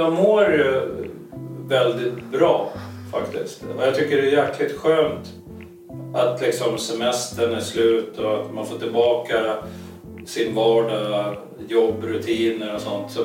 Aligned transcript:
Jag 0.00 0.12
mår 0.12 0.42
ju 0.42 0.82
väldigt 1.68 2.24
bra 2.24 2.72
faktiskt. 3.12 3.62
Och 3.76 3.86
jag 3.86 3.94
tycker 3.94 4.16
det 4.16 4.22
är 4.22 4.46
jäkligt 4.46 4.78
skönt 4.78 5.32
att 6.14 6.40
liksom 6.40 6.78
semestern 6.78 7.54
är 7.54 7.60
slut 7.60 8.18
och 8.18 8.40
att 8.40 8.54
man 8.54 8.66
får 8.66 8.78
tillbaka 8.78 9.54
sin 10.26 10.54
vardag, 10.54 11.36
jobbrutiner 11.68 12.74
och 12.74 12.80
sånt. 12.80 13.10
Så 13.10 13.20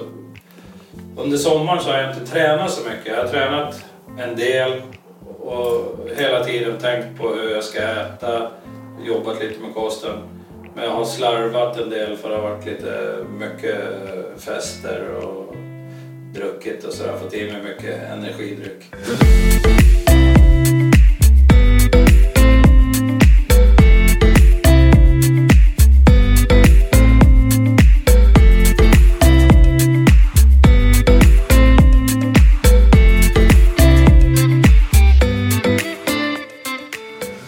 under 1.17 1.38
sommaren 1.38 1.83
så 1.83 1.91
har 1.91 1.97
jag 1.97 2.13
inte 2.13 2.31
tränat 2.31 2.71
så 2.71 2.89
mycket. 2.89 3.07
Jag 3.07 3.23
har 3.23 3.28
tränat 3.28 3.86
en 4.20 4.36
del 4.36 4.82
och 5.39 5.98
hela 6.18 6.44
tiden 6.44 6.78
tänkt 6.78 7.20
på 7.20 7.30
hur 7.30 7.50
jag 7.50 7.64
ska 7.64 7.82
äta, 7.82 8.52
jobbat 9.05 9.39
lite 9.39 9.62
med 9.62 9.73
kosten. 9.73 10.18
Men 10.76 10.84
jag 10.84 10.92
har 10.92 11.05
slarvat 11.05 11.78
en 11.78 11.89
del 11.89 12.18
för 12.18 12.30
det 12.30 12.36
har 12.36 12.50
varit 12.50 12.66
lite 12.66 13.26
mycket 13.39 13.80
fester 14.38 15.10
och 15.23 15.55
druckit 16.36 16.83
och 16.83 16.93
sådär, 16.93 17.17
fått 17.17 17.33
i 17.33 17.51
mig 17.51 17.63
mycket 17.63 18.11
energidryck. 18.11 18.83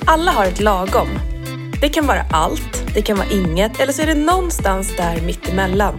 Alla 0.06 0.32
har 0.32 0.46
ett 0.46 0.60
lagom. 0.60 1.08
Det 1.82 1.90
kan 1.90 2.08
vara 2.08 2.26
allt, 2.32 2.84
det 2.94 3.02
kan 3.02 3.18
vara 3.18 3.28
inget 3.32 3.80
eller 3.80 3.94
så 3.94 4.02
är 4.02 4.06
det 4.06 4.16
någonstans 4.16 4.96
där 4.98 5.22
mittemellan. 5.22 5.94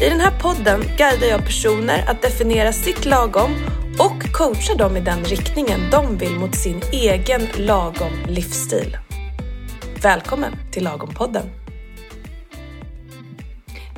I 0.00 0.08
den 0.08 0.20
här 0.20 0.38
podden 0.40 0.80
guidar 0.80 1.26
jag 1.26 1.44
personer 1.44 2.10
att 2.10 2.22
definiera 2.22 2.72
sitt 2.72 3.04
lagom 3.04 3.50
och 3.98 4.32
coachar 4.32 4.74
dem 4.78 4.96
i 4.96 5.00
den 5.00 5.24
riktningen 5.24 5.80
de 5.90 6.18
vill 6.18 6.34
mot 6.34 6.54
sin 6.54 6.80
egen 6.92 7.42
lagom 7.56 8.12
livsstil. 8.28 8.96
Välkommen 10.02 10.52
till 10.72 10.84
Lagom-podden! 10.84 11.50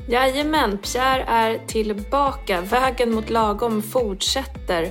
Jajamän, 0.09 0.79
Pierre 0.79 1.25
är 1.29 1.67
tillbaka. 1.67 2.61
Vägen 2.61 3.15
mot 3.15 3.31
lagom 3.31 3.83
fortsätter. 3.83 4.91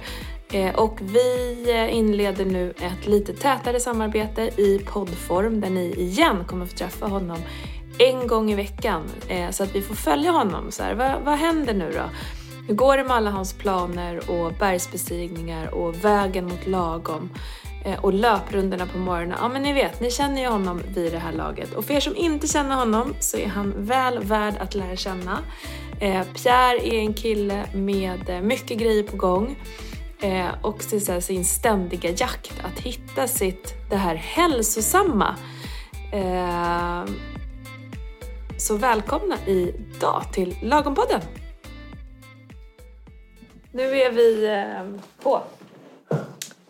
Eh, 0.51 0.75
och 0.75 0.99
vi 1.01 1.65
eh, 1.69 1.95
inleder 1.95 2.45
nu 2.45 2.69
ett 2.69 3.07
lite 3.07 3.33
tätare 3.33 3.79
samarbete 3.79 4.41
i 4.41 4.79
poddform 4.85 5.61
där 5.61 5.69
ni 5.69 5.93
igen 5.97 6.43
kommer 6.47 6.65
få 6.65 6.77
träffa 6.77 7.05
honom 7.07 7.37
en 7.99 8.27
gång 8.27 8.51
i 8.51 8.55
veckan 8.55 9.03
eh, 9.27 9.49
så 9.49 9.63
att 9.63 9.75
vi 9.75 9.81
får 9.81 9.95
följa 9.95 10.31
honom. 10.31 10.71
Så 10.71 10.83
här, 10.83 10.93
vad, 10.93 11.21
vad 11.21 11.37
händer 11.37 11.73
nu 11.73 11.91
då? 11.91 12.03
Hur 12.67 12.75
går 12.75 12.97
det 12.97 13.03
med 13.03 13.15
alla 13.15 13.29
hans 13.31 13.53
planer 13.53 14.29
och 14.29 14.53
bergsbestigningar 14.59 15.73
och 15.75 16.05
vägen 16.05 16.45
mot 16.45 16.67
lagom? 16.67 17.29
Eh, 17.85 17.99
Och 17.99 18.13
löprundorna 18.13 18.85
på 18.85 18.97
morgonen. 18.97 19.37
Ja 19.41 19.47
men 19.47 19.63
ni 19.63 19.73
vet, 19.73 19.99
ni 19.99 20.11
känner 20.11 20.41
ju 20.41 20.47
honom 20.47 20.81
vid 20.95 21.11
det 21.11 21.19
här 21.19 21.31
laget. 21.31 21.73
Och 21.73 21.85
för 21.85 21.93
er 21.93 21.99
som 21.99 22.15
inte 22.15 22.47
känner 22.47 22.75
honom 22.75 23.13
så 23.19 23.37
är 23.37 23.47
han 23.47 23.73
väl 23.77 24.19
värd 24.23 24.53
att 24.59 24.75
lära 24.75 24.95
känna. 24.95 25.39
Eh, 25.99 26.23
Pierre 26.23 26.87
är 26.87 26.99
en 26.99 27.13
kille 27.13 27.65
med 27.73 28.29
eh, 28.29 28.41
mycket 28.41 28.77
grejer 28.77 29.03
på 29.03 29.17
gång. 29.17 29.55
Eh, 30.21 30.47
och 30.61 30.83
så 30.83 31.21
sin 31.21 31.45
ständiga 31.45 32.09
jakt 32.09 32.53
att 32.63 32.79
hitta 32.79 33.27
sitt, 33.27 33.73
det 33.89 33.95
här 33.95 34.15
hälsosamma. 34.15 35.35
Eh, 36.13 37.03
så 38.57 38.75
välkomna 38.77 39.35
idag 39.47 40.23
till 40.33 40.55
Lagompodden! 40.63 41.21
Nu 43.71 43.97
är 43.97 44.11
vi 44.11 44.45
eh, 44.45 45.01
på. 45.23 45.41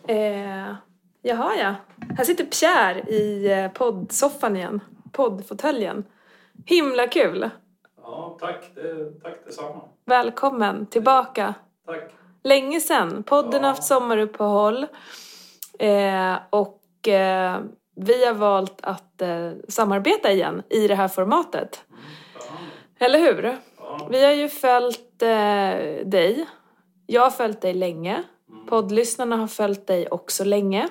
Eh, 0.08 0.74
jaha 1.22 1.56
ja, 1.56 1.74
här 2.16 2.24
sitter 2.24 2.44
Pierre 2.44 3.00
i 3.00 3.52
eh, 3.52 3.68
poddsoffan 3.70 4.56
igen. 4.56 4.80
Poddfåtöljen. 5.12 6.04
Himla 6.66 7.06
kul! 7.06 7.50
Ja, 8.02 8.36
tack. 8.40 8.70
Det, 8.74 9.20
tack 9.22 9.44
detsamma. 9.44 9.80
Välkommen 10.04 10.86
tillbaka. 10.86 11.54
Tack. 11.86 12.12
Länge 12.44 12.80
sedan. 12.80 13.22
Podden 13.22 13.52
har 13.52 13.60
Ja. 13.60 13.66
haft 13.68 13.84
sommaruppehåll. 13.84 14.86
Eh, 15.78 16.34
och 16.50 17.08
eh, 17.08 17.60
vi 17.96 18.26
har 18.26 18.34
valt 18.34 18.78
att 18.82 19.22
eh, 19.22 19.50
samarbeta 19.68 20.32
igen 20.32 20.62
i 20.68 20.88
det 20.88 20.94
här 20.94 21.08
formatet. 21.08 21.84
Eller 22.98 23.18
hur? 23.18 23.56
Ja. 23.78 24.08
Vi 24.10 24.24
har 24.24 24.32
ju 24.32 24.48
följt 24.48 25.22
eh, 25.22 26.06
dig. 26.06 26.46
Jag 27.06 27.22
har 27.22 27.30
följt 27.30 27.60
dig 27.60 27.74
länge. 27.74 28.22
Poddlyssnarna 28.68 29.36
har 29.36 29.46
följt 29.46 29.86
dig 29.86 30.08
också 30.08 30.44
länge. 30.44 30.88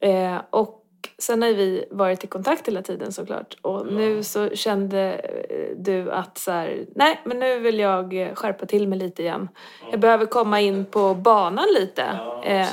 Eh, 0.00 0.36
och 0.50 0.76
sen 1.18 1.42
har 1.42 1.48
vi 1.48 1.84
varit 1.90 2.24
i 2.24 2.26
kontakt 2.26 2.68
hela 2.68 2.82
tiden 2.82 3.12
såklart. 3.12 3.56
Och 3.62 3.92
nu 3.92 4.22
så 4.22 4.50
kände 4.50 5.00
eh, 5.48 5.76
du 5.76 6.10
att 6.10 6.38
så 6.38 6.50
här, 6.50 6.86
nej 6.94 7.20
men 7.24 7.38
nu 7.38 7.58
vill 7.58 7.78
jag 7.78 8.22
eh, 8.22 8.34
skärpa 8.34 8.66
till 8.66 8.88
mig 8.88 8.98
lite 8.98 9.22
igen. 9.22 9.48
Jag 9.90 10.00
behöver 10.00 10.26
komma 10.26 10.60
in 10.60 10.84
på 10.84 11.14
banan 11.14 11.66
lite. 11.74 12.02
Ja, 12.18 12.44
Eh, 12.44 12.68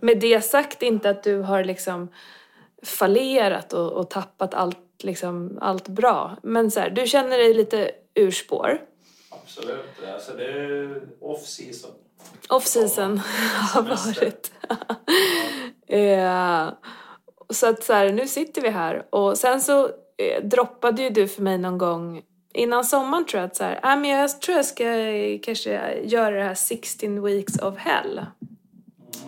med 0.00 0.20
det 0.20 0.44
sagt 0.44 0.82
inte 0.82 1.10
att 1.10 1.22
du 1.22 1.38
har 1.40 1.64
liksom 1.64 2.08
fallerat 2.84 3.72
och, 3.72 3.92
och 3.92 4.10
tappat 4.10 4.54
allt, 4.54 5.02
liksom, 5.02 5.58
allt 5.60 5.88
bra. 5.88 6.36
Men 6.42 6.70
så 6.70 6.80
här, 6.80 6.90
du 6.90 7.06
känner 7.06 7.38
dig 7.38 7.54
lite 7.54 7.90
ur 8.14 8.30
spår. 8.30 8.80
Absolut. 9.30 9.84
Alltså 10.14 10.32
det 10.32 10.44
är 10.44 11.02
off 11.20 11.46
season. 11.46 11.90
Off-season 12.48 13.18
har 13.72 13.82
varit. 13.82 14.52
eh, 15.86 16.72
så 17.50 17.66
att 17.66 17.84
så 17.84 17.92
här, 17.92 18.12
nu 18.12 18.28
sitter 18.28 18.62
vi 18.62 18.68
här 18.68 19.06
och 19.10 19.38
sen 19.38 19.60
så 19.60 19.84
eh, 20.18 20.44
droppade 20.44 21.02
ju 21.02 21.10
du 21.10 21.28
för 21.28 21.42
mig 21.42 21.58
någon 21.58 21.78
gång 21.78 22.22
innan 22.54 22.84
sommaren 22.84 23.24
tror 23.24 23.40
jag 23.40 23.46
att 23.46 23.56
så 23.56 23.64
här, 23.64 23.80
ah, 23.82 23.96
men 23.96 24.10
jag 24.10 24.40
tror 24.40 24.56
jag 24.56 24.66
ska 24.66 24.84
eh, 24.84 25.40
kanske 25.42 26.00
göra 26.04 26.36
det 26.36 26.42
här 26.42 26.54
16 26.54 27.24
weeks 27.24 27.58
of 27.58 27.76
hell. 27.76 28.26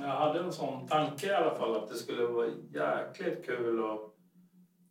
Jag 0.06 0.12
hade 0.12 0.38
en 0.38 0.52
sån 0.52 0.86
tanke 0.88 1.26
i 1.26 1.34
alla 1.34 1.54
fall 1.54 1.76
att 1.76 1.88
det 1.88 1.94
skulle 1.94 2.26
vara 2.26 2.46
jäkligt 2.74 3.46
kul 3.46 3.84
att 3.84 4.00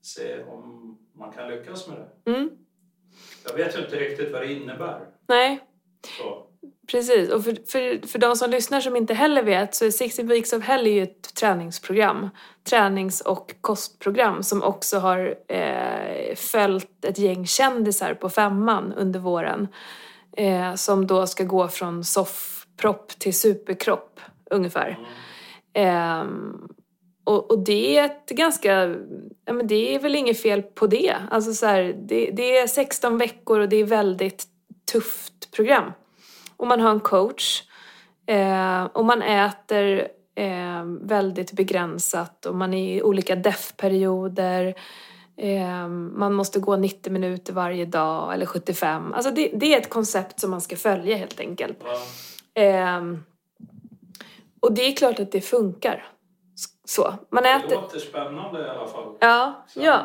se 0.01 0.43
om 0.43 0.97
man 1.13 1.31
kan 1.31 1.49
lyckas 1.49 1.87
med 1.87 1.97
det. 1.97 2.31
Mm. 2.31 2.49
Jag 3.47 3.53
vet 3.53 3.77
ju 3.77 3.83
inte 3.83 3.95
riktigt 3.95 4.31
vad 4.31 4.41
det 4.41 4.53
innebär. 4.53 4.99
Nej, 5.27 5.59
Så. 6.17 6.47
Precis, 6.91 7.31
och 7.31 7.43
för, 7.43 7.57
för, 7.71 8.07
för 8.07 8.19
de 8.19 8.35
som 8.35 8.49
lyssnar 8.49 8.81
som 8.81 8.95
inte 8.95 9.13
heller 9.13 9.43
vet 9.43 9.75
så 9.75 9.85
är 9.85 9.91
60 9.91 10.23
Weeks 10.23 10.53
of 10.53 10.63
Hell 10.63 10.87
ju 10.87 11.03
ett 11.03 11.35
träningsprogram. 11.35 12.29
Tränings 12.63 13.21
och 13.21 13.55
kostprogram 13.61 14.43
som 14.43 14.63
också 14.63 14.99
har 14.99 15.35
eh, 15.47 16.35
följt 16.35 17.05
ett 17.05 17.17
gäng 17.17 17.45
kändisar 17.45 18.13
på 18.13 18.29
femman 18.29 18.93
under 18.93 19.19
våren. 19.19 19.67
Eh, 20.37 20.75
som 20.75 21.07
då 21.07 21.27
ska 21.27 21.43
gå 21.43 21.67
från 21.67 22.03
soffpropp 22.03 23.07
till 23.07 23.33
superkropp 23.33 24.19
ungefär. 24.51 24.97
Ehm, 25.73 26.67
och, 27.23 27.51
och 27.51 27.59
det 27.59 27.97
är 27.97 28.05
ett 28.05 28.29
ganska, 28.29 28.95
ja 29.45 29.53
men 29.53 29.67
det 29.67 29.95
är 29.95 29.99
väl 29.99 30.15
inget 30.15 30.41
fel 30.41 30.61
på 30.61 30.87
det. 30.87 31.15
Alltså 31.31 31.53
så 31.53 31.65
här, 31.65 31.95
det, 31.97 32.31
det 32.31 32.57
är 32.57 32.67
16 32.67 33.17
veckor 33.17 33.59
och 33.59 33.69
det 33.69 33.77
är 33.77 33.83
väldigt 33.83 34.45
tufft 34.91 35.51
program. 35.51 35.91
Och 36.57 36.67
man 36.67 36.79
har 36.79 36.91
en 36.91 36.99
coach. 36.99 37.63
Eh, 38.27 38.83
och 38.83 39.05
man 39.05 39.21
äter 39.21 40.07
eh, 40.35 40.83
väldigt 41.01 41.51
begränsat 41.51 42.45
och 42.45 42.55
man 42.55 42.73
är 42.73 42.95
i 42.95 43.03
olika 43.03 43.35
DEF-perioder. 43.35 44.75
Eh, 45.37 45.87
man 45.87 46.33
måste 46.33 46.59
gå 46.59 46.75
90 46.75 47.13
minuter 47.13 47.53
varje 47.53 47.85
dag 47.85 48.33
eller 48.33 48.45
75. 48.45 49.13
Alltså 49.13 49.31
det, 49.31 49.51
det 49.53 49.73
är 49.73 49.81
ett 49.81 49.89
koncept 49.89 50.39
som 50.39 50.51
man 50.51 50.61
ska 50.61 50.75
följa 50.75 51.17
helt 51.17 51.39
enkelt. 51.39 51.77
Ja. 51.83 51.97
Och 54.65 54.73
det 54.73 54.81
är 54.87 54.95
klart 54.95 55.19
att 55.19 55.31
det 55.31 55.41
funkar. 55.41 56.07
Så. 56.85 57.13
Man 57.29 57.43
Det 57.43 57.49
äter... 57.49 57.75
låter 57.75 57.99
spännande 57.99 58.59
i 58.65 58.69
alla 58.69 58.87
fall. 58.87 59.15
Ja, 59.19 59.65
Sen, 59.67 59.83
ja. 59.83 60.01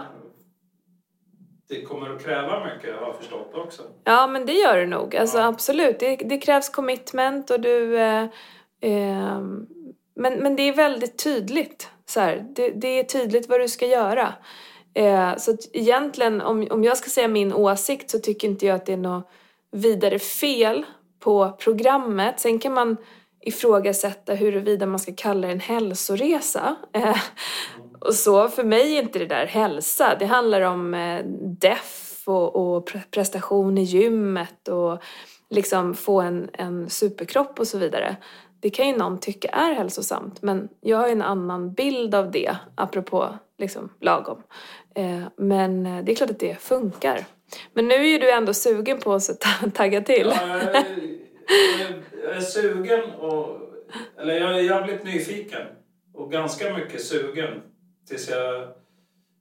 Det 1.68 1.82
kommer 1.82 2.10
att 2.10 2.24
kräva 2.24 2.64
mycket 2.64 2.94
har 3.00 3.06
jag 3.06 3.16
förstått 3.16 3.50
också. 3.54 3.82
ja, 4.04 4.26
men 4.26 4.46
det 4.46 4.52
gör 4.52 4.76
det 4.76 4.86
nog. 4.86 5.16
Alltså 5.16 5.38
Ja. 5.38 5.46
absolut. 5.46 5.98
Det, 6.00 6.16
det 6.16 6.38
krävs 6.38 6.68
commitment 6.68 7.50
och 7.50 7.60
du... 7.60 7.98
Eh, 7.98 8.26
ehm, 8.80 9.66
men, 10.14 10.34
men 10.34 10.56
det 10.56 10.62
är 10.62 10.72
väldigt 10.72 11.24
tydligt. 11.24 11.90
Så 12.06 12.20
här, 12.20 12.46
det, 12.56 12.70
det 12.70 12.88
är 13.00 13.04
tydligt 13.04 13.48
vad 13.48 13.60
du 13.60 13.68
ska 13.68 13.86
göra. 13.86 14.34
Eh, 14.94 15.36
så 15.36 15.50
att 15.50 15.60
egentligen, 15.72 16.40
om, 16.40 16.66
om 16.70 16.84
jag 16.84 16.96
ska 16.96 17.10
säga 17.10 17.28
min 17.28 17.52
åsikt 17.52 18.10
så 18.10 18.18
tycker 18.18 18.48
inte 18.48 18.66
jag 18.66 18.76
att 18.76 18.86
det 18.86 18.92
är 18.92 18.96
något 18.96 19.30
vidare 19.72 20.18
fel 20.18 20.86
på 21.20 21.56
programmet. 21.58 22.40
Sen 22.40 22.58
kan 22.58 22.74
man 22.74 22.96
ifrågasätta 23.40 24.34
huruvida 24.34 24.86
man 24.86 24.98
ska 24.98 25.12
kalla 25.16 25.46
det 25.46 25.52
en 25.52 25.60
hälsoresa. 25.60 26.76
Eh, 26.92 27.16
och 28.00 28.14
så, 28.14 28.48
för 28.48 28.64
mig 28.64 28.96
är 28.96 29.02
inte 29.02 29.18
det 29.18 29.26
där 29.26 29.46
hälsa. 29.46 30.16
Det 30.18 30.26
handlar 30.26 30.60
om 30.60 30.94
eh, 30.94 31.24
deff 31.60 32.22
och, 32.24 32.56
och 32.56 32.90
prestation 33.10 33.78
i 33.78 33.82
gymmet 33.82 34.68
och 34.68 35.02
liksom 35.50 35.94
få 35.94 36.20
en, 36.20 36.50
en 36.52 36.90
superkropp 36.90 37.60
och 37.60 37.68
så 37.68 37.78
vidare. 37.78 38.16
Det 38.60 38.70
kan 38.70 38.88
ju 38.88 38.96
någon 38.96 39.20
tycka 39.20 39.48
är 39.48 39.72
hälsosamt 39.72 40.42
men 40.42 40.68
jag 40.80 40.98
har 40.98 41.06
ju 41.06 41.12
en 41.12 41.22
annan 41.22 41.72
bild 41.72 42.14
av 42.14 42.30
det 42.30 42.56
apropå 42.74 43.28
liksom 43.58 43.92
lagom. 44.00 44.42
Eh, 44.94 45.22
men 45.36 45.86
eh, 45.86 46.04
det 46.04 46.12
är 46.12 46.16
klart 46.16 46.30
att 46.30 46.38
det 46.38 46.60
funkar. 46.60 47.24
Men 47.72 47.88
nu 47.88 47.94
är 47.94 48.08
ju 48.08 48.18
du 48.18 48.30
ändå 48.30 48.54
sugen 48.54 48.98
på 48.98 49.14
att 49.14 49.74
tagga 49.74 50.00
till. 50.00 50.32
Ja, 50.36 50.48
jag, 50.48 50.76
är, 50.76 50.84
jag 51.80 52.09
är 52.24 52.40
sugen 52.40 53.10
och... 53.10 53.60
Eller 54.18 54.40
jag 54.40 54.58
är 54.58 54.62
jävligt 54.62 55.04
nyfiken 55.04 55.66
och 56.14 56.32
ganska 56.32 56.74
mycket 56.74 57.04
sugen 57.04 57.62
tills 58.08 58.30
jag... 58.30 58.68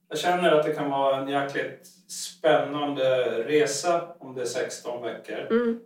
Jag 0.08 0.18
känner 0.18 0.52
att 0.52 0.66
det 0.66 0.74
kan 0.74 0.90
vara 0.90 1.16
en 1.16 1.28
jäkligt 1.28 1.86
spännande 2.08 3.28
resa 3.42 4.14
om 4.18 4.34
det 4.34 4.40
är 4.40 4.46
16 4.46 5.02
veckor. 5.02 5.46
Mm. 5.50 5.80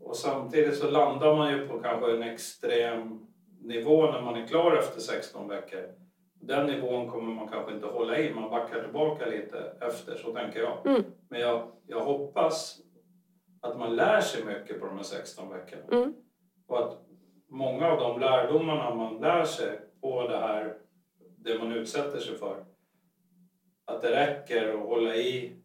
Och 0.00 0.16
samtidigt 0.16 0.78
så 0.78 0.90
landar 0.90 1.36
man 1.36 1.52
ju 1.52 1.68
på 1.68 1.78
kanske 1.78 2.10
en 2.10 2.22
extrem 2.22 3.26
nivå 3.60 4.12
när 4.12 4.22
man 4.22 4.36
är 4.36 4.46
klar 4.46 4.76
efter 4.76 5.00
16 5.00 5.48
veckor. 5.48 5.82
Den 6.40 6.66
nivån 6.66 7.10
kommer 7.10 7.34
man 7.34 7.48
kanske 7.48 7.72
inte 7.72 7.86
hålla 7.86 8.18
i, 8.18 8.34
man 8.34 8.50
backar 8.50 8.82
tillbaka 8.82 9.26
lite 9.26 9.72
efter, 9.80 10.16
så 10.16 10.32
tänker 10.32 10.60
jag. 10.60 10.86
Mm. 10.86 11.04
Men 11.28 11.40
jag, 11.40 11.68
jag 11.86 12.00
hoppas 12.00 12.80
att 13.60 13.78
man 13.78 13.96
lär 13.96 14.20
sig 14.20 14.44
mycket 14.44 14.80
på 14.80 14.86
de 14.86 14.96
här 14.96 15.04
16 15.04 15.48
veckorna. 15.50 15.82
Mm. 15.92 16.14
Och 16.70 16.78
att 16.78 16.98
många 17.48 17.86
av 17.86 17.98
de 18.00 18.20
lärdomarna 18.20 18.94
man 18.94 19.20
lär 19.20 19.44
sig 19.44 19.80
på 20.00 20.28
det 20.28 20.36
här, 20.36 20.74
det 21.38 21.58
man 21.58 21.72
utsätter 21.72 22.18
sig 22.18 22.36
för, 22.36 22.64
att 23.84 24.02
det 24.02 24.10
räcker 24.10 24.74
att 24.74 24.80
hålla 24.80 25.14
i 25.16 25.56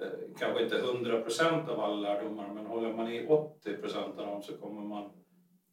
eh, 0.00 0.06
kanske 0.38 0.64
inte 0.64 0.78
100 0.78 1.20
procent 1.20 1.68
av 1.68 1.80
alla 1.80 1.94
lärdomar, 1.96 2.48
men 2.54 2.66
håller 2.66 2.92
man 2.92 3.08
i 3.12 3.26
80 3.26 3.76
procent 3.76 4.18
av 4.18 4.26
dem 4.26 4.42
så 4.42 4.56
kommer 4.56 4.80
man 4.82 5.10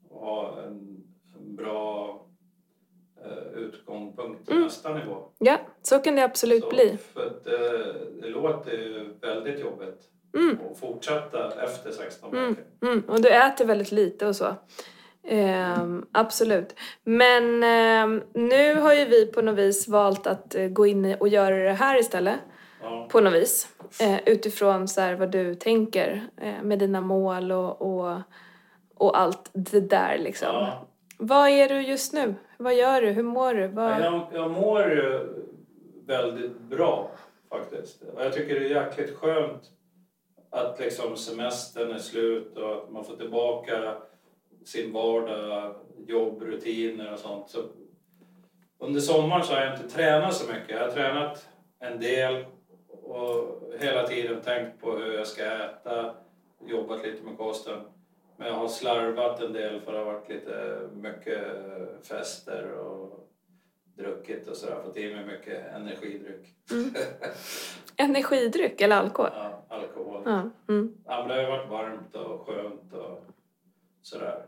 ha 0.09 0.61
en, 0.61 1.03
en 1.35 1.55
bra 1.55 2.09
eh, 3.25 3.53
utgångspunkt 3.59 4.45
till 4.45 4.53
Mm. 4.53 4.63
nästa 4.63 4.93
nivå. 4.93 5.31
Ja, 5.39 5.59
så 5.81 5.99
kan 5.99 6.15
det 6.15 6.23
absolut 6.23 6.63
Så, 6.63 6.69
bli. 6.69 6.97
För 6.97 7.41
det, 7.43 8.21
det 8.21 8.29
låter 8.29 8.71
ju 8.71 9.13
väldigt 9.21 9.59
jobbigt 9.59 10.09
Mm. 10.33 10.57
att 10.71 10.79
fortsätta 10.79 11.63
efter 11.63 11.91
16 11.91 12.33
Mm. 12.37 12.49
veckor. 12.49 12.63
Mm. 12.81 13.03
Och 13.07 13.21
du 13.21 13.29
äter 13.29 13.65
väldigt 13.65 13.91
lite 13.91 14.27
och 14.27 14.35
så. 14.35 14.55
Ehm, 15.27 16.05
absolut. 16.11 16.75
Men 17.03 17.63
ehm, 17.63 18.21
nu 18.33 18.75
har 18.75 18.93
ju 18.93 19.05
vi 19.05 19.25
på 19.25 19.41
något 19.41 19.57
vis 19.57 19.87
valt 19.87 20.27
att 20.27 20.55
eh, 20.55 20.67
gå 20.67 20.85
in 20.85 21.15
och 21.19 21.27
göra 21.27 21.55
det 21.55 21.73
här 21.73 21.99
istället. 21.99 22.39
Ja. 22.81 23.07
På 23.11 23.21
något 23.21 23.33
vis. 23.33 23.67
Eh, 24.01 24.19
utifrån 24.25 24.87
så 24.87 25.01
här 25.01 25.15
vad 25.15 25.31
du 25.31 25.55
tänker 25.55 26.21
eh, 26.37 26.63
med 26.63 26.79
dina 26.79 27.01
mål 27.01 27.51
och, 27.51 27.81
och, 27.81 28.17
och 28.95 29.19
allt 29.19 29.49
det 29.53 29.79
där 29.79 30.17
liksom. 30.17 30.47
Ja. 30.53 30.87
Vad 31.17 31.49
är 31.49 31.69
du 31.69 31.81
just 31.81 32.13
nu? 32.13 32.35
Vad 32.57 32.75
gör 32.75 33.01
du? 33.01 33.07
Hur 33.09 33.23
mår 33.23 33.53
du? 33.53 33.67
Vad... 33.67 33.91
Jag, 33.91 34.27
jag 34.33 34.51
mår 34.51 35.21
väldigt 36.07 36.59
bra 36.59 37.11
faktiskt. 37.49 38.01
Och 38.15 38.23
jag 38.23 38.33
tycker 38.33 38.59
det 38.59 38.65
är 38.65 38.83
jäkligt 38.83 39.17
skönt 39.17 39.61
att 40.51 40.79
liksom 40.79 41.17
semestern 41.17 41.91
är 41.91 41.99
slut 41.99 42.57
och 42.57 42.73
att 42.73 42.91
man 42.91 43.05
får 43.05 43.15
tillbaka 43.15 43.95
sin 44.65 44.91
vardag, 44.91 45.75
jobb, 46.07 46.41
rutiner 46.41 47.13
och 47.13 47.19
sånt. 47.19 47.49
Så 47.49 47.59
under 48.79 48.99
sommaren 48.99 49.43
så 49.43 49.53
har 49.53 49.61
jag 49.61 49.75
inte 49.75 49.89
tränat 49.89 50.33
så 50.33 50.53
mycket. 50.53 50.69
Jag 50.69 50.79
har 50.79 50.91
tränat 50.91 51.47
en 51.79 51.99
del 51.99 52.45
och 53.03 53.61
hela 53.79 54.07
tiden 54.07 54.41
tänkt 54.41 54.81
på 54.81 54.91
hur 54.91 55.13
jag 55.13 55.27
ska 55.27 55.45
äta, 55.45 56.15
jobbat 56.65 57.03
lite 57.03 57.23
med 57.23 57.37
kosten. 57.37 57.79
Men 58.37 58.47
jag 58.47 58.55
har 58.55 58.67
slarvat 58.67 59.41
en 59.41 59.53
del 59.53 59.81
för 59.81 59.91
det 59.91 59.97
har 59.97 60.05
varit 60.05 60.29
lite 60.29 60.79
mycket 60.93 61.47
fester 62.07 62.71
och 62.71 63.00
druckit 64.01 64.47
och 64.47 64.57
sådär. 64.57 64.81
Fått 64.83 64.97
i 64.97 65.15
mig 65.15 65.25
mycket 65.25 65.73
energidryck. 65.75 66.55
Mm. 66.71 66.93
Energidryck 67.97 68.81
eller 68.81 68.95
alkohol? 68.95 69.31
Ja, 69.33 69.65
alkohol. 69.69 70.21
Ja. 70.25 70.49
Mm. 70.69 70.95
Ja, 71.05 71.19
men 71.19 71.27
det 71.27 71.33
har 71.33 71.41
ju 71.41 71.47
varit 71.47 71.69
varmt 71.69 72.15
och 72.15 72.47
skönt 72.47 72.93
och 72.93 73.23
sådär. 74.01 74.45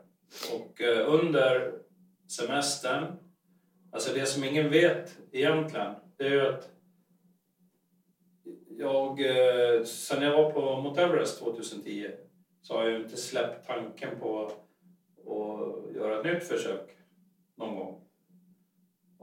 Och 0.54 0.82
eh, 0.82 1.14
under 1.14 1.74
semestern, 2.28 3.06
alltså 3.92 4.14
det 4.14 4.26
som 4.26 4.44
ingen 4.44 4.70
vet 4.70 5.18
egentligen, 5.32 5.94
det 6.18 6.26
är 6.26 6.32
ju 6.32 6.48
att 6.48 6.70
jag, 8.78 9.20
eh, 9.20 9.84
sen 9.84 10.24
jag 10.24 10.44
var 10.44 10.52
på 10.52 10.82
Mount 10.82 11.02
Everest 11.02 11.40
2010 11.40 12.12
så 12.62 12.74
har 12.74 12.84
jag 12.84 12.92
ju 12.92 13.04
inte 13.04 13.18
släppt 13.18 13.68
tanken 13.68 14.20
på 14.20 14.46
att 14.46 15.96
göra 15.96 16.20
ett 16.20 16.26
nytt 16.26 16.44
försök 16.44 16.90
någon 17.56 17.76
gång. 17.76 18.02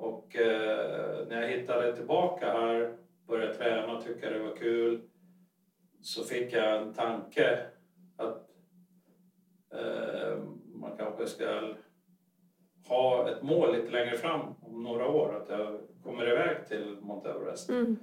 Och 0.00 0.36
eh, 0.36 1.26
när 1.28 1.42
jag 1.42 1.48
hittade 1.48 1.96
tillbaka 1.96 2.46
här, 2.46 2.96
började 3.26 3.54
träna 3.54 3.96
och 3.96 4.04
tycka 4.04 4.30
det 4.30 4.38
var 4.38 4.56
kul 4.56 5.00
så 6.00 6.24
fick 6.24 6.52
jag 6.52 6.82
en 6.82 6.94
tanke 6.94 7.66
att 8.16 8.50
eh, 9.72 10.42
man 10.74 10.96
kanske 10.96 11.26
ska 11.26 11.74
ha 12.88 13.28
ett 13.30 13.42
mål 13.42 13.76
lite 13.76 13.90
längre 13.90 14.16
fram 14.16 14.54
om 14.60 14.82
några 14.82 15.08
år, 15.08 15.36
att 15.36 15.48
jag 15.48 15.80
kommer 16.02 16.28
iväg 16.28 16.66
till 16.68 16.96
Mount 17.00 17.30
Everest. 17.30 17.70
Mm. 17.70 17.96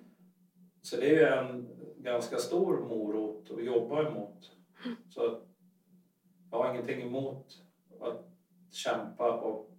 Så 0.81 0.95
det 0.95 1.09
är 1.09 1.15
ju 1.15 1.23
en 1.23 1.69
ganska 1.97 2.37
stor 2.37 2.79
morot 2.79 3.51
att 3.51 3.65
jobba 3.65 4.07
emot. 4.07 4.51
Så 5.09 5.41
jag 6.51 6.57
har 6.57 6.73
ingenting 6.73 7.01
emot 7.01 7.63
att 8.01 8.25
kämpa 8.71 9.41
och 9.41 9.76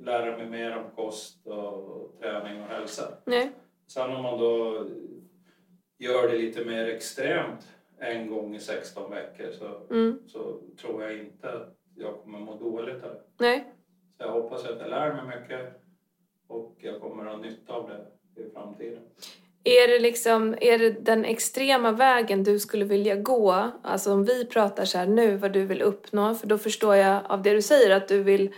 lära 0.00 0.36
mig 0.36 0.46
mer 0.46 0.76
om 0.76 0.84
kost 0.96 1.46
och 1.46 2.18
träning 2.20 2.62
och 2.62 2.68
hälsa. 2.68 3.02
Nej. 3.24 3.50
Sen 3.86 4.10
om 4.10 4.22
man 4.22 4.38
då 4.38 4.86
gör 5.98 6.28
det 6.28 6.38
lite 6.38 6.64
mer 6.64 6.88
extremt 6.88 7.68
en 7.98 8.30
gång 8.30 8.54
i 8.54 8.60
16 8.60 9.10
veckor 9.10 9.50
så, 9.52 9.94
Mm. 9.94 10.18
så 10.26 10.60
tror 10.80 11.02
jag 11.02 11.18
inte 11.18 11.52
att 11.52 11.74
jag 11.96 12.22
kommer 12.22 12.38
må 12.38 12.54
dåligt 12.56 13.04
av 13.04 13.10
det. 13.10 13.20
Nej. 13.38 13.64
Så 14.18 14.24
jag 14.24 14.32
hoppas 14.32 14.64
att 14.64 14.80
jag 14.80 14.90
lär 14.90 15.12
mig 15.14 15.40
mycket 15.40 15.82
och 16.48 16.76
jag 16.78 17.00
kommer 17.00 17.26
att 17.26 17.32
ha 17.32 17.42
nytta 17.42 17.72
av 17.72 17.90
det 17.90 18.42
i 18.42 18.50
framtiden. 18.54 19.02
Är 19.64 19.88
det 19.88 19.98
liksom, 19.98 20.54
är 20.60 20.78
det 20.78 20.90
den 20.90 21.24
extrema 21.24 21.92
vägen 21.92 22.44
du 22.44 22.58
skulle 22.58 22.84
vilja 22.84 23.16
gå? 23.16 23.70
Alltså 23.82 24.12
om 24.12 24.24
vi 24.24 24.44
pratar 24.46 24.84
så 24.84 24.98
här 24.98 25.06
nu, 25.06 25.36
vad 25.36 25.52
du 25.52 25.64
vill 25.64 25.82
uppnå, 25.82 26.34
för 26.34 26.46
då 26.46 26.58
förstår 26.58 26.96
jag 26.96 27.22
av 27.28 27.42
det 27.42 27.50
du 27.52 27.62
säger 27.62 27.96
att 27.96 28.08
du 28.08 28.22
vill 28.22 28.52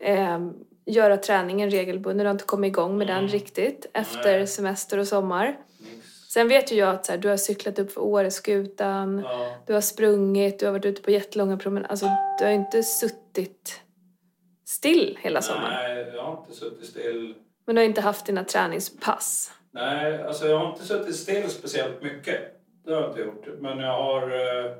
eh, 0.00 0.40
göra 0.86 1.16
träningen 1.16 1.70
regelbunden, 1.70 2.24
du 2.24 2.28
har 2.28 2.34
inte 2.34 2.44
kommit 2.44 2.68
igång 2.68 2.98
med 2.98 3.06
den 3.06 3.16
Mm. 3.18 3.30
riktigt 3.30 3.86
efter 3.94 4.38
Nej. 4.38 4.46
semester 4.46 4.98
och 4.98 5.08
sommar. 5.08 5.56
Sen 6.32 6.48
vet 6.48 6.72
ju 6.72 6.76
jag 6.76 6.88
att 6.88 7.06
så 7.06 7.12
här, 7.12 7.18
du 7.18 7.28
har 7.28 7.36
cyklat 7.36 7.78
upp 7.78 7.92
för 7.92 8.00
Åreskutan, 8.00 9.22
Ja, 9.24 9.54
du 9.66 9.74
har 9.74 9.80
sprungit, 9.80 10.58
du 10.58 10.66
har 10.66 10.72
varit 10.72 10.84
ute 10.86 11.02
på 11.02 11.10
jättelånga 11.10 11.56
promenader. 11.56 11.90
Alltså 11.90 12.06
du 12.38 12.44
har 12.44 12.52
inte 12.52 12.82
suttit 12.82 13.80
still 14.68 15.18
hela 15.20 15.42
sommaren. 15.42 15.94
nej, 15.96 16.12
jag 16.14 16.22
har 16.22 16.38
inte 16.40 16.52
suttit 16.58 16.86
still. 16.86 17.34
Men 17.66 17.74
du 17.74 17.80
har 17.80 17.86
inte 17.86 18.00
haft 18.00 18.26
dina 18.26 18.44
träningspass. 18.44 19.52
Nej, 19.70 20.22
alltså 20.22 20.46
jag 20.46 20.58
har 20.58 20.70
inte 20.72 20.84
suttit 20.84 21.16
still 21.16 21.50
speciellt 21.50 22.02
mycket. 22.02 22.40
Det 22.84 22.94
har 22.94 23.00
jag 23.00 23.10
inte 23.10 23.20
gjort. 23.20 23.46
Men 23.60 23.78
jag 23.78 24.02
har 24.02 24.22
eh, 24.22 24.72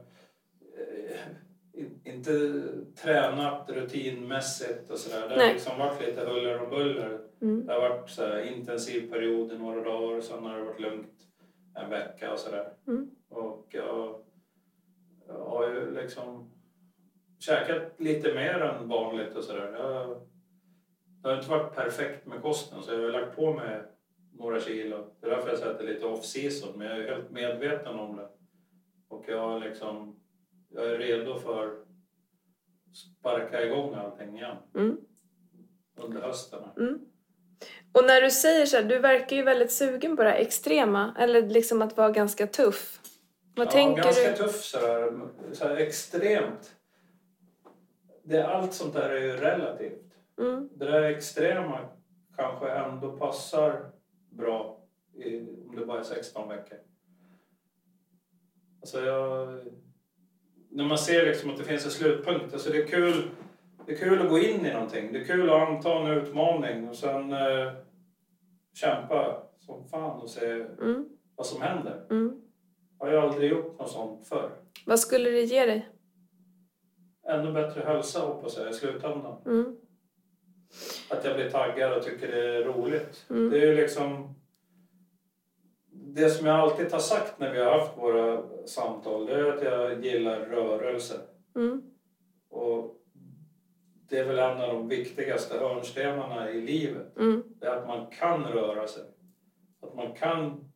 inte 2.04 2.62
tränat 3.02 3.70
rutinmässigt 3.70 4.90
och 4.90 4.98
sådär. 4.98 5.28
Det 5.28 5.42
har 5.42 5.52
liksom 5.52 5.78
varit 5.78 6.00
lite 6.00 6.20
huller 6.20 6.62
och 6.62 6.70
buller. 6.70 7.20
Mm. 7.42 7.66
Det 7.66 7.72
har 7.72 7.88
varit 7.88 8.10
så 8.10 8.40
intensiv 8.40 9.10
period 9.10 9.52
i 9.52 9.58
några 9.58 9.80
dagar 9.80 10.16
och 10.16 10.24
sen 10.24 10.44
har 10.44 10.58
det 10.58 10.64
varit 10.64 10.80
lugnt 10.80 11.12
en 11.74 11.90
vecka 11.90 12.32
och 12.32 12.38
sådär. 12.38 12.72
Mm. 12.86 13.10
Och 13.28 13.66
jag, 13.70 14.20
jag 15.28 15.44
har 15.44 15.68
ju 15.68 15.94
liksom 15.94 16.50
käkat 17.38 18.00
lite 18.00 18.34
mer 18.34 18.60
än 18.60 18.88
vanligt 18.88 19.36
och 19.36 19.44
sådär. 19.44 19.72
Jag, 19.78 20.20
det 21.22 21.28
har 21.28 21.36
inte 21.36 21.50
varit 21.50 21.74
perfekt 21.74 22.26
med 22.26 22.42
kosten 22.42 22.82
så 22.82 22.92
jag 22.92 23.02
har 23.02 23.08
lagt 23.08 23.36
på 23.36 23.52
mig 23.52 23.82
några 24.32 24.60
kilo. 24.60 25.06
Det 25.20 25.26
är 25.26 25.30
därför 25.30 25.48
jag 25.48 25.58
säger 25.58 25.72
att 25.72 25.78
det 25.78 25.84
är 25.84 25.94
lite 25.94 26.06
off 26.06 26.24
season 26.24 26.78
men 26.78 26.86
jag 26.86 26.98
är 26.98 27.14
helt 27.14 27.30
medveten 27.30 27.98
om 27.98 28.16
det. 28.16 28.28
Och 29.08 29.24
jag 29.28 29.40
har 29.40 29.60
liksom, 29.60 30.20
jag 30.68 30.86
är 30.86 30.98
redo 30.98 31.38
för 31.38 31.66
att 31.66 32.96
sparka 32.96 33.64
igång 33.66 33.94
allting 33.94 34.36
igen 34.36 34.56
Mm. 34.74 34.96
under 35.96 36.20
hösten. 36.20 36.62
Mm. 36.76 37.00
Och 37.92 38.04
när 38.06 38.20
du 38.22 38.30
säger 38.30 38.66
så 38.66 38.76
här, 38.76 38.84
du 38.84 38.98
verkar 38.98 39.36
ju 39.36 39.42
väldigt 39.42 39.72
sugen 39.72 40.16
på 40.16 40.22
det 40.22 40.30
här 40.30 40.36
extrema, 40.36 41.14
eller 41.18 41.42
liksom 41.42 41.82
att 41.82 41.96
vara 41.96 42.10
ganska 42.10 42.46
tuff. 42.46 43.00
Vad 43.56 43.66
ja, 43.66 43.70
tänker 43.70 44.02
ganska 44.02 44.30
du? 44.30 44.36
tuff 44.36 44.62
sådär, 44.64 45.28
sådär 45.52 45.76
extremt. 45.76 46.76
Det, 48.24 48.46
allt 48.46 48.72
sånt 48.74 48.94
där 48.94 49.10
är 49.10 49.20
ju 49.20 49.32
relativt. 49.36 50.02
Mm. 50.38 50.68
Det 50.72 50.84
där 50.84 51.02
extrema 51.02 51.88
kanske 52.36 52.70
ändå 52.70 53.16
passar 53.16 53.90
bra 54.30 54.80
i, 55.14 55.40
om 55.40 55.76
det 55.76 55.86
bara 55.86 55.98
är 55.98 56.04
16 56.04 56.48
veckor. 56.48 56.78
Alltså 58.80 59.00
jag, 59.00 59.60
när 60.76 60.84
man 60.84 60.98
ser 60.98 61.26
liksom 61.26 61.50
att 61.50 61.56
det 61.58 61.64
finns 61.64 61.84
en 61.84 61.90
slutpunkt. 61.90 62.52
Alltså 62.52 62.70
det, 62.70 62.82
är 62.82 62.86
kul, 62.86 63.22
det 63.86 63.92
är 63.92 63.96
kul 63.96 64.22
att 64.22 64.28
gå 64.30 64.38
in 64.38 64.66
i 64.66 64.72
någonting. 64.72 65.12
Det 65.12 65.18
är 65.18 65.24
kul 65.24 65.50
att 65.50 65.68
anta 65.68 65.92
en 65.98 66.06
utmaning 66.06 66.88
och 66.88 66.96
sen 66.96 67.32
eh, 67.32 67.72
kämpa 68.74 69.42
som 69.58 69.88
fan 69.88 70.20
och 70.20 70.30
se 70.30 70.46
Mm. 70.50 71.08
vad 71.36 71.46
som 71.46 71.62
händer. 71.62 72.06
Mm. 72.10 72.40
Jag 72.98 73.06
har 73.06 73.12
ju 73.12 73.18
aldrig 73.18 73.50
gjort 73.50 73.78
något 73.78 73.90
sånt 73.90 74.28
förr. 74.28 74.50
Vad 74.86 75.00
skulle 75.00 75.30
det 75.30 75.42
ge 75.42 75.66
dig? 75.66 75.88
Ännu 77.28 77.52
bättre 77.52 77.82
hälsa 77.86 78.20
hoppas 78.20 78.58
jag 78.58 78.70
i 78.70 78.72
slutändan. 78.72 79.36
Mm. 79.46 79.76
Att 81.10 81.24
jag 81.24 81.36
blir 81.36 81.50
taggad 81.50 81.92
och 81.92 82.02
tycker 82.02 82.28
det 82.28 82.56
är 82.56 82.64
roligt. 82.64 83.26
Mm. 83.30 83.50
Det 83.50 83.58
är 83.58 83.66
ju 83.66 83.76
liksom... 83.76 84.34
Det 86.16 86.30
som 86.30 86.46
jag 86.46 86.56
alltid 86.56 86.92
har 86.92 86.98
sagt 86.98 87.40
när 87.40 87.52
vi 87.52 87.58
har 87.58 87.78
haft 87.78 87.98
våra 87.98 88.42
samtal 88.66 89.26
det 89.26 89.34
är 89.34 89.52
att 89.52 89.62
jag 89.62 90.04
gillar 90.04 90.40
rörelse. 90.40 91.14
Mm. 91.56 91.82
Och 92.50 92.96
det 94.08 94.18
är 94.18 94.24
väl 94.24 94.38
en 94.38 94.60
av 94.60 94.74
de 94.74 94.88
viktigaste 94.88 95.58
hörnstenarna 95.58 96.50
i 96.50 96.60
livet. 96.60 97.16
Mm. 97.16 97.42
Det 97.60 97.66
är 97.66 97.76
att 97.76 97.86
man 97.86 98.06
kan 98.06 98.44
röra 98.44 98.86
sig. 98.86 99.02
Att 99.82 99.94
man 99.94 100.12
kan 100.12 100.70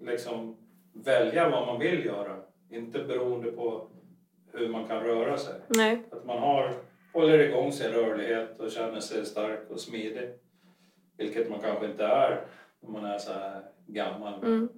liksom 0.00 0.56
välja 0.92 1.50
vad 1.50 1.66
man 1.66 1.80
vill 1.80 2.04
göra. 2.04 2.36
Inte 2.70 3.04
beroende 3.04 3.52
på 3.52 3.88
hur 4.52 4.68
man 4.68 4.86
kan 4.86 5.00
röra 5.00 5.38
sig. 5.38 5.54
Nej. 5.68 6.02
Att 6.10 6.24
man 6.24 6.38
har, 6.38 6.74
håller 7.12 7.38
igång 7.38 7.72
sin 7.72 7.92
rörlighet 7.92 8.60
och 8.60 8.70
känner 8.70 9.00
sig 9.00 9.26
stark 9.26 9.70
och 9.70 9.80
smidig. 9.80 10.30
Vilket 11.16 11.50
man 11.50 11.60
kanske 11.60 11.86
inte 11.86 12.04
är 12.04 12.46
när 12.80 12.90
man 12.90 13.04
är 13.04 13.18
så 13.18 13.32
här 13.32 13.62
gammal. 13.86 14.44
Mm. 14.44 14.68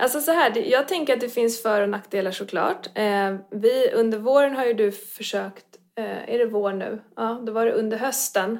Alltså 0.00 0.20
så 0.20 0.30
här, 0.32 0.56
jag 0.70 0.88
tänker 0.88 1.14
att 1.14 1.20
det 1.20 1.28
finns 1.28 1.62
för 1.62 1.80
och 1.82 1.88
nackdelar 1.88 2.30
såklart. 2.30 2.86
Eh, 2.94 3.36
vi, 3.50 3.90
under 3.94 4.18
våren 4.18 4.56
har 4.56 4.64
ju 4.64 4.72
du 4.74 4.92
försökt, 4.92 5.66
eh, 5.98 6.34
är 6.34 6.38
det 6.38 6.46
vår 6.46 6.72
nu? 6.72 7.02
Ja, 7.16 7.42
då 7.46 7.52
var 7.52 7.66
det 7.66 7.72
under 7.72 7.96
hösten. 7.98 8.58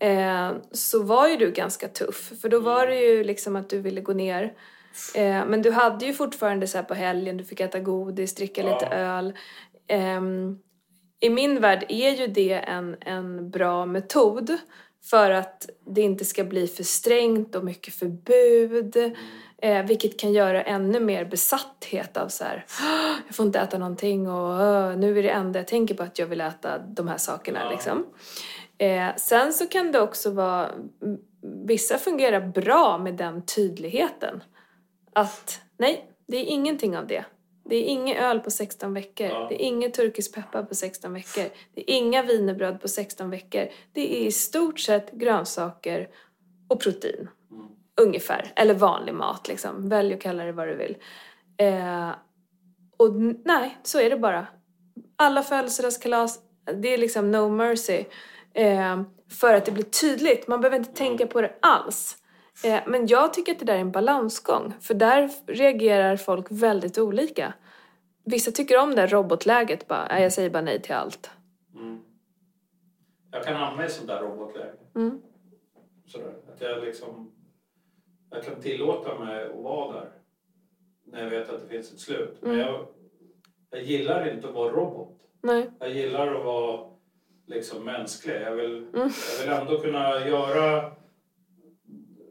Eh, 0.00 0.52
så 0.72 1.02
var 1.02 1.28
ju 1.28 1.36
du 1.36 1.50
ganska 1.50 1.88
tuff, 1.88 2.32
för 2.42 2.48
då 2.48 2.60
var 2.60 2.86
det 2.86 3.00
ju 3.00 3.24
liksom 3.24 3.56
att 3.56 3.70
du 3.70 3.80
ville 3.80 4.00
gå 4.00 4.12
ner. 4.12 4.52
Men 5.46 5.62
du 5.62 5.70
hade 5.70 6.06
ju 6.06 6.12
fortfarande 6.12 6.66
så 6.66 6.82
på 6.82 6.94
helgen, 6.94 7.36
du 7.36 7.44
fick 7.44 7.60
äta 7.60 7.80
godis, 7.80 8.34
dricka 8.34 8.62
Ja. 8.62 8.72
lite 8.74 8.86
öl. 8.86 9.34
Ehm, 9.88 10.58
I 11.20 11.30
min 11.30 11.60
värld 11.60 11.84
är 11.88 12.10
ju 12.10 12.26
det 12.26 12.52
en, 12.52 12.96
en 13.00 13.50
bra 13.50 13.86
metod 13.86 14.56
för 15.10 15.30
att 15.30 15.68
det 15.86 16.00
inte 16.00 16.24
ska 16.24 16.44
bli 16.44 16.66
för 16.66 16.82
strängt 16.84 17.54
och 17.54 17.64
mycket 17.64 17.94
förbud. 17.94 18.96
Eh, 19.62 19.86
vilket 19.86 20.18
kan 20.18 20.32
göra 20.32 20.62
ännu 20.62 21.00
mer 21.00 21.24
besatthet 21.24 22.16
av 22.16 22.28
så 22.28 22.44
här, 22.44 22.64
"Åh, 22.80 23.12
jag 23.26 23.34
får 23.36 23.46
inte 23.46 23.60
äta 23.60 23.78
någonting 23.78 24.28
och 24.28 24.50
"Åh, 24.60 24.96
nu 24.96 25.18
är 25.18 25.22
det 25.22 25.30
enda 25.30 25.58
jag 25.58 25.66
tänker 25.68 25.94
på 25.94 26.02
att 26.02 26.18
jag 26.18 26.26
vill 26.26 26.40
äta 26.40 26.78
de 26.78 27.08
här 27.08 27.16
sakerna 27.16 27.60
Ja. 27.64 27.70
liksom. 27.70 28.06
Eh, 28.78 29.16
sen 29.16 29.52
så 29.52 29.66
kan 29.66 29.92
det 29.92 30.00
också 30.00 30.30
vara, 30.30 30.70
vissa 31.66 31.98
fungerar 31.98 32.40
bra 32.40 32.98
med 32.98 33.14
den 33.14 33.42
tydligheten. 33.46 34.42
Att 35.12 35.60
nej, 35.78 36.10
det 36.28 36.36
är 36.36 36.44
ingenting 36.44 36.96
av 36.96 37.06
det. 37.06 37.24
Det 37.64 37.76
är 37.76 37.84
inget 37.84 38.18
öl 38.22 38.40
på 38.40 38.50
16 38.50 38.94
veckor. 38.94 39.26
Ja. 39.26 39.46
Det 39.48 39.62
är 39.62 39.66
inget 39.66 39.94
turkisk 39.94 40.34
peppar 40.34 40.62
på 40.62 40.74
16 40.74 41.12
veckor. 41.12 41.44
Det 41.74 41.90
är 41.90 41.94
inga 41.96 42.22
wienerbröd 42.22 42.80
på 42.80 42.88
16 42.88 43.30
veckor. 43.30 43.68
Det 43.92 44.22
är 44.22 44.26
i 44.26 44.32
stort 44.32 44.80
sett 44.80 45.10
grönsaker 45.12 46.08
och 46.68 46.80
protein. 46.80 47.28
Ungefär. 48.00 48.52
Eller 48.56 48.74
vanlig 48.74 49.14
mat 49.14 49.48
liksom. 49.48 49.88
Välj 49.88 50.14
att 50.14 50.20
kalla 50.20 50.44
det 50.44 50.52
vad 50.52 50.68
du 50.68 50.74
vill. 50.76 50.96
Eh, 51.56 52.10
och 52.96 53.14
nej, 53.44 53.78
så 53.82 54.00
är 54.00 54.10
det 54.10 54.16
bara. 54.16 54.46
Alla 55.16 55.42
födelsedagskalas, 55.42 56.40
det 56.82 56.88
är 56.88 56.98
liksom 56.98 57.30
no 57.30 57.48
mercy. 57.48 58.04
Eh, 58.54 59.02
för 59.40 59.54
att 59.54 59.64
det 59.64 59.72
blir 59.72 59.84
tydligt. 59.84 60.48
Man 60.48 60.60
behöver 60.60 60.76
inte 60.78 60.92
tänka 60.92 61.26
på 61.26 61.40
det 61.40 61.54
alls. 61.62 62.16
Eh, 62.64 62.80
men 62.86 63.06
jag 63.06 63.34
tycker 63.34 63.52
att 63.52 63.58
det 63.58 63.64
där 63.64 63.74
är 63.74 63.78
en 63.80 63.92
balansgång. 63.92 64.74
För 64.80 64.94
där 64.94 65.30
reagerar 65.46 66.16
folk 66.16 66.46
väldigt 66.50 66.98
olika. 66.98 67.54
Vissa 68.24 68.50
tycker 68.50 68.78
om 68.82 68.94
det 68.94 69.06
robotläget. 69.06 69.88
Bara, 69.88 70.06
"Nej, 70.08 70.22
jag 70.22 70.32
säger 70.32 70.50
bara 70.50 70.62
nej 70.62 70.82
till 70.82 70.94
allt. 70.94 71.30
Mm. 71.74 72.00
Jag 73.30 73.44
kan 73.44 73.56
hamna 73.56 73.86
i 73.86 73.88
sånt 73.88 74.08
där 74.08 74.20
robotläge. 74.20 74.72
Mm. 74.94 75.20
Sådär. 76.06 76.34
Att 76.54 76.60
jag 76.60 76.84
liksom... 76.84 77.32
Jag 78.32 78.42
kan 78.44 78.60
tillåta 78.60 79.18
mig 79.18 79.44
att 79.46 79.56
vara 79.56 79.92
där. 79.92 80.10
När 81.04 81.22
jag 81.22 81.30
vet 81.30 81.50
att 81.50 81.60
det 81.62 81.68
finns 81.68 81.92
ett 81.92 82.00
slut. 82.00 82.36
Men 82.40 82.50
Mm. 82.54 82.66
jag, 82.66 82.86
jag 83.70 83.82
gillar 83.82 84.34
inte 84.34 84.48
att 84.48 84.54
vara 84.54 84.72
robot. 84.72 85.18
Nej. 85.42 85.70
Jag 85.78 85.90
gillar 85.90 86.34
att 86.34 86.44
vara 86.44 86.90
liksom 87.46 87.84
mänsklig. 87.84 88.34
Jag 88.42 88.54
vill, 88.56 88.76
Mm. 88.76 88.88
jag 88.94 89.40
vill 89.44 89.52
ändå 89.60 89.78
kunna 89.80 90.26
göra 90.28 90.92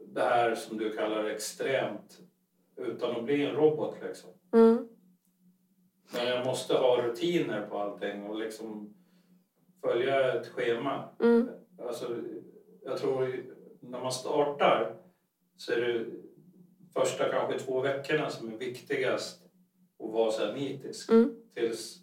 det 0.06 0.20
här 0.22 0.54
som 0.54 0.78
du 0.78 0.92
kallar 0.96 1.24
extremt 1.24 2.20
utan 2.76 3.16
att 3.16 3.24
bli 3.24 3.46
en 3.46 3.54
robot. 3.56 3.96
Liksom. 4.02 4.30
Mm. 4.52 4.88
Men 6.14 6.26
jag 6.26 6.46
måste 6.46 6.74
ha 6.74 7.02
rutiner 7.02 7.66
på 7.66 7.78
allting 7.78 8.26
och 8.26 8.38
liksom 8.38 8.94
följa 9.82 10.32
ett 10.32 10.46
schema. 10.48 11.08
Mm. 11.20 11.48
Alltså, 11.86 12.16
jag 12.84 12.96
tror 12.98 13.44
när 13.80 14.00
man 14.00 14.12
startar 14.12 14.96
så 15.56 15.72
är 15.72 15.80
det 15.80 16.04
första 16.94 17.28
kanske 17.28 17.58
två 17.58 17.80
veckorna 17.80 18.30
som 18.30 18.52
är 18.52 18.56
viktigast 18.56 19.42
att 20.04 20.10
vara 20.12 20.30
så 20.30 20.46
här 20.46 20.52
nitisk. 20.54 21.10
Mm. 21.10 21.34
Tills 21.54 21.98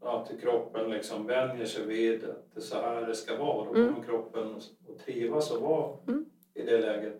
ja, 0.00 0.26
till 0.26 0.40
kroppen 0.40 0.90
liksom 0.90 1.26
vänjer 1.26 1.66
sig 1.66 1.86
vid 1.86 2.24
att 2.24 2.54
det 2.54 2.58
är 2.58 2.62
så 2.62 2.76
här 2.80 3.06
det 3.06 3.14
ska 3.14 3.36
vara. 3.36 3.64
Då 3.64 3.74
Mm. 3.74 3.94
kommer 3.94 4.06
kroppen 4.06 4.54
att 4.88 4.98
trivas 5.06 5.50
och 5.50 5.62
vara 5.62 5.96
Mm. 6.08 6.24
i 6.54 6.62
det 6.62 6.78
läget. 6.80 7.18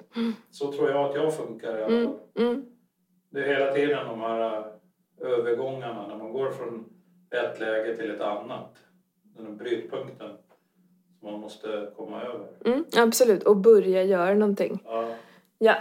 Så 0.50 0.73
tror 0.73 0.90
jag 0.90 1.11
att 1.11 1.17
jag 1.17 1.35
funkar 1.37 1.78
i 1.78 1.83
alla 1.85 1.97
Mm. 1.97 2.07
fall. 2.07 2.19
Mm. 2.35 2.67
Det 3.31 3.40
är 3.45 3.55
hela 3.59 3.73
tiden 3.75 4.07
de 4.07 4.21
här 4.21 4.59
äh, 4.59 4.67
övergångarna 5.19 6.09
när 6.09 6.17
man 6.17 6.33
går 6.33 6.50
från 6.50 6.85
ett 7.31 7.61
läge 7.61 7.97
till 7.97 8.11
ett 8.11 8.21
annat. 8.21 8.76
Den 9.23 9.47
här 9.47 9.52
brytpunkten 9.52 10.31
som 11.21 11.33
man 11.33 11.41
måste 11.41 11.91
komma 11.97 12.23
över. 12.23 12.47
Mm. 12.65 12.85
Absolut, 12.97 13.43
och 13.43 13.57
börja 13.57 14.03
göra 14.03 14.35
någonting. 14.35 14.83
Ja, 14.85 15.09
Ja. 15.59 15.77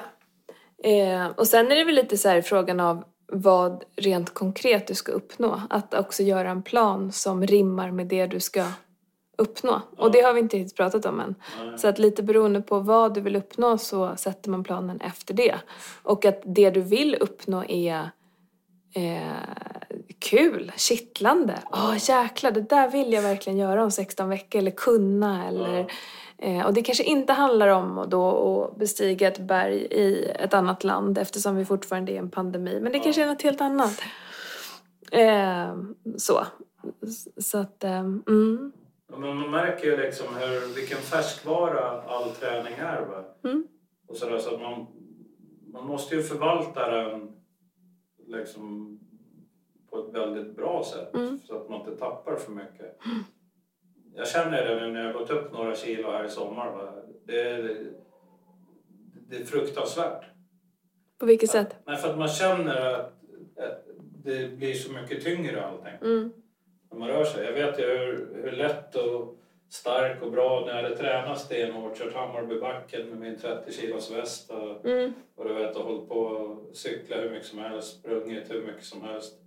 Eh, 0.84 1.27
och 1.27 1.48
sen 1.48 1.72
är 1.72 1.75
det 1.75 1.84
väl 1.84 1.96
lite 1.96 2.17
så 2.17 2.29
här 2.29 2.41
frågan 2.41 2.79
av 2.79 3.03
vad 3.32 3.84
rent 3.96 4.34
konkret 4.34 4.88
du 4.88 4.96
ska 4.96 5.12
uppnå. 5.12 5.62
Att 5.70 5.94
också 5.94 6.24
göra 6.24 6.50
en 6.50 6.63
plan 6.63 7.12
som 7.12 7.48
rimmar 7.48 7.91
med 7.91 8.08
det 8.08 8.27
du 8.27 8.39
ska 8.39 8.65
uppnå. 9.38 9.82
Och 9.98 10.12
det 10.12 10.22
har 10.22 10.34
vi 10.34 10.39
inte 10.39 10.58
riktigt 10.58 10.77
pratat 10.77 11.06
om 11.06 11.20
än. 11.20 11.36
nej. 11.60 11.77
Så 11.77 11.88
att 11.88 12.00
lite 12.00 12.24
beroende 12.24 12.62
på 12.62 12.79
vad 12.79 13.13
du 13.13 13.22
vill 13.22 13.36
uppnå 13.36 13.77
så 13.77 14.15
sätter 14.15 14.50
man 14.50 14.63
planen 14.63 15.01
efter 15.01 15.34
det. 15.34 15.56
Och 16.03 16.25
att 16.25 16.41
det 16.46 16.70
du 16.70 16.82
vill 16.82 17.15
uppnå 17.20 17.63
är 17.63 18.10
eh, 18.96 19.76
kul, 20.29 20.72
kittlande. 20.77 21.60
Åh 21.72 21.96
jäklar, 22.10 22.51
det 22.51 22.62
där 22.62 22.91
vill 22.91 23.13
jag 23.13 23.22
verkligen 23.22 23.60
göra 23.60 23.84
om 23.84 23.91
16 23.91 24.29
veckor. 24.29 24.60
Eller 24.60 24.72
kunna 24.72 25.48
eller... 25.48 25.91
Eh, 26.38 26.65
och 26.65 26.74
det 26.74 26.81
kanske 26.81 27.03
inte 27.03 27.34
handlar 27.34 27.67
om 27.67 27.98
att 27.98 28.12
då 28.12 28.63
att 28.72 28.79
bestiga 28.79 29.27
ett 29.27 29.39
berg 29.39 29.75
i 29.77 30.25
ett 30.25 30.53
annat 30.53 30.84
land 30.84 31.17
eftersom 31.17 31.55
vi 31.55 31.65
fortfarande 31.65 32.12
är 32.12 32.13
i 32.13 32.17
en 32.17 32.29
pandemi. 32.29 32.79
Men 32.81 32.91
det 32.91 33.00
kanske 33.00 33.24
är 33.24 33.27
något 33.27 33.41
helt 33.41 33.62
annat. 33.62 34.01
Eh, 35.12 35.75
så. 36.17 36.46
Så 37.38 37.57
att, 37.57 37.84
eh, 37.84 38.00
mm. 38.00 38.72
Ja, 39.12 39.17
Men 39.17 39.38
man 39.38 39.51
märker 39.51 39.86
ju 39.86 39.98
liksom 39.98 40.27
hur, 40.39 40.75
vilken 40.75 40.98
färskvara 40.98 42.01
all 42.01 42.29
träning 42.29 42.74
är. 42.74 43.01
Va? 43.01 43.50
Mm. 43.50 43.67
Och 44.07 44.15
så 44.15 44.29
där, 44.29 44.38
så 44.38 44.55
att 44.55 44.62
man, 44.62 44.88
man 45.74 45.86
måste 45.86 46.15
ju 46.15 46.24
förvalta 46.24 46.91
den 46.91 47.31
liksom, 48.27 49.00
på 49.89 49.98
ett 50.00 50.13
väldigt 50.15 50.56
bra 50.56 50.84
sätt 50.84 51.13
Mm. 51.13 51.39
så 51.48 51.56
att 51.58 51.70
man 51.70 51.79
inte 51.79 51.98
tappar 51.98 52.36
för 52.36 52.51
mycket. 52.51 52.98
Jag 54.15 54.27
känner 54.27 54.65
det 54.65 54.75
nu 54.82 54.91
när 54.91 55.00
jag 55.06 55.13
har 55.13 55.20
gått 55.20 55.29
upp 55.29 55.51
några 55.53 55.75
kilo 55.75 56.12
här 56.12 56.24
i 56.25 56.29
sommar. 56.29 56.72
Va? 56.72 56.94
Det, 57.25 57.41
är, 57.41 57.77
det 59.29 59.36
är 59.36 59.44
fruktansvärt. 59.46 60.24
På 61.20 61.25
vilket 61.25 61.50
sätt? 61.50 61.75
Nej, 61.86 61.98
för 61.98 62.10
att 62.10 62.17
man 62.17 62.27
känner 62.27 62.94
att, 62.94 63.13
att 63.58 63.86
det 64.24 64.58
blir 64.58 64.74
så 64.74 64.91
mycket 64.94 65.24
tyngre 65.24 65.65
allting 65.65 65.94
Mm. 66.01 66.32
när 66.91 66.98
man 67.00 67.08
rör 67.08 67.24
sig. 67.24 67.46
Jag 67.46 67.53
vet 67.53 67.79
ju 67.79 67.84
hur, 67.84 68.41
hur 68.44 68.51
lätt 68.51 68.96
och 68.96 69.34
stark 69.70 70.22
och 70.22 70.32
bra 70.32 70.63
när 70.65 70.75
jag 70.75 70.84
hade 70.84 70.96
tränat 70.98 71.39
stenhårt, 71.39 71.98
kört 71.98 72.13
Hammarbybacken 72.13 73.10
med 73.10 73.17
min 73.20 73.38
30 73.38 73.72
kilos 73.72 74.12
väst 74.12 74.51
och, 74.51 74.86
Mm. 74.86 75.13
och 75.36 75.48
du 75.48 75.53
vet, 75.53 75.75
och 75.75 75.84
hållit 75.84 76.10
på 76.10 76.20
och 76.20 76.75
cykla 76.75 77.15
hur 77.15 77.29
mycket 77.29 77.48
som 77.48 77.60
helst, 77.60 78.00
sprungit 78.00 78.51
hur 78.51 78.62
mycket 78.65 78.84
som 78.84 79.01
helst. 79.01 79.39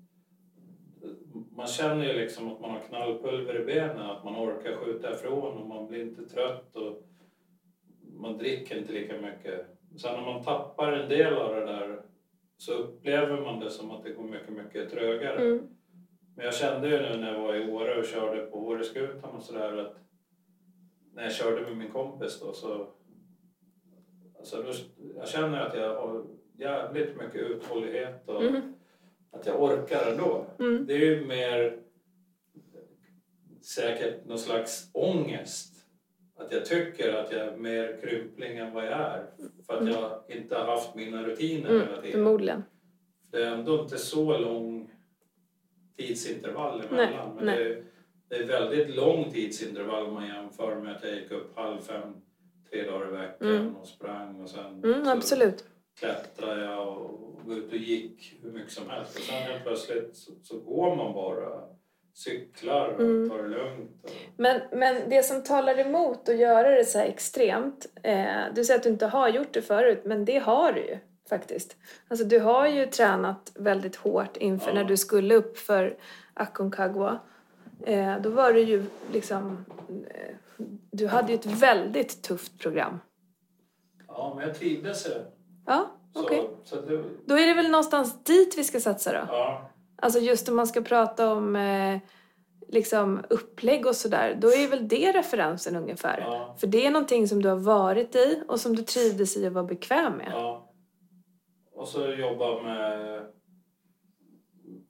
Man 1.61 1.69
känner 1.69 2.05
ju 2.05 2.13
liksom 2.13 2.53
att 2.53 2.61
man 2.61 2.71
har 2.71 2.81
knallpulver 2.81 3.61
i 3.61 3.65
benen, 3.65 4.11
att 4.11 4.25
man 4.25 4.37
orkar 4.37 4.77
skjuta 4.77 5.15
ifrån 5.15 5.57
och 5.57 5.69
man 5.69 5.87
blir 5.87 6.03
inte 6.03 6.29
trött 6.29 6.77
och 6.77 7.03
man 8.03 8.39
dricker 8.39 8.79
inte 8.79 8.93
lika 8.93 9.21
mycket. 9.21 9.67
Sen 9.97 10.15
när 10.15 10.33
man 10.33 10.43
tappar 10.43 10.93
en 10.93 11.09
del 11.09 11.35
av 11.35 11.55
det 11.55 11.67
där 11.67 12.03
så 12.57 12.73
upplever 12.73 13.41
man 13.41 13.61
det 13.61 13.71
som 13.71 13.91
att 13.91 14.05
det 14.05 14.11
går 14.11 14.25
mycket, 14.25 14.51
mycket 14.51 14.91
trögare. 14.91 15.47
Mm. 15.47 15.69
Men 16.37 16.45
jag 16.45 16.55
kände 16.55 16.89
ju 16.89 16.97
nu 16.97 17.17
när 17.17 17.33
jag 17.33 17.41
var 17.41 17.55
i 17.55 17.73
Åre 17.73 17.99
och 17.99 18.05
körde 18.05 18.47
på 18.47 18.59
Åreskutan 18.59 19.31
och 19.37 19.43
sådär 19.43 19.77
att 19.77 19.97
när 21.15 21.23
jag 21.23 21.33
körde 21.33 21.61
med 21.61 21.77
min 21.77 21.91
kompis 21.91 22.41
då 22.41 22.53
så... 22.53 22.87
Alltså 24.39 24.63
då, 24.63 24.73
jag 25.17 25.29
känner 25.29 25.61
att 25.61 25.77
jag 25.77 26.01
har 26.01 26.25
jävligt 26.59 27.17
mycket 27.17 27.51
uthållighet 27.51 28.29
och 28.29 28.43
Mm. 28.43 28.75
Att 29.33 29.47
jag 29.47 29.63
orkar 29.63 30.11
ändå. 30.13 30.47
Mm. 30.59 30.87
Det 30.87 30.93
är 30.95 30.99
ju 30.99 31.27
mer 31.27 31.77
säkert 33.63 34.25
någon 34.27 34.39
slags 34.39 34.91
ångest. 34.93 35.75
Att 36.37 36.53
jag 36.53 36.65
tycker 36.65 37.13
att 37.15 37.33
jag 37.33 37.41
är 37.41 37.57
mer 37.57 37.99
krympling 38.03 38.59
än 38.59 38.75
vad 38.75 38.85
jag 38.87 38.93
är. 38.93 39.27
För 39.67 39.77
att 39.77 39.89
jag 39.89 40.23
inte 40.29 40.57
har 40.59 40.65
haft 40.67 40.95
mina 40.95 41.23
rutiner 41.23 41.69
hela 41.71 41.83
Mm. 41.83 41.95
tiden. 42.03 42.13
Förmodligen. 42.13 42.63
Det 43.31 43.43
är 43.43 43.47
ändå 43.51 43.83
inte 43.83 43.99
så 43.99 44.39
lång 44.39 44.91
tidsintervall 45.97 46.83
Nej, 46.91 47.05
emellan. 47.07 47.35
men 47.37 47.45
nej. 47.47 47.57
det 47.59 47.71
är, 47.71 47.83
det 48.29 48.37
är 48.37 48.61
väldigt 48.61 48.97
lång 48.97 49.31
tidsintervall 49.33 50.07
om 50.07 50.15
man 50.15 50.27
jämför 50.27 50.77
med 50.77 50.97
att 50.97 51.05
jag 51.05 51.15
gick 51.15 51.31
upp 51.31 51.57
halv 51.57 51.81
fem 51.81 52.15
tre 52.71 52.83
dagar 52.91 53.09
i 53.09 53.11
veckan 53.11 53.49
Mm. 53.49 53.77
och 53.77 53.87
sprang 53.89 54.41
och 54.43 54.51
sen 54.51 54.85
Mm, 54.85 55.09
absolut. 55.09 55.65
klättrade 56.01 56.65
jag 56.65 56.89
och 56.99 57.30
var 57.51 57.57
ute 57.57 57.71
och 57.77 57.83
gick 57.83 58.39
hur 58.43 58.53
mycket 58.53 58.73
som 58.73 58.91
helst. 58.91 59.17
Och 59.17 59.23
sen 59.23 59.35
helt 59.43 59.63
plötsligt 59.65 60.17
så, 60.17 60.33
så 60.43 60.59
går 60.61 60.97
man 60.97 61.13
bara, 61.13 61.61
cyklar 62.15 62.89
och 62.89 63.01
Mm. 63.01 63.31
tar 63.31 63.43
det 63.43 63.49
lugnt. 63.49 63.91
Och, 64.05 64.11
Men, 64.37 64.61
men 64.73 65.09
det 65.11 65.23
som 65.23 65.43
talar 65.43 65.79
emot 65.79 66.29
att 66.29 66.39
göra 66.39 66.71
det 66.71 66.85
så 66.85 66.99
här 66.99 67.07
extremt, 67.07 67.87
eh, 68.03 68.27
du 68.55 68.65
säger 68.65 68.79
att 68.79 68.83
du 68.85 68.89
inte 68.89 69.07
har 69.07 69.29
gjort 69.29 69.53
det 69.53 69.63
förut, 69.63 70.01
men 70.05 70.25
det 70.25 70.39
har 70.39 70.73
du 70.73 70.81
ju 70.81 70.99
faktiskt. 71.29 71.77
Alltså 72.09 72.25
du 72.27 72.39
har 72.41 72.67
ju 72.69 72.87
tränat 72.87 73.53
väldigt 73.55 73.97
hårt 73.97 74.37
inför 74.37 74.69
Ja. 74.69 74.75
när 74.75 74.85
du 74.85 74.97
skulle 74.97 75.35
upp 75.35 75.59
för 75.59 75.97
Aconcagua. 76.35 77.19
Eh, 77.87 78.21
då 78.21 78.31
var 78.31 78.53
det 78.53 78.61
ju 78.61 78.85
liksom, 79.13 79.65
eh, 79.89 80.35
du 80.91 81.07
hade 81.07 81.29
ju 81.33 81.35
ett 81.35 81.47
väldigt 81.47 82.23
tufft 82.23 82.59
program. 82.59 83.01
ja, 84.09 84.33
men 84.37 84.47
jag 84.49 84.57
trivdes 84.59 85.07
i 85.07 85.09
det. 85.09 85.25
Ja, 85.67 85.91
Så, 86.15 86.25
okej. 86.25 86.51
så 86.65 86.77
det, 86.77 87.05
Då 87.27 87.35
är 87.39 87.47
det 87.47 87.55
väl 87.55 87.71
någonstans 87.71 88.25
dit 88.25 88.59
vi 88.59 88.65
ska 88.65 88.81
satsa 88.81 89.13
då? 89.13 89.19
ja, 89.29 89.71
Alltså 90.03 90.19
just 90.19 90.49
om 90.49 90.57
man 90.57 90.67
ska 90.67 90.81
prata 90.81 91.33
om 91.33 91.57
eh, 91.57 91.99
liksom 92.69 93.21
upplägg 93.31 93.87
och 93.87 93.97
sådär, 93.97 94.37
då 94.41 94.49
är 94.49 94.69
väl 94.69 94.89
det 94.89 95.13
referensen 95.13 95.77
ungefär. 95.77 96.21
ja, 96.21 96.57
För 96.61 96.67
det 96.67 96.87
är 96.87 96.91
någonting 96.91 97.29
som 97.29 97.43
du 97.43 97.49
har 97.49 97.57
varit 97.57 98.15
i 98.17 98.43
och 98.49 98.61
som 98.61 98.77
du 98.77 98.83
trivdes 98.83 99.37
i 99.37 99.49
och 99.49 99.53
var 99.53 99.63
bekväm 99.65 100.13
med. 100.13 100.33
ja. 100.35 100.67
Och 101.73 101.89
så 101.89 102.07
jobba 102.07 102.63
med, 102.63 103.23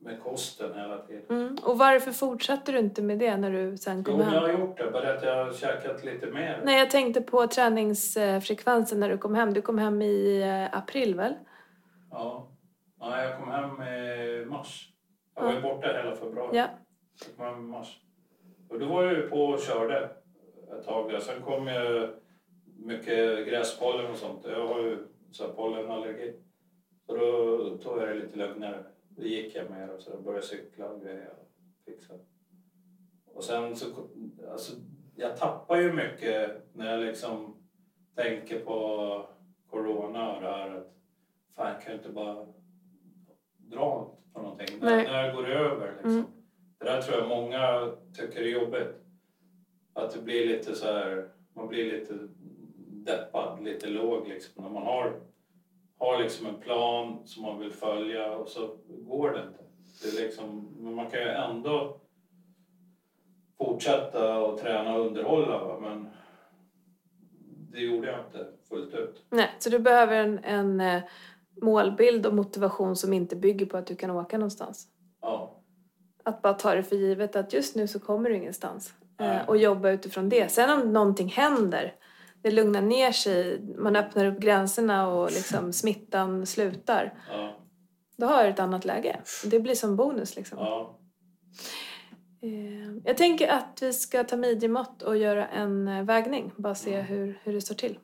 med 0.02 0.22
kosten 0.22 0.74
hela 0.74 0.98
tiden. 0.98 1.22
Mm. 1.30 1.56
Och 1.64 1.78
varför 1.78 2.12
fortsatte 2.12 2.72
du 2.72 2.78
inte 2.78 3.02
med 3.02 3.18
det 3.18 3.36
när 3.36 3.50
du 3.50 3.76
sen 3.76 3.98
Jo, 3.98 4.04
kom 4.04 4.18
men 4.18 4.34
jag 4.34 4.40
hem? 4.40 4.60
har 4.60 4.66
gjort 4.66 4.78
det. 4.78 4.90
Bara 4.90 5.14
att 5.14 5.22
jag 5.22 5.44
har 5.44 5.52
käkat 5.52 6.04
lite 6.04 6.26
mer. 6.26 6.60
Nej, 6.64 6.78
jag 6.78 6.90
tänkte 6.90 7.20
på 7.20 7.46
träningsfrekvensen 7.46 9.00
när 9.00 9.08
du 9.08 9.18
kom 9.18 9.34
hem. 9.34 9.52
Du 9.54 9.62
kom 9.62 9.78
hem 9.78 10.02
i 10.02 10.42
eh, 10.42 10.78
april 10.78 11.14
väl? 11.14 11.34
Ja. 12.10 12.48
ja, 13.00 13.22
jag 13.22 13.38
kom 13.38 13.50
hem 13.50 13.82
i 13.82 14.44
mars. 14.46 14.88
Jag 15.36 15.42
var 15.44 15.52
ju 15.52 15.60
borta 15.60 15.86
hela 15.86 16.16
februari. 16.16 16.56
Ja. 16.56 16.66
Jag 17.26 17.36
kom 17.36 17.46
hem 17.46 17.64
i 17.64 17.68
mars. 17.68 18.00
Och 18.68 18.78
då 18.80 18.86
var 18.86 19.04
jag 19.04 19.12
ju 19.14 19.28
på 19.28 19.44
och 19.44 19.60
körde 19.60 20.10
ett 20.78 20.86
tag 20.86 21.10
där. 21.10 21.18
Sen 21.20 21.42
kom 21.42 21.68
ju 21.68 22.08
mycket 22.78 23.48
gräspollen 23.48 24.10
och 24.10 24.16
sånt. 24.16 24.44
Jag 24.48 24.66
har 24.66 24.80
ju 24.80 24.98
så 25.30 25.46
här 25.46 25.52
pollenallergi. 25.52 26.32
Så 27.06 27.16
då 27.16 27.58
tog 27.78 27.98
jag 28.02 28.08
det 28.08 28.14
lite 28.14 28.38
lugnare. 28.38 28.84
Då 29.20 29.26
gick 29.26 29.54
jag 29.54 29.70
mer 29.70 29.90
och 29.90 30.02
så 30.02 30.20
började 30.20 30.46
cykla 30.46 30.88
och 30.88 31.02
grejer 31.02 31.30
och 31.30 31.48
fixa. 31.84 32.14
Och 33.26 33.44
sen 33.44 33.76
så, 33.76 33.86
alltså, 34.50 34.72
jag 35.16 35.36
tappar 35.36 35.76
ju 35.76 35.92
mycket 35.92 36.66
när 36.72 36.90
jag 36.90 37.00
liksom 37.00 37.54
tänker 38.14 38.60
på 38.60 39.26
corona 39.70 40.36
och 40.36 40.42
det 40.42 40.48
här 40.48 40.70
att 40.70 40.94
fan 41.56 41.72
jag 41.72 41.82
kan 41.82 41.92
inte 41.94 42.08
bara 42.08 42.46
dra 43.56 44.16
på 44.32 44.42
någonting. 44.42 44.78
När, 44.80 44.96
Nej. 44.96 45.06
när 45.06 45.34
går 45.34 45.42
det 45.42 45.54
över 45.54 45.92
liksom. 45.92 46.10
Mm. 46.10 46.24
Det 46.78 46.84
där 46.84 47.02
tror 47.02 47.18
jag 47.18 47.28
många 47.28 47.92
tycker 48.14 48.40
är 48.40 48.60
jobbigt. 48.60 48.94
Att 49.92 50.14
det 50.14 50.22
blir 50.22 50.46
lite 50.46 50.74
så 50.74 50.86
här, 50.86 51.28
man 51.54 51.68
blir 51.68 51.92
lite 51.92 52.14
deppad, 52.86 53.64
lite 53.64 53.86
låg 53.88 54.28
liksom. 54.28 54.64
När 54.64 54.70
man 54.70 54.82
har, 54.82 55.20
har 56.00 56.18
liksom 56.22 56.46
en 56.46 56.60
plan 56.60 57.26
som 57.26 57.42
man 57.42 57.58
vill 57.58 57.72
följa 57.72 58.32
och 58.32 58.48
så 58.48 58.76
går 58.88 59.30
det 59.30 59.42
inte. 59.42 59.64
Det 60.02 60.18
är 60.18 60.24
liksom, 60.24 60.74
men 60.78 60.94
man 60.94 61.10
kan 61.10 61.20
ju 61.20 61.28
ändå 61.28 62.00
fortsätta 63.58 64.38
och 64.38 64.58
träna 64.58 64.94
och 64.94 65.06
underhålla 65.06 65.64
va? 65.64 65.78
men 65.80 66.08
det 67.72 67.80
gjorde 67.80 68.06
jag 68.10 68.20
inte 68.20 68.46
fullt 68.68 68.94
ut. 68.94 69.24
Nej, 69.30 69.50
så 69.58 69.70
du 69.70 69.78
behöver 69.78 70.16
en, 70.16 70.38
en 70.44 70.80
eh, 70.80 71.02
målbild 71.62 72.26
och 72.26 72.34
motivation 72.34 72.96
som 72.96 73.12
inte 73.12 73.36
bygger 73.36 73.66
på 73.66 73.76
att 73.76 73.86
du 73.86 73.96
kan 73.96 74.10
åka 74.10 74.38
någonstans. 74.38 74.86
Ja, 75.20 75.62
Att 76.24 76.42
bara 76.42 76.54
ta 76.54 76.74
det 76.74 76.82
för 76.82 76.96
givet 76.96 77.36
att 77.36 77.52
just 77.52 77.76
nu 77.76 77.88
så 77.88 78.00
kommer 78.00 78.30
du 78.30 78.36
ingenstans. 78.36 78.94
Nej. 79.18 79.36
Eh, 79.36 79.48
och 79.48 79.56
jobba 79.56 79.90
utifrån 79.90 80.28
det. 80.28 80.50
Sen 80.50 80.80
om 80.80 80.92
någonting 80.92 81.28
händer, 81.28 81.94
det 82.42 82.50
lugnar 82.50 82.82
ner 82.82 83.12
sig, 83.12 83.60
man 83.78 83.96
öppnar 83.96 84.24
upp 84.24 84.38
gränserna 84.38 85.08
och 85.08 85.30
liksom 85.30 85.72
smittan 85.72 86.46
slutar. 86.46 87.24
ja, 87.28 87.56
Då 88.16 88.26
har 88.26 88.44
du 88.44 88.50
ett 88.50 88.58
annat 88.60 88.84
läge. 88.84 89.20
Det 89.44 89.60
blir 89.60 89.74
som 89.74 89.96
bonus 89.96 90.36
liksom. 90.36 90.58
ja. 90.58 90.96
Eh, 92.42 92.96
jag 93.04 93.16
tänker 93.16 93.48
att 93.48 93.78
vi 93.82 93.92
ska 93.92 94.24
ta 94.24 94.36
midjemått 94.36 95.02
och 95.02 95.16
göra 95.16 95.48
en 95.48 95.88
eh, 95.88 96.04
vägning. 96.04 96.52
Bara 96.56 96.74
se 96.74 97.00
hur, 97.00 97.40
hur 97.44 97.52
det 97.52 97.60
står 97.60 97.74
till. 97.74 97.98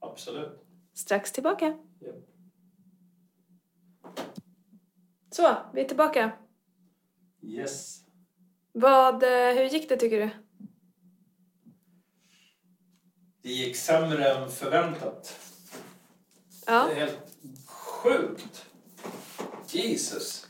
absolut. 0.00 0.64
Strax 0.94 1.32
tillbaka. 1.32 1.66
Japp. 2.00 2.14
Så, 5.30 5.48
vi 5.74 5.80
är 5.80 5.84
tillbaka. 5.84 6.30
Yes. 7.42 8.00
Vad, 8.72 9.22
eh, 9.22 9.54
hur 9.54 9.64
gick 9.64 9.88
det 9.88 9.96
tycker 9.96 10.18
du? 10.20 10.30
Det 13.42 13.48
gick 13.48 13.76
sämre 13.76 14.24
än 14.28 14.50
förväntat. 14.50 15.38
Ja, 16.66 16.86
Det 16.88 16.92
är 16.92 17.06
helt 17.06 17.18
sjukt. 17.66 18.64
Jesus. 19.68 20.48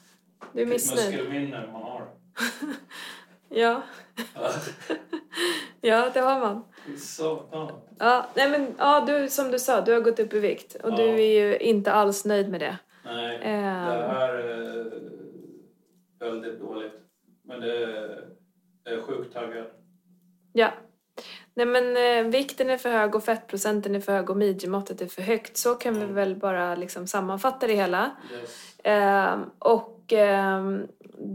du 0.53 0.61
är 0.63 0.65
Vilket 0.67 0.73
missnöjd. 0.91 1.11
muskelminne 1.19 1.67
man 1.73 1.83
har. 1.83 2.09
Ja, 3.51 3.83
Ja, 5.81 6.11
det 6.15 6.21
har 6.21 6.41
man. 6.41 6.65
Satan. 6.99 7.73
Ja, 7.99 8.27
nej 8.37 8.51
men, 8.51 8.75
ja, 8.79 9.05
du, 9.07 9.29
som 9.29 9.51
du 9.51 9.59
sa, 9.59 9.81
du 9.81 9.93
har 9.93 10.01
gått 10.01 10.19
upp 10.19 10.33
i 10.35 10.39
vikt 10.39 10.75
och 10.75 10.91
Ja. 10.93 10.97
du 10.97 11.03
är 11.03 11.43
ju 11.49 11.57
inte 11.59 11.93
alls 11.93 12.25
nöjd 12.25 12.49
med 12.51 12.61
det. 12.61 12.79
Nej, 13.05 13.39
det 13.39 13.45
Eh, 13.45 13.61
här 14.11 14.35
är 14.35 15.01
väldigt 16.19 16.61
dåligt. 16.61 16.93
Men 17.45 17.61
det 17.61 17.85
är, 17.85 18.29
jag 18.85 18.95
är 18.95 19.03
sjukt 19.03 19.35
taggad. 19.35 19.67
ja. 20.53 20.73
Nej 21.59 21.67
men 21.67 21.97
eh, 22.27 22.31
vikten 22.33 22.71
är 22.71 22.77
för 22.79 22.91
hög 22.91 23.15
och 23.15 23.25
fettprocenten 23.25 23.95
är 23.95 24.01
för 24.01 24.13
hög 24.13 24.31
och 24.31 24.37
midjemåttet 24.37 25.01
är 25.01 25.07
för 25.07 25.23
högt. 25.23 25.57
Så 25.57 25.75
kan 25.75 25.95
vi 25.95 26.03
Mm. 26.03 26.15
väl 26.15 26.37
bara 26.37 26.75
liksom 26.75 27.07
sammanfatta 27.07 27.67
det 27.67 27.75
hela. 27.75 28.11
Yes. 28.33 28.51
Ehm, 28.85 29.41
och 29.59 30.13
ehm, 30.13 30.87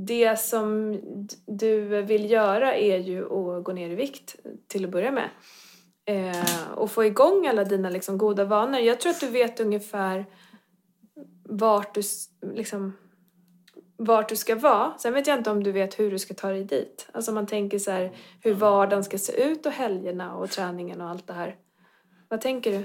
det 0.08 0.40
som 0.40 1.00
du 1.46 2.02
vill 2.02 2.32
göra 2.32 2.76
är 2.76 2.98
ju 2.98 3.24
att 3.26 3.64
gå 3.64 3.72
ner 3.74 3.90
i 3.90 3.96
vikt 3.96 4.36
till 4.68 4.86
att 4.86 4.92
börja 4.92 5.12
med. 5.12 5.30
Eh, 6.06 6.72
och 6.76 6.92
få 6.92 7.06
igång 7.06 7.48
alla 7.48 7.64
dina 7.64 7.90
liksom, 7.90 8.18
goda 8.18 8.46
vanor. 8.46 8.80
Jag 8.80 9.00
tror 9.02 9.10
att 9.12 9.20
du 9.20 9.28
vet 9.28 9.60
ungefär 9.60 10.26
vart 11.50 11.96
du, 11.96 12.02
liksom, 12.54 12.94
vart 14.06 14.30
du 14.30 14.36
ska 14.36 14.56
vara. 14.56 14.98
Sen 14.98 15.14
vet 15.14 15.28
jag 15.28 15.38
inte 15.38 15.52
om 15.52 15.64
du 15.64 15.72
vet 15.72 16.00
hur 16.00 16.12
du 16.12 16.20
ska 16.20 16.34
ta 16.34 16.50
dig 16.50 16.64
dit. 16.64 17.10
Alltså 17.14 17.32
man 17.32 17.48
tänker 17.48 17.80
så 17.80 17.92
här 17.92 18.12
hur 18.42 18.54
vardagen 18.54 19.04
ska 19.04 19.18
se 19.18 19.44
ut 19.44 19.66
och 19.66 19.72
helgerna 19.72 20.36
och 20.36 20.50
träningen 20.50 21.02
och 21.02 21.10
allt 21.10 21.28
det 21.28 21.34
här. 21.34 21.56
Vad 22.30 22.42
tänker 22.42 22.72
du? 22.72 22.84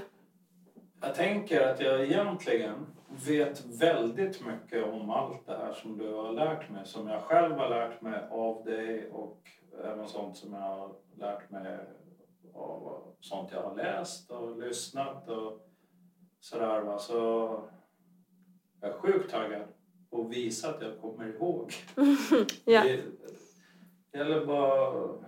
Jag 1.01 1.15
tänker 1.15 1.61
att 1.61 1.81
jag 1.81 2.03
egentligen 2.03 2.75
vet 3.27 3.65
väldigt 3.65 4.45
mycket 4.45 4.83
om 4.83 5.09
allt 5.09 5.45
det 5.45 5.57
här 5.57 5.73
som 5.73 5.97
du 5.97 6.13
har 6.13 6.31
lärt 6.31 6.69
mig. 6.69 6.85
Som 6.85 7.07
jag 7.07 7.21
själv 7.21 7.55
har 7.55 7.69
lärt 7.69 8.01
mig 8.01 8.27
av 8.31 8.65
dig 8.65 9.09
och 9.11 9.41
även 9.83 10.07
sånt 10.07 10.37
som 10.37 10.53
jag 10.53 10.61
har 10.61 10.95
lärt 11.17 11.49
mig 11.49 11.77
av 12.53 13.03
sånt 13.19 13.51
jag 13.51 13.61
har 13.61 13.75
läst 13.75 14.31
och 14.31 14.57
lyssnat 14.59 15.29
och 15.29 15.69
sådär 16.39 16.81
va. 16.81 16.99
Så 16.99 17.13
jag 18.81 18.89
är 18.89 18.93
sjukt 18.93 19.31
taggad 19.31 19.67
att 20.11 20.29
visa 20.29 20.69
att 20.69 20.81
jag 20.81 21.01
kommer 21.01 21.27
ihåg. 21.27 21.73
Ja. 22.65 22.83
Det 24.11 24.17
gäller 24.17 24.45
bara 24.45 24.87
att 24.87 25.21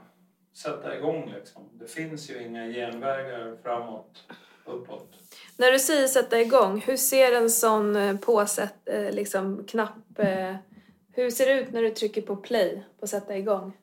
sätta 0.57 0.97
igång 0.97 1.33
liksom. 1.35 1.69
Det 1.73 1.87
finns 1.87 2.29
ju 2.29 2.43
inga 2.43 2.67
genvägar 2.67 3.57
framåt, 3.63 4.23
uppåt. 4.65 5.09
När 5.57 5.71
du 5.71 5.79
säger 5.79 6.07
sätta 6.07 6.41
igång, 6.41 6.81
hur 6.85 6.97
ser 6.97 7.31
en 7.35 7.49
sån 7.49 7.95
eh, 7.95 8.17
påsätt, 8.17 8.73
eh, 8.85 9.11
liksom, 9.11 9.63
knapp 9.67 10.19
eh, 10.19 10.55
Hur 11.13 11.29
ser 11.29 11.45
det 11.45 11.61
ut 11.61 11.71
när 11.71 11.81
du 11.81 11.89
trycker 11.89 12.21
på 12.21 12.35
play 12.35 12.83
på 12.99 13.07
sätta 13.07 13.37
igång? 13.37 13.77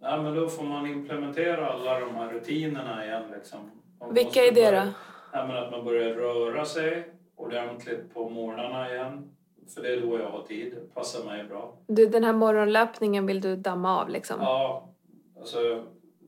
Ja, 0.00 0.22
men 0.22 0.34
då 0.34 0.48
får 0.48 0.64
man 0.64 0.86
implementera 0.86 1.66
alla 1.72 2.00
de 2.00 2.14
här 2.14 2.32
rutinerna 2.32 3.04
igen. 3.04 3.22
Liksom. 3.36 3.70
Man 4.00 4.14
Vilka 4.14 4.44
är 4.44 4.52
det 4.52 4.70
då? 4.70 4.92
Ja, 5.32 5.46
men 5.46 5.56
att 5.56 5.70
man 5.70 5.84
börjar 5.84 6.14
röra 6.14 6.64
sig 6.64 7.08
ordentligt 7.36 8.14
på 8.14 8.28
morgnarna 8.28 8.92
igen. 8.92 9.35
För 9.74 9.82
det 9.82 9.88
är 9.92 10.00
då 10.00 10.18
jag 10.18 10.30
har 10.30 10.42
tid. 10.42 10.74
Det 10.74 10.94
passar 10.94 11.24
mig 11.24 11.44
bra. 11.44 11.78
Du, 11.86 12.06
den 12.06 12.24
här 12.24 12.32
morgonlöpningen 12.32 13.26
vill 13.26 13.40
du 13.40 13.56
damma 13.56 14.00
av 14.00 14.08
liksom? 14.08 14.36
Ja, 14.40 14.94
alltså 15.38 15.84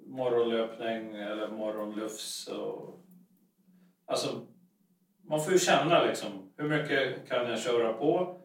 morgonlöpning 0.06 1.14
eller 1.14 1.48
morgonlufs 1.48 2.46
och... 2.48 3.04
Alltså, 4.06 4.28
man 5.22 5.40
får 5.40 5.52
ju 5.52 5.58
känna 5.58 6.04
liksom 6.04 6.28
hur 6.56 6.68
mycket 6.68 7.28
kan 7.28 7.50
jag 7.50 7.58
köra 7.58 7.92
på 7.92 8.36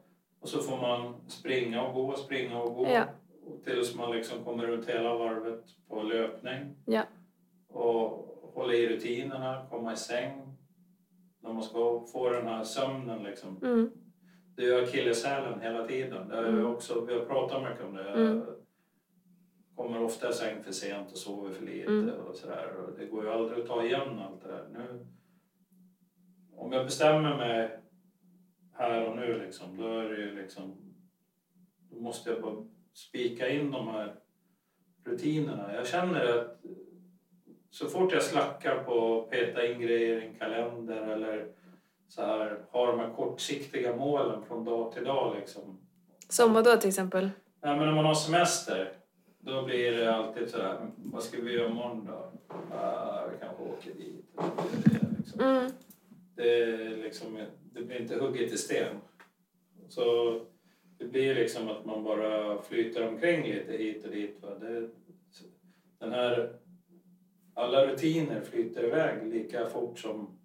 och 0.42 0.50
så 0.50 0.60
får 0.60 0.78
man 0.78 1.16
springa 1.28 1.84
och 1.84 1.94
gå, 1.94 2.16
springa 2.16 2.62
och 2.62 2.76
gå 2.76 2.88
Ja. 2.88 3.04
och 3.46 3.64
tills 3.64 3.96
man 3.96 4.12
liksom 4.12 4.44
kommer 4.44 4.68
runt 4.68 4.90
hela 4.90 5.16
varvet 5.18 5.64
på 5.90 6.02
löpning. 6.04 6.76
Ja. 6.86 7.04
Och 7.70 8.30
hålla 8.54 8.74
i 8.74 8.88
rutinerna, 8.88 9.66
komma 9.70 9.94
i 9.94 9.98
säng 9.98 10.58
när 11.42 11.54
man 11.54 11.64
ska 11.64 12.06
få 12.14 12.30
den 12.30 12.48
här 12.48 12.64
sömnen 12.64 13.24
liksom. 13.24 13.60
Mm. 13.64 13.92
Det 14.56 14.66
är 14.70 14.84
akilleshälen 14.84 15.62
hela 15.62 15.88
tiden. 15.88 16.28
Det 16.28 16.36
är 16.36 16.44
Mm. 16.44 16.66
också, 16.66 17.06
vi 17.06 17.14
har 17.14 17.26
pratat 17.26 17.64
mycket 17.64 17.86
om 17.86 17.94
det. 17.96 18.10
Mm. 18.10 18.42
Kommer 19.76 20.04
ofta 20.04 20.30
i 20.30 20.34
säng 20.34 20.64
för 20.64 20.72
sent 20.72 21.12
och 21.12 21.18
sover 21.18 21.52
för 21.52 21.66
lite 21.66 21.92
Mm. 21.92 22.10
och 22.10 22.36
sådär. 22.36 22.74
Det 22.98 23.06
går 23.06 23.24
ju 23.24 23.30
aldrig 23.30 23.60
att 23.60 23.68
ta 23.68 23.84
igen 23.84 24.20
allt 24.20 24.42
det 24.42 24.48
där. 24.48 24.68
Nu, 24.74 25.06
om 26.56 26.72
jag 26.72 26.86
bestämmer 26.86 27.38
mig 27.38 27.80
här 28.74 29.10
och 29.10 29.16
nu 29.16 29.40
liksom, 29.46 29.78
då 29.78 29.88
är 30.00 30.10
det 30.10 30.18
ju 30.18 30.36
liksom... 30.36 30.94
Då 31.92 32.00
måste 32.00 32.30
jag 32.30 32.42
bara 32.42 32.66
spika 32.94 33.50
in 33.50 33.72
de 33.72 33.88
här 33.88 34.16
rutinerna. 35.06 35.74
Jag 35.76 35.88
känner 35.88 36.38
att 36.38 36.62
så 37.70 37.88
fort 37.88 38.12
jag 38.14 38.24
slackar 38.24 38.84
på 38.84 39.22
att 39.22 39.30
peta 39.30 39.68
in 39.68 39.80
grejer 39.82 40.22
i 40.22 40.26
en 40.28 40.34
kalender 40.36 41.02
eller 41.08 41.52
så 42.16 42.22
här, 42.22 42.60
ha 42.72 42.86
de 42.86 43.00
här 43.00 43.14
kortsiktiga 43.16 43.96
målen 43.96 44.46
från 44.46 44.66
dag 44.66 44.92
till 44.92 45.04
dag 45.04 45.36
liksom. 45.40 45.80
Som 46.30 46.54
vad 46.54 46.64
då 46.64 46.78
till 46.78 46.90
exempel? 46.90 47.30
Nej, 47.64 47.78
men 47.78 47.88
när 47.88 47.96
man 47.96 48.06
har 48.06 48.14
semester, 48.14 48.92
då 49.40 49.66
blir 49.66 49.92
det 49.92 50.16
alltid 50.16 50.50
så 50.50 50.62
här, 50.62 50.92
vad 50.98 51.24
ska 51.24 51.42
vi 51.42 51.54
göra 51.54 51.70
imorgon 51.70 52.06
då? 52.06 52.32
Ah, 52.76 53.28
vi 53.32 53.38
kanske 53.40 53.64
åker 53.64 53.94
dit. 53.94 54.26
Det, 54.36 55.00
det, 55.00 55.18
liksom. 55.18 55.40
Mm. 55.42 55.72
Det, 56.36 56.78
liksom, 56.96 57.46
det 57.74 57.82
blir 57.82 58.02
inte 58.02 58.16
hugget 58.16 58.52
i 58.52 58.58
sten. 58.58 58.96
Så 59.90 60.40
det 60.98 61.06
blir 61.06 61.36
liksom 61.36 61.70
att 61.70 61.86
man 61.86 62.04
bara 62.04 62.62
flyter 62.62 63.08
omkring 63.08 63.44
lite 63.44 63.72
hit 63.72 64.06
och 64.06 64.12
dit. 64.12 64.40
Va? 64.42 64.50
Det, 64.60 64.90
den 66.00 66.12
här, 66.12 66.56
alla 67.54 67.88
rutiner 67.88 68.42
flyter 68.42 68.84
iväg 68.84 69.34
lika 69.34 69.66
fort 69.66 70.00
som 70.00 70.40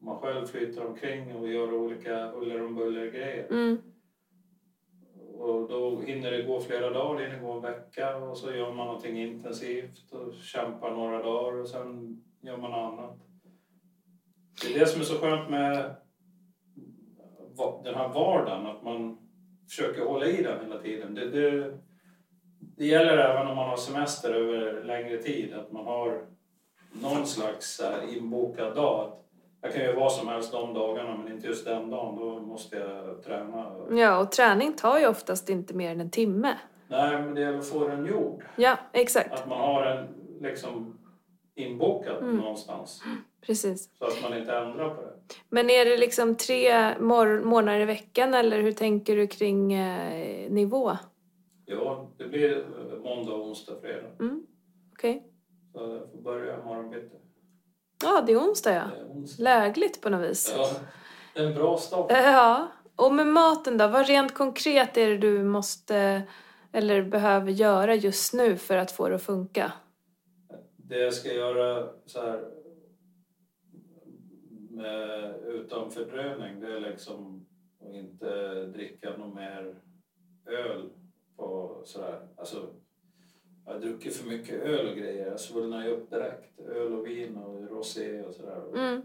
man 0.00 0.18
själv 0.18 0.46
flyter 0.46 0.86
omkring 0.86 1.36
och 1.36 1.48
gör 1.48 1.72
olika 1.74 2.26
huller 2.30 2.66
om 2.66 2.74
buller 2.74 3.10
grejer. 3.10 3.46
Mm. 3.50 3.78
Och 5.34 5.68
då 5.68 6.00
hinner 6.00 6.30
det 6.30 6.42
gå 6.42 6.60
flera 6.60 6.90
dagar, 6.90 7.20
det 7.20 7.30
hinner 7.30 7.42
gå 7.42 7.52
en 7.52 7.62
vecka 7.62 8.16
och 8.16 8.36
så 8.36 8.52
gör 8.52 8.72
man 8.72 8.86
någonting 8.86 9.22
intensivt 9.22 10.12
och 10.12 10.34
kämpar 10.34 10.90
några 10.90 11.22
dagar 11.22 11.60
och 11.60 11.68
sen 11.68 12.20
gör 12.40 12.56
man 12.56 12.72
annat. 12.72 13.18
Det 14.62 14.74
är 14.74 14.78
det 14.78 14.86
som 14.86 15.00
är 15.00 15.04
så 15.04 15.18
skönt 15.18 15.50
med 15.50 15.94
den 17.84 17.94
här 17.94 18.08
vardagen, 18.08 18.66
att 18.66 18.82
man 18.82 19.18
försöker 19.68 20.04
hålla 20.04 20.26
i 20.26 20.42
den 20.42 20.60
hela 20.60 20.78
tiden. 20.78 21.14
Det, 21.14 21.30
det, 21.30 21.78
det 22.76 22.86
gäller 22.86 23.16
även 23.16 23.46
om 23.46 23.56
man 23.56 23.68
har 23.68 23.76
semester 23.76 24.34
över 24.34 24.84
längre 24.84 25.22
tid, 25.22 25.54
att 25.54 25.72
man 25.72 25.84
har 25.84 26.26
någon 27.02 27.26
slags 27.26 27.82
inbokad 28.08 28.74
dag. 28.74 29.20
Jag 29.62 29.72
kan 29.72 29.82
göra 29.84 29.96
vad 30.00 30.12
som 30.12 30.28
helst 30.28 30.52
de 30.52 30.74
dagarna, 30.74 31.16
men 31.16 31.32
inte 31.32 31.46
just 31.46 31.64
den 31.64 31.90
dagen. 31.90 32.16
Då 32.18 32.40
måste 32.40 32.76
jag 32.76 33.22
träna. 33.22 33.66
Ja, 33.90 34.18
och 34.18 34.32
träning 34.32 34.72
tar 34.72 34.98
ju 34.98 35.06
oftast 35.06 35.48
inte 35.48 35.74
mer 35.74 35.90
än 35.90 36.00
en 36.00 36.10
timme. 36.10 36.58
Nej, 36.88 37.20
men 37.22 37.34
det 37.34 37.42
är 37.42 37.58
att 37.58 37.66
få 37.68 37.88
den 37.88 38.06
gjord. 38.06 38.44
Ja, 38.56 38.76
exakt. 38.92 39.32
Att 39.32 39.48
man 39.48 39.58
har 39.60 39.84
den 39.84 40.08
liksom 40.40 40.98
inbokad 41.54 42.16
Mm. 42.22 42.36
någonstans. 42.36 43.02
Precis. 43.46 43.90
Så 43.98 44.04
att 44.04 44.22
man 44.22 44.38
inte 44.38 44.52
ändrar 44.56 44.94
på 44.94 45.02
det. 45.02 45.12
Men 45.48 45.70
är 45.70 45.84
det 45.84 45.96
liksom 45.96 46.34
tre 46.34 46.94
mor- 46.98 47.40
månader 47.44 47.80
i 47.80 47.84
veckan 47.84 48.34
eller 48.34 48.60
hur 48.62 48.72
tänker 48.72 49.16
du 49.16 49.26
kring 49.26 49.72
eh, 49.72 50.50
nivå? 50.50 50.92
Ja, 51.66 52.10
det 52.18 52.24
blir 52.24 52.64
måndag, 53.04 53.34
onsdag, 53.34 53.72
fredag. 53.80 54.08
Mm. 54.20 54.42
Okej. 54.92 55.22
Så 55.72 55.78
jag 55.80 56.10
får 56.10 56.22
börja 56.22 56.60
imorgon 56.60 56.90
bitti. 56.90 57.16
Ja, 58.02 58.22
det 58.26 58.32
är 58.32 58.36
onsdag 58.38 58.74
ja. 58.74 58.82
Det 58.94 59.00
är 59.00 59.06
onsdag. 59.06 59.42
Lägligt 59.42 60.00
på 60.00 60.10
något 60.10 60.30
vis. 60.30 60.54
Ja, 60.56 60.70
en 61.34 61.54
bra 61.54 61.76
start. 61.76 62.10
Eh, 62.10 62.18
Ja. 62.32 62.68
Och 62.96 63.14
med 63.14 63.26
maten 63.26 63.78
då? 63.78 63.88
Vad 63.88 64.06
rent 64.06 64.34
konkret 64.34 64.96
är 64.96 65.08
det 65.10 65.16
du 65.18 65.42
måste 65.44 66.22
eller 66.72 67.02
behöver 67.02 67.50
göra 67.50 67.94
just 67.94 68.34
nu 68.34 68.56
för 68.56 68.76
att 68.76 68.90
få 68.92 69.08
det 69.08 69.14
att 69.14 69.22
funka? 69.22 69.72
Det 70.76 70.98
jag 70.98 71.14
ska 71.14 71.32
göra 71.32 71.88
så 72.06 72.20
här 72.20 72.44
med, 74.70 75.34
utan 75.46 75.90
fördröjning, 75.90 76.60
det 76.60 76.76
är 76.76 76.80
liksom 76.80 77.46
att 77.80 77.94
inte 77.94 78.64
dricka 78.66 79.16
något 79.16 79.34
mer 79.34 79.74
öl 80.46 80.90
på 81.36 81.80
sådär. 81.84 82.28
Alltså, 82.36 82.74
jag 83.70 83.74
har 83.76 83.80
druckit 83.80 84.16
för 84.16 84.28
mycket 84.28 84.62
öl 84.62 84.88
och 84.88 84.96
grejer. 84.96 85.26
Jag 85.26 85.40
svullnar 85.40 85.84
ju 85.84 85.90
upp 85.90 86.10
direkt. 86.10 86.60
Öl 86.60 86.92
och 86.92 87.06
vin 87.06 87.36
och 87.36 87.70
rosé 87.70 88.22
och 88.22 88.34
sådär. 88.34 88.62
Mm. 88.76 89.02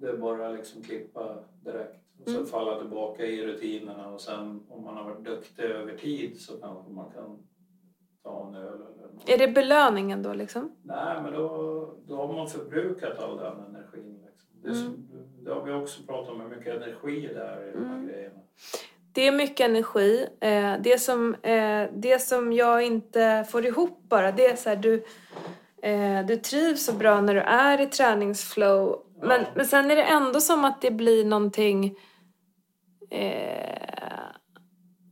Det 0.00 0.08
är 0.08 0.16
bara 0.16 0.48
liksom 0.50 0.82
klippa 0.82 1.44
direkt 1.64 1.96
och 2.20 2.24
sen 2.26 2.34
Mm. 2.36 2.46
falla 2.46 2.78
tillbaka 2.80 3.26
i 3.26 3.46
rutinerna 3.46 4.08
och 4.12 4.20
sen 4.20 4.60
om 4.68 4.84
man 4.84 4.96
har 4.96 5.04
varit 5.04 5.24
duktig 5.24 5.62
över 5.62 5.96
tid 5.96 6.40
så 6.40 6.56
kanske 6.56 6.92
man 6.92 7.10
kan 7.10 7.38
ta 8.22 8.48
en 8.48 8.54
öl 8.54 8.74
eller 8.74 9.12
något. 9.12 9.28
Är 9.28 9.38
det 9.38 9.48
belöningen 9.48 10.22
då 10.22 10.32
liksom? 10.34 10.72
Nej, 10.82 11.22
men 11.22 11.32
då, 11.32 11.94
då 12.06 12.16
har 12.16 12.32
man 12.34 12.48
förbrukat 12.48 13.18
all 13.18 13.36
den 13.36 13.60
energin. 13.60 14.20
Liksom. 14.26 14.48
Det, 14.62 14.74
som, 14.74 15.08
det 15.44 15.54
har 15.54 15.64
vi 15.64 15.72
också 15.72 16.02
pratat 16.06 16.34
om, 16.34 16.40
hur 16.40 16.48
mycket 16.48 16.76
energi 16.82 17.20
det 17.34 17.40
är 17.42 17.68
i 17.68 17.72
de 17.72 17.84
här 17.84 17.94
Mm. 17.96 18.08
grejerna. 18.08 18.40
Det 19.20 19.26
är 19.26 19.32
mycket 19.32 19.60
energi. 19.60 20.26
Eh, 20.40 20.74
det, 20.80 20.98
som, 21.00 21.34
eh, 21.34 21.84
det 21.92 22.22
som 22.22 22.52
jag 22.52 22.82
inte 22.82 23.46
får 23.50 23.66
ihop 23.66 24.02
bara, 24.08 24.32
det 24.32 24.46
är 24.46 24.56
så 24.56 24.68
här, 24.68 24.76
du, 24.76 25.04
eh, 25.82 26.26
du 26.26 26.36
trivs 26.36 26.84
så 26.84 26.92
bra 26.92 27.20
när 27.20 27.34
du 27.34 27.40
är 27.40 27.80
i 27.80 27.86
träningsflow. 27.86 29.02
Men, 29.22 29.46
men 29.54 29.66
sen 29.66 29.90
är 29.90 29.96
det 29.96 30.02
ändå 30.02 30.40
som 30.40 30.64
att 30.64 30.82
det 30.82 30.90
blir 30.90 31.24
någonting... 31.24 31.96
Eh, 33.10 34.26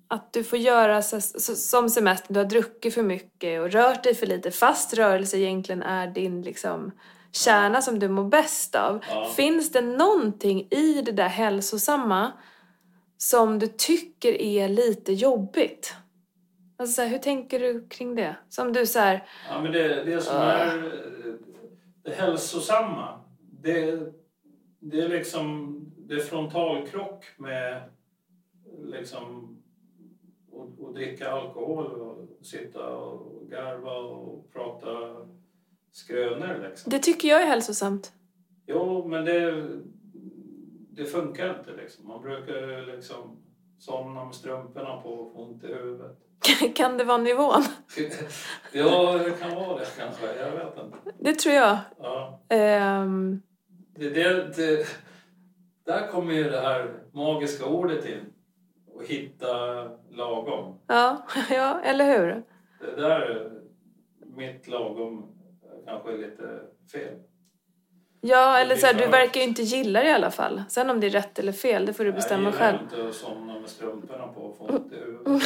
att 0.09 0.33
du 0.33 0.45
får 0.45 0.59
göra 0.59 1.03
så, 1.03 1.21
så, 1.21 1.55
som 1.55 1.91
semester, 1.91 2.35
du 2.35 2.41
har 2.41 2.47
druckit 2.47 2.95
för 2.95 3.03
mycket 3.03 3.61
och 3.61 3.71
rört 3.71 4.05
dig 4.05 4.15
för 4.15 4.27
lite 4.27 4.51
fast 4.51 4.95
rörelse 4.95 5.39
egentligen 5.39 5.83
är 5.83 6.07
din 6.07 6.43
liksom, 6.43 6.93
kärna 7.33 7.83
som 7.83 7.99
du 7.99 8.09
mår 8.09 8.25
bäst 8.25 8.75
av. 8.75 9.05
Ja. 9.11 9.29
Finns 9.37 9.73
det 9.73 9.81
någonting 9.81 10.69
i 10.71 11.03
det 11.03 11.13
där 11.13 11.29
hälsosamma 11.29 12.33
som 13.19 13.59
du 13.59 13.67
tycker 13.67 14.33
är 14.33 14.69
lite 14.69 15.13
jobbigt? 15.13 15.95
Alltså 16.77 16.95
så 16.95 17.03
här, 17.03 17.09
hur 17.09 17.19
tänker 17.19 17.61
du 17.61 17.89
kring 17.89 18.15
det? 18.15 18.37
Som 18.49 18.73
du 18.73 18.87
så 18.87 18.99
här, 18.99 19.29
Ja, 19.49 19.63
men 19.63 19.73
det, 19.73 20.05
det 20.05 20.21
som 20.21 20.37
är 20.37 20.77
eh, 20.77 21.35
det 22.03 22.11
hälsosamma, 22.11 23.21
det, 23.63 24.01
det 24.81 25.01
är 25.01 25.09
liksom 25.09 25.75
det 25.97 26.15
är 26.15 26.19
frontalkrock 26.19 27.25
med 27.37 27.83
liksom 28.79 29.57
att, 30.53 30.89
att 30.89 30.95
dricka 30.95 31.31
alkohol 31.31 32.01
och 32.01 32.47
sitta 32.47 32.89
och 32.89 33.51
garva 33.51 33.97
och 33.97 34.53
prata 34.53 35.17
skrönor 35.93 36.69
liksom. 36.69 36.91
det 36.91 36.99
tycker 36.99 37.29
jag 37.29 37.43
är 37.43 37.47
hälsosamt. 37.47 38.13
Jo, 38.67 39.09
men 39.09 39.25
det, 39.25 39.69
det 40.99 41.05
funkar 41.05 41.59
inte 41.59 41.73
liksom. 41.83 42.09
Man 42.09 42.23
brukar 42.23 42.87
liksom 42.97 43.37
somna 43.79 44.25
med 44.25 44.35
strumporna 44.35 45.01
på 45.01 45.09
och 45.11 45.33
få 45.33 45.39
ont 45.43 45.65
i 45.65 45.67
huvudet. 45.67 46.19
kan 46.75 46.97
det 46.99 47.05
vara 47.05 47.19
nivån? 47.19 47.63
ja, 48.73 49.19
det 49.25 49.31
kan 49.31 49.55
vara 49.55 49.79
det 49.79 49.87
kanske. 49.99 50.27
Jag 50.37 50.51
vet 50.51 50.85
inte. 50.85 50.99
Det 51.21 51.35
tror 51.35 51.55
jag. 51.55 51.79
Ja. 51.99 52.41
Ehm, 52.49 53.43
Det, 53.95 54.09
det, 54.11 54.57
det, 54.57 54.87
där 55.85 56.07
kommer 56.09 56.35
ju 56.35 56.45
det 56.45 56.61
här 56.61 56.95
magiska 57.13 57.67
ordet 57.67 58.07
in. 58.07 58.33
Att 59.01 59.07
hitta 59.07 59.83
lagom. 60.11 60.79
ja, 60.87 61.27
ja, 61.51 61.81
eller 61.81 62.19
hur? 62.19 62.43
Det 62.81 63.01
där, 63.03 63.51
mitt 64.37 64.69
lagom, 64.69 65.35
kanske 65.87 66.13
är 66.13 66.19
lite 66.19 66.61
fel. 66.93 67.15
Ja, 68.21 68.59
eller 68.59 68.77
så 68.77 68.87
här, 68.87 68.95
du 68.95 69.07
verkar 69.07 69.41
ju 69.41 69.47
inte 69.47 69.63
gilla 69.63 70.01
det 70.03 70.09
i 70.09 70.13
alla 70.13 70.31
fall. 70.31 70.63
Sen 70.69 70.91
om 70.91 71.01
det 71.01 71.07
är 71.07 71.11
rätt 71.11 71.39
eller 71.39 71.53
fel, 71.53 71.87
det 71.87 71.93
får 71.93 72.05
du 72.05 72.13
bestämma 72.13 72.49
jag 72.49 72.55
själv. 72.55 72.79
gillar 72.79 72.85
inte 72.85 73.09
att 73.09 73.15
somna 73.15 73.59
med 73.59 73.71
strumporna 73.71 74.27
på 74.29 74.47
och 74.47 74.57
få. 74.59 74.83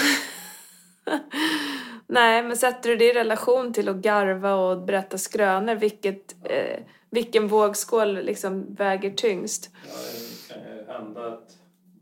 Nej, 2.06 2.42
men 2.42 2.56
sätter 2.56 2.88
du 2.90 2.96
det 2.96 3.04
i 3.04 3.12
relation 3.12 3.72
till 3.72 3.88
att 3.88 3.96
garva 3.96 4.54
och 4.54 4.82
berätta 4.82 5.18
skrönor, 5.18 5.74
vilket, 5.74 6.35
eh, 6.44 6.80
vilken 7.11 7.48
vågskål 7.48 8.14
liksom 8.24 8.74
väger 8.74 9.11
tyngst? 9.11 9.70
Ja, 9.82 9.88
det 9.88 10.52
kan 10.54 10.62
ju 10.62 10.85
hända 10.85 11.28
att 11.28 11.48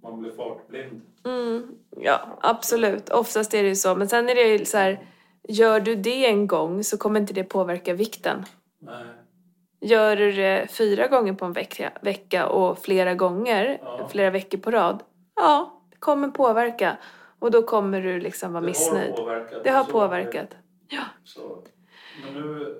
man 0.02 0.20
blir 0.20 0.30
fartblind. 0.32 1.02
Mm, 1.26 1.74
ja, 1.96 2.38
absolut. 2.42 3.08
Oftast 3.10 3.54
är 3.54 3.62
det 3.62 3.68
ju 3.68 3.76
så. 3.76 3.94
Men 3.94 4.08
sen 4.08 4.28
är 4.28 4.34
det 4.34 4.42
ju 4.48 4.64
så 4.64 4.78
här, 4.78 5.06
gör 5.48 5.80
du 5.80 5.94
det 5.94 6.26
en 6.26 6.46
gång 6.46 6.84
så 6.84 6.98
kommer 6.98 7.20
inte 7.20 7.34
det 7.34 7.44
påverka 7.44 7.94
vikten. 7.94 8.44
Nej. 8.80 9.19
Gör 9.80 10.16
du 10.16 10.32
det 10.32 10.66
fyra 10.70 11.06
gånger 11.08 11.32
på 11.32 11.44
en 11.44 11.52
vecka, 11.52 11.92
vecka 12.00 12.46
och 12.48 12.78
flera 12.78 13.14
gånger, 13.14 13.78
Ja. 13.82 14.08
flera 14.12 14.30
veckor 14.30 14.58
på 14.58 14.70
rad, 14.70 15.02
ja, 15.36 15.82
det 15.90 15.96
kommer 15.96 16.28
påverka. 16.28 16.96
Och 17.38 17.50
då 17.50 17.62
kommer 17.62 18.00
du 18.00 18.20
liksom 18.20 18.52
vara 18.52 18.60
Det 18.60 18.66
missnöjd. 18.66 19.10
har 19.10 19.16
påverkat. 19.16 19.64
Det 19.64 19.70
har 19.70 19.84
påverkat. 19.84 20.48
Så. 21.24 21.62
Men 22.24 22.42
nu... 22.42 22.76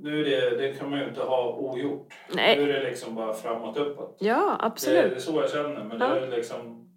Nu 0.00 0.20
är 0.20 0.24
det, 0.24 0.56
det 0.56 0.72
kan 0.72 0.90
man 0.90 0.98
ju 0.98 1.08
inte 1.08 1.20
ha 1.22 1.52
ogjort. 1.52 2.14
Nej. 2.32 2.56
Nu 2.56 2.70
är 2.70 2.80
det 2.80 2.90
liksom 2.90 3.14
bara 3.14 3.34
framåt 3.34 3.76
uppåt. 3.76 4.16
Ja, 4.20 4.56
Det, 4.60 4.66
absolut. 4.66 5.10
det 5.10 5.16
är 5.16 5.20
så 5.20 5.40
jag 5.40 5.50
känner. 5.50 5.84
Men 5.84 6.00
Ja. 6.00 6.08
det 6.08 6.20
är 6.26 6.30
liksom... 6.30 6.88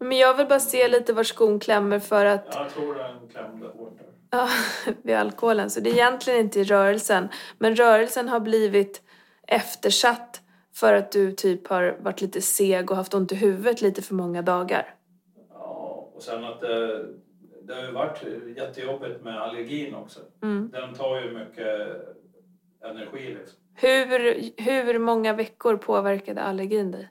Men 0.00 0.18
jag 0.18 0.34
vill 0.34 0.46
bara 0.46 0.60
se 0.60 0.88
lite 0.88 1.12
var 1.12 1.22
skon 1.24 1.60
klämmer 1.60 1.98
för 1.98 2.24
att 2.26 2.46
Jag 2.54 2.70
tror 2.70 2.94
den 2.94 3.28
klämde 3.28 3.66
hårt. 3.66 3.98
Ja, 4.30 4.48
vid 5.02 5.16
alkoholen. 5.16 5.70
Så 5.70 5.80
det 5.80 5.90
är 5.90 5.94
egentligen 5.94 6.40
inte 6.40 6.60
i 6.60 6.64
rörelsen. 6.64 7.28
Men 7.58 7.76
rörelsen 7.76 8.28
har 8.28 8.40
blivit 8.40 9.02
eftersatt 9.48 10.40
för 10.74 10.94
att 10.94 11.12
du 11.12 11.32
typ 11.32 11.68
har 11.68 11.96
varit 12.00 12.20
lite 12.20 12.40
seg 12.40 12.90
och 12.90 12.96
haft 12.96 13.14
ont 13.14 13.32
i 13.32 13.34
huvudet 13.34 13.82
lite 13.82 14.02
för 14.02 14.14
många 14.14 14.42
dagar. 14.42 14.94
Ja, 15.50 16.10
och 16.14 16.22
sen 16.22 16.44
att 16.44 16.60
det, 16.60 17.06
det 17.62 17.74
har 17.74 17.82
ju 17.82 17.92
varit 17.92 18.22
jättejobbigt 18.56 19.24
med 19.24 19.42
allergin 19.42 19.94
också. 19.94 20.20
Mm. 20.42 20.70
Den 20.72 20.94
tar 20.94 21.20
ju 21.20 21.38
mycket 21.38 21.88
energi 22.84 23.34
liksom. 23.34 23.58
Hur, 23.74 24.50
hur 24.62 24.98
många 24.98 25.32
veckor 25.32 25.76
påverkade 25.76 26.42
allergin 26.42 26.90
dig? 26.90 27.08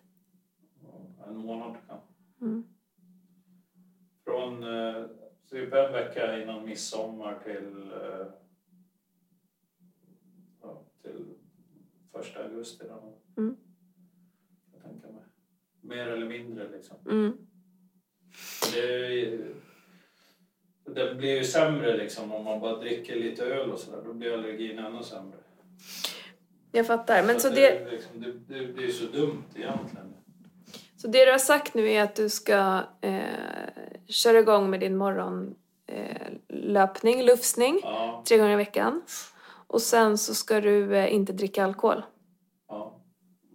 En 1.27 1.37
månad 1.37 1.75
kan. 1.87 1.97
Mm. 2.41 2.63
Från 4.25 4.63
eh, 5.55 5.61
typ 5.63 5.73
en 5.73 5.93
vecka 5.93 6.41
innan 6.41 6.65
midsommar 6.65 7.39
till, 7.43 7.91
eh, 7.91 8.27
ja, 10.61 10.83
till 11.01 11.25
första 12.11 12.43
augusti. 12.43 12.83
Då. 12.89 13.17
Mm. 13.41 13.57
Jag 14.73 14.83
tänker 14.83 15.07
mig. 15.07 15.23
Mer 15.81 16.07
eller 16.07 16.25
mindre 16.25 16.69
liksom. 16.71 16.97
Mm. 17.09 17.37
Det, 18.73 18.79
är 19.05 19.09
ju- 19.09 19.55
det 20.95 21.15
blir 21.15 21.37
ju 21.37 21.43
sämre 21.43 21.97
liksom 21.97 22.31
om 22.31 22.45
man 22.45 22.59
bara 22.59 22.77
dricker 22.79 23.15
lite 23.15 23.45
öl 23.45 23.71
och 23.71 23.79
sådär. 23.79 24.01
Då 24.05 24.13
blir 24.13 24.33
allergin 24.33 24.79
ännu 24.79 25.03
sämre. 25.03 25.37
Jag 26.71 26.87
fattar. 26.87 27.23
Men 27.23 27.39
så 27.39 27.47
att 27.47 27.55
det, 27.55 27.67
är 27.77 27.91
liksom, 27.91 28.21
det, 28.21 28.31
det, 28.31 28.65
det 28.73 28.83
är 28.83 28.91
så 28.91 29.05
dumt 29.05 29.43
egentligen. 29.55 30.13
så 30.97 31.07
det 31.07 31.25
du 31.25 31.31
har 31.31 31.37
sagt 31.37 31.73
nu 31.73 31.89
är 31.91 32.03
att 32.03 32.15
du 32.15 32.29
ska 32.29 32.83
eh, 33.01 33.23
köra 34.07 34.39
igång 34.39 34.69
med 34.69 34.79
din 34.79 34.97
morgonlöpning, 34.97 37.19
eh, 37.19 37.25
lufsning, 37.25 37.79
Ja, 37.83 38.23
tre 38.27 38.37
gånger 38.37 38.53
i 38.53 38.55
veckan. 38.55 39.01
Och 39.67 39.81
sen 39.81 40.17
så 40.17 40.33
ska 40.35 40.61
du 40.61 40.95
eh, 40.95 41.13
inte 41.13 41.33
dricka 41.33 41.63
alkohol. 41.63 42.03
ja. 42.67 42.91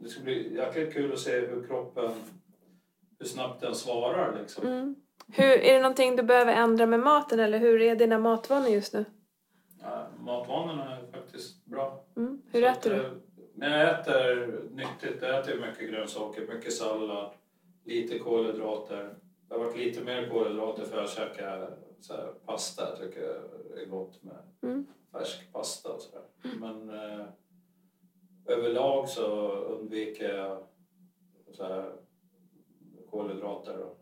Det 0.02 0.08
ska 0.08 0.22
bli 0.22 0.54
jäkligt 0.56 0.92
kul 0.92 1.12
att 1.12 1.18
se 1.18 1.40
hur 1.40 1.66
kroppen, 1.66 2.10
hur 3.18 3.26
snabbt 3.26 3.60
den 3.60 3.74
svarar 3.74 4.38
liksom. 4.40 4.66
Mm. 4.66 4.94
Hur, 5.32 5.58
är 5.58 5.74
det 5.74 5.82
någonting 5.82 6.16
du 6.16 6.22
behöver 6.22 6.52
ändra 6.52 6.86
med 6.86 7.00
maten 7.00 7.40
eller 7.40 7.58
hur 7.58 7.82
är 7.82 7.96
dina 7.96 8.18
matvanor 8.18 8.68
just 8.68 8.92
nu? 8.94 9.04
Ja, 9.82 10.06
matvanorna 10.20 10.96
är 10.96 11.06
faktiskt 11.12 11.64
bra. 11.66 12.04
Mm. 12.16 12.42
Hur 12.52 12.62
Så 12.62 12.68
äter 12.68 12.94
att, 12.94 13.00
du? 13.00 13.06
eh, 13.06 13.12
När 13.54 13.78
jag 13.84 14.00
äter 14.00 14.60
nyttigt, 14.70 15.22
jag 15.22 15.38
äter 15.40 15.60
mycket 15.70 15.90
grönsaker, 15.90 16.46
mycket 16.54 16.72
sallad, 16.72 17.32
lite 17.84 18.18
kolhydrater. 18.18 19.14
Det 19.50 19.56
har 19.56 19.64
varit 19.64 19.76
lite 19.78 20.04
mer 20.04 20.28
kolhydrater 20.30 20.84
för 20.84 20.96
jag 20.96 21.08
käkar 21.08 21.76
så 22.00 22.14
här, 22.14 22.32
pasta. 22.46 22.88
Jag 22.88 22.98
tycker 22.98 23.40
det 23.74 23.82
är 23.82 23.86
gott 23.86 24.22
med 24.22 24.36
Mm. 24.62 24.86
färsk 25.12 25.52
pasta 25.52 25.92
och 25.92 26.00
sådär. 26.00 26.22
Men 26.60 26.90
eh, 26.90 27.26
överlag 28.46 29.08
så 29.08 29.50
undviker 29.50 30.34
jag 30.34 30.62
så 31.52 31.64
här, 31.64 31.92
kolhydrater. 33.10 33.78
Då. 33.78 33.96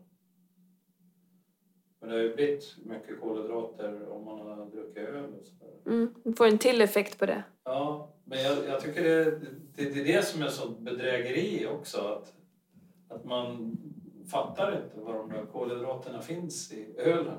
Men 1.99 2.09
det 2.09 2.15
har 2.15 2.23
ju 2.23 2.35
blivit 2.35 2.77
mycket 2.85 3.21
kolhydrater 3.21 4.09
om 4.09 4.25
man 4.25 4.39
har 4.39 4.65
druckit 4.65 4.97
öl 4.97 5.33
och 5.39 5.45
sådär. 5.45 5.73
Mm. 5.85 6.13
Du 6.23 6.33
får 6.33 6.45
en 6.47 6.57
till 6.57 6.81
effekt 6.81 7.19
på 7.19 7.25
det. 7.25 7.43
Ja, 7.63 8.13
men 8.23 8.41
jag, 8.43 8.65
jag 8.67 8.81
tycker 8.81 9.03
det, 9.03 9.23
det, 9.75 9.89
det 9.89 9.99
är 10.01 10.05
det 10.17 10.25
som 10.25 10.41
är 10.41 10.47
sånt 10.47 10.79
bedrägeri 10.79 11.67
också. 11.67 12.01
Att, 12.01 12.33
att 13.09 13.25
man 13.25 13.77
fattar 14.31 14.81
inte 14.85 14.99
var 15.05 15.13
de 15.13 15.29
där 15.29 15.45
kolhydraterna 15.53 16.21
finns 16.21 16.71
i 16.71 16.87
ölen. 16.97 17.37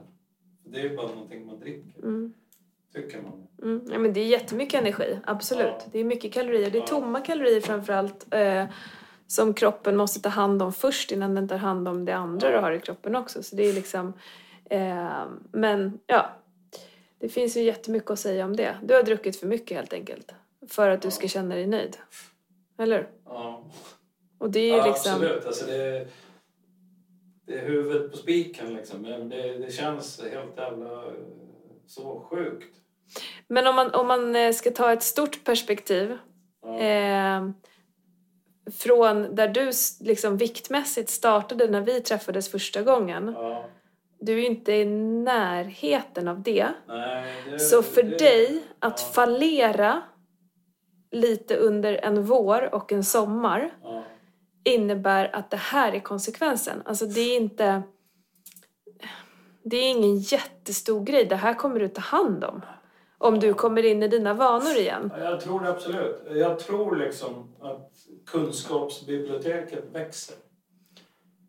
Det 0.65 0.79
är 0.81 0.83
ju 0.83 0.97
bara 0.97 1.07
någonting 1.09 1.47
man 1.47 1.61
dricker, 1.61 1.99
Mm. 2.03 2.35
tycker 2.95 3.23
man. 3.23 3.47
Mm. 3.63 3.85
Ja, 3.93 3.99
men 3.99 4.13
det 4.13 4.21
är 4.21 4.27
jättemycket 4.27 4.81
energi, 4.81 5.19
absolut. 5.25 5.67
Ja. 5.79 5.85
Det 5.93 5.99
är 5.99 6.05
mycket 6.05 6.33
kalorier. 6.33 6.71
Det 6.71 6.79
är 6.79 6.87
tomma 6.87 7.21
kalorier 7.21 7.61
framförallt 7.61 8.35
eh, 8.35 8.65
som 9.27 9.55
kroppen 9.55 9.97
måste 9.97 10.21
ta 10.21 10.29
hand 10.29 10.63
om 10.63 10.73
först 10.73 11.13
innan 11.13 11.35
den 11.35 11.49
tar 11.49 11.57
hand 11.57 11.89
om 11.89 12.05
det 12.05 12.13
andra 12.13 12.49
Ja. 12.51 12.57
du 12.57 12.63
har 12.63 12.73
i 12.73 12.81
kroppen 12.81 13.17
också. 13.17 13.43
Så 13.43 13.57
det 13.57 13.63
är 13.63 13.73
liksom... 13.73 14.13
Eh, 14.71 15.23
men 15.53 15.99
ja, 16.07 16.31
det 17.19 17.29
finns 17.29 17.57
ju 17.57 17.63
jättemycket 17.63 18.11
att 18.11 18.19
säga 18.19 18.45
om 18.45 18.57
det. 18.57 18.77
Du 18.83 18.95
har 18.95 19.03
druckit 19.03 19.37
för 19.41 19.47
mycket 19.47 19.77
helt 19.77 19.93
enkelt. 19.93 20.35
För 20.69 20.91
att 20.91 21.03
du 21.03 21.07
Ja. 21.07 21.11
ska 21.13 21.29
känna 21.29 21.55
dig 21.55 21.67
nöjd. 21.67 21.97
Eller? 22.79 23.09
Ja, 23.25 23.65
Och 24.39 24.51
det 24.51 24.61
är 24.61 24.65
ju 24.65 24.77
ja 24.77 24.87
liksom... 24.87 25.13
absolut. 25.13 25.47
Alltså 25.47 25.67
det, 25.67 26.09
det 27.51 27.59
är 27.59 27.67
huvudet 27.67 28.11
på 28.11 28.17
spiken 28.17 28.75
liksom. 28.75 29.03
Men 29.03 29.29
det, 29.29 29.59
det 29.59 29.73
känns 29.73 30.23
helt 30.23 30.57
jävla 30.57 30.87
eh, 30.87 31.13
så 31.87 32.27
sjukt. 32.31 32.77
Men 33.49 33.67
om 33.67 33.77
man, 33.77 33.91
om 33.95 34.07
man 34.07 34.37
eh, 34.37 34.53
ska 34.53 34.71
ta 34.71 34.93
ett 34.93 35.03
stort 35.03 35.45
perspektiv 35.45 36.19
Ja, 36.63 36.79
eh, 36.79 37.51
från 38.73 39.35
där 39.35 39.49
du 39.49 39.71
liksom 40.01 40.37
viktmässigt 40.37 41.11
startade 41.11 41.67
när 41.67 41.81
vi 41.81 42.01
träffades 42.01 42.51
första 42.51 42.83
gången. 42.83 43.33
ja, 43.37 43.65
Du 44.21 44.33
är 44.33 44.37
ju 44.37 44.47
inte 44.47 44.73
i 44.73 44.85
närheten 44.85 46.29
av 46.29 46.43
det. 46.43 46.69
nej, 46.89 47.35
det, 47.51 47.59
Så 47.59 47.83
för 47.83 48.03
det, 48.03 48.19
dig 48.19 48.63
att 48.79 49.01
ja. 49.01 49.13
fallera 49.13 50.03
lite 51.11 51.57
under 51.57 51.95
en 52.05 52.25
vår 52.25 52.75
och 52.75 52.93
en 52.93 53.05
sommar 53.05 53.71
Ja, 53.83 54.00
innebär 54.75 55.37
att 55.37 55.51
det 55.51 55.57
här 55.57 55.93
är 55.93 56.01
konsekvensen. 56.01 56.83
Alltså 56.85 57.07
det 57.07 57.21
är 57.21 57.37
inte... 57.37 57.83
Det 59.63 59.77
är 59.77 59.91
ingen 59.91 60.17
jättestor 60.19 61.05
grej. 61.05 61.25
Det 61.25 61.37
här 61.37 61.55
kommer 61.55 61.81
du 61.81 61.89
ta 61.89 62.01
hand 62.01 62.45
om. 62.45 62.63
Om 63.19 63.39
du 63.39 63.55
kommer 63.55 63.85
in 63.85 64.03
i 64.03 64.09
dina 64.09 64.35
vanor 64.35 64.77
igen. 64.77 65.13
Ja, 65.17 65.25
Jag 65.25 65.41
tror 65.41 65.61
det 65.61 65.71
absolut. 65.71 66.23
Jag 66.31 66.59
tror 66.59 66.97
liksom 66.97 67.55
att 67.61 67.93
kunskapsbiblioteket 68.27 69.85
växer. 69.93 70.37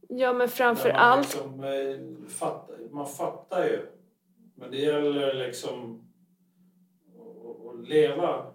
Ja, 0.10 0.34
men 0.34 0.50
framför 0.50 0.90
man 0.90 0.98
allt... 0.98 1.34
Liksom, 1.36 1.64
eh, 1.64 2.30
fattar, 2.30 2.76
man 2.92 3.08
fattar 3.08 3.64
ju. 3.64 3.88
Men 4.56 4.72
det 4.72 4.78
gäller 4.78 5.34
liksom 5.34 6.08
att 7.70 7.88
leva 7.90 8.46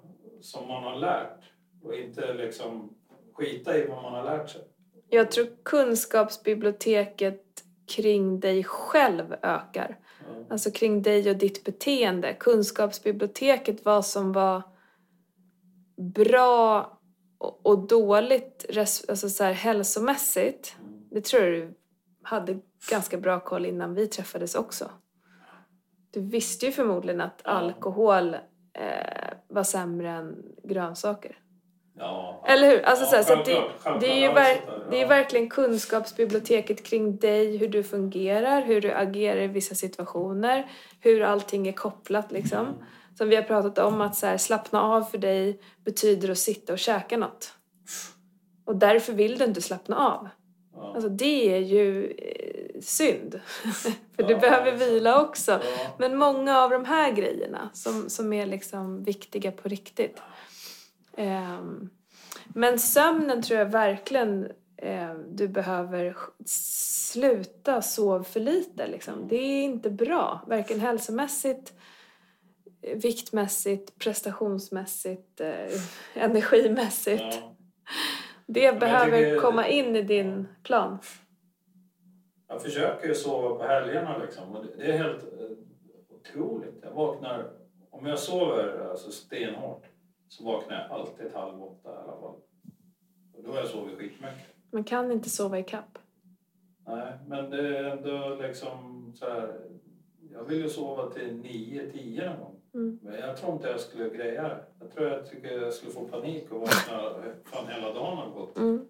som 0.41 0.69
man 0.69 0.83
har 0.83 0.97
lärt. 0.97 1.41
Och 1.83 1.95
inte 1.95 2.35
liksom 2.35 2.97
skita 3.37 3.79
i 3.79 3.87
vad 3.87 4.03
man 4.03 4.13
har 4.13 4.25
lärt 4.25 4.51
sig. 4.51 4.61
Jag 5.09 5.31
tror 5.31 5.47
kunskapsbiblioteket 5.65 7.43
kring 7.87 8.41
dig 8.41 8.65
själv 8.65 9.33
ökar. 9.43 9.99
Ja. 10.21 10.47
Alltså 10.51 10.71
kring 10.71 11.03
dig 11.03 11.31
och 11.31 11.37
ditt 11.37 11.65
beteende. 11.65 12.33
Kunskapsbiblioteket, 12.33 13.85
vad 13.85 14.07
som 14.07 14.33
var 14.33 14.63
bra 16.15 16.93
och, 17.63 17.87
dåligt 17.87 18.67
alltså 19.09 19.29
så 19.29 19.45
här, 19.45 19.53
hälsomässigt. 19.53 20.77
Mm. 20.81 21.09
Det 21.11 21.25
tror 21.25 21.43
jag 21.43 21.53
du 21.53 21.75
hade 22.23 22.59
ganska 22.91 23.19
bra 23.19 23.41
koll 23.41 23.67
innan 23.67 23.95
vi 23.95 24.07
träffades 24.07 24.55
också. 24.55 24.91
Du 26.11 26.21
visste 26.21 26.67
ju 26.67 26.73
förmodligen 26.73 27.21
att 27.21 27.47
alkohol 27.47 28.35
eh, 28.75 29.33
var 29.49 29.65
sämre 29.65 30.11
än 30.11 30.43
grönsaker. 30.65 31.39
Ja. 31.99 32.45
Eller 32.49 32.71
hur? 32.71 32.83
Alltså, 32.83 33.05
Ja, 33.05 33.11
så 33.11 33.17
här, 33.17 33.23
så 33.23 33.33
att 33.33 33.45
det, 33.45 33.63
det 34.01 34.07
är 34.13 34.21
ju 34.21 34.29
ver- 34.29 34.91
det 34.91 35.03
är 35.03 35.09
verkligen 35.09 35.49
kunskapsbiblioteket 35.49 36.85
kring 36.85 37.17
dig, 37.17 37.57
hur 37.57 37.69
du 37.69 37.83
fungerar, 37.83 38.63
hur 38.63 38.81
du 38.81 38.93
agerar 38.93 39.41
i 39.41 39.47
vissa 39.47 39.75
situationer, 39.75 40.71
hur 41.01 41.23
allting 41.23 41.69
är 41.69 41.73
kopplat 41.73 42.33
liksom. 42.33 42.67
Som 43.19 43.29
vi 43.29 43.37
har 43.37 43.43
pratat 43.43 43.79
om, 43.79 44.01
att 44.01 44.17
så 44.17 44.27
här, 44.27 44.37
slappna 44.37 44.83
av 44.83 45.03
för 45.03 45.19
dig 45.19 45.61
betyder 45.85 46.31
att 46.31 46.39
sitta 46.39 46.73
och 46.73 46.79
käka 46.79 47.17
något. 47.17 47.53
Och 48.65 48.77
därför 48.77 49.13
vill 49.13 49.39
du 49.39 49.45
inte 49.45 49.63
slappna 49.63 49.97
av. 49.97 50.29
Ja. 50.75 50.93
Alltså 50.95 51.09
det 51.09 51.55
är 51.55 51.59
ju 51.61 52.07
eh, 52.11 52.81
synd. 52.81 53.41
för 54.17 54.23
du 54.23 54.37
behöver 54.37 54.73
vila 54.73 55.23
också. 55.23 55.61
Men 55.99 56.17
många 56.17 56.59
av 56.59 56.71
de 56.71 56.85
här 56.85 57.13
grejerna 57.13 57.71
som, 57.73 58.11
som 58.11 58.33
är 58.33 58.47
liksom 58.47 59.05
viktiga 59.05 59.53
på 59.53 59.69
riktigt. 59.69 60.17
Ehm, 61.17 61.91
men 62.49 62.79
sömnen 62.79 63.43
tror 63.43 63.59
jag 63.59 63.67
verkligen 63.67 64.53
eh, 64.77 65.15
du 65.15 65.49
behöver 65.49 66.17
sluta 66.47 67.83
sova 67.83 68.25
för 68.25 68.41
lite. 68.41 68.87
Liksom. 68.87 69.29
Det 69.29 69.37
är 69.37 69.63
inte 69.65 69.91
bra, 69.91 70.41
varken 70.47 70.81
hälsomässigt, 70.81 71.73
viktmässigt, 72.95 73.99
prestationsmässigt, 73.99 75.41
eh, 75.41 75.81
energimässigt. 76.15 77.23
Ja. 77.41 77.57
Det 78.47 78.81
behöver 78.81 79.19
tycker- 79.19 79.41
komma 79.41 79.69
in 79.69 79.97
i 79.97 80.03
din 80.03 80.49
plan. 80.63 80.99
Jag 82.49 82.63
försöker 82.63 83.09
ju 83.09 83.15
sova 83.15 83.57
på 83.57 83.63
helgerna 83.65 84.19
liksom. 84.19 84.57
Och 84.57 84.65
det- 84.67 84.77
det 84.77 84.93
är 84.93 84.99
helt 84.99 85.23
eh, 85.23 85.29
otroligt. 86.11 86.75
Jag 86.83 86.91
vaknar, 86.91 87.51
om 87.91 88.07
jag 88.07 88.19
sover 88.19 88.89
alltså 88.91 89.11
stenhårt 89.11 89.85
så 90.29 90.45
vaknar 90.45 90.77
jag 90.89 90.91
alltid 91.01 91.33
halv 91.35 91.63
åtta 91.63 91.91
i 91.91 91.97
alla 91.97 92.21
fall. 92.21 92.35
Och 93.35 93.43
då 93.45 93.51
har 93.51 93.59
jag 93.59 93.69
sovit 93.69 93.99
skitmycket. 93.99 94.55
Man 94.73 94.85
kan 94.85 95.13
inte 95.13 95.31
sova 95.31 95.59
i 95.59 95.63
kapp. 95.63 95.99
Nej, 96.87 97.13
men 97.27 97.51
det 97.51 97.79
är 97.79 97.85
ändå 97.85 98.35
liksom 98.43 99.13
så 99.15 99.25
här. 99.25 99.61
Jag 100.33 100.45
vill 100.45 100.59
ju 100.59 100.69
sova 100.69 101.11
till 101.11 101.37
nio, 101.37 101.91
tio 101.93 102.27
någon 102.31 102.41
gång. 102.41 102.61
Mm. 102.75 102.99
Men 103.03 103.21
jag 103.21 103.37
tror 103.37 103.53
inte 103.53 103.69
jag 103.69 103.81
skulle 103.81 104.09
greja 104.09 104.43
det. 104.43 104.65
Jag 104.81 104.91
tror 104.91 105.09
jag 105.09 105.31
tycker 105.31 105.61
jag 105.61 105.73
skulle 105.73 105.93
få 105.93 106.05
panik 106.05 106.51
och 106.53 106.61
vakna 106.61 107.15
fan 107.45 107.69
hela 107.69 107.93
dagen 107.95 108.17
har 108.19 108.31
gått. 108.31 108.59
Mm. 108.59 108.87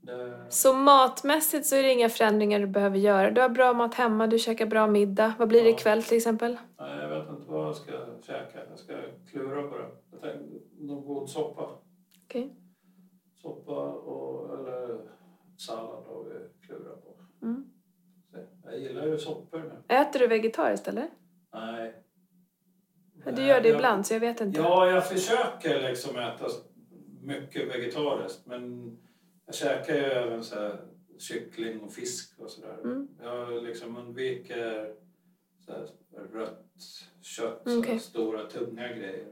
Det, 0.00 0.46
Så 0.48 0.72
matmässigt 0.72 1.66
så 1.66 1.76
är 1.76 1.82
det 1.82 1.92
inga 1.92 2.08
förändringar 2.08 2.60
du 2.60 2.66
behöver 2.66 2.98
göra. 2.98 3.30
Du 3.30 3.40
har 3.40 3.48
bra 3.48 3.72
mat 3.72 3.94
hemma, 3.94 4.26
du 4.26 4.38
käkar 4.38 4.66
bra 4.66 4.86
middag. 4.86 5.34
Vad 5.38 5.48
blir 5.48 5.62
det 5.62 5.70
Ja. 5.70 5.74
ikväll 5.76 6.02
till 6.02 6.16
exempel? 6.16 6.58
nej, 6.78 7.03
jag 7.76 8.20
ska 8.20 8.32
käka. 8.32 8.58
Jag 8.70 8.78
ska 8.78 8.94
klura 9.30 9.62
på 9.68 9.78
det. 9.78 9.90
Jag 10.10 10.20
tänkte 10.20 10.60
någon 10.80 11.04
god 11.04 11.30
soppa. 11.30 11.78
Okej. 12.24 12.56
Soppa 13.42 13.92
och, 13.92 14.58
eller 14.58 15.00
sallad 15.56 16.04
har 16.06 16.24
vi 16.24 16.66
klurat 16.66 17.04
på. 17.04 17.16
Mm. 17.42 17.64
Jag 18.64 18.78
gillar 18.78 19.06
ju 19.06 19.18
soppor. 19.18 19.82
Äter 19.88 20.18
du 20.18 20.26
vegetariskt 20.26 20.88
eller? 20.88 21.08
Nej. 21.54 22.02
Du 23.36 23.42
gör 23.42 23.60
det 23.60 23.68
jag- 23.68 23.76
ibland 23.76 24.06
så 24.06 24.14
jag 24.14 24.20
vet 24.20 24.40
inte. 24.40 24.60
Ja, 24.60 24.90
jag 24.90 25.08
försöker 25.08 25.88
liksom 25.88 26.18
äta 26.18 26.46
mycket 27.22 27.68
vegetariskt. 27.74 28.46
Men 28.46 28.96
jag 29.46 29.54
käkar 29.54 29.94
ju 29.94 30.00
även 30.02 30.44
så 30.44 30.54
här 30.54 30.80
kyckling 31.18 31.80
och 31.80 31.92
fisk 31.92 32.40
och 32.40 32.50
sådär. 32.50 32.78
Mm. 32.84 33.08
Jag 33.22 33.62
liksom 33.62 33.96
undviker 33.96 34.94
så 35.60 35.72
här 35.72 35.88
rött 36.32 36.66
kött, 37.24 37.62
Okej. 37.78 37.98
stora 37.98 38.44
tunga 38.46 38.88
grejer. 38.88 39.24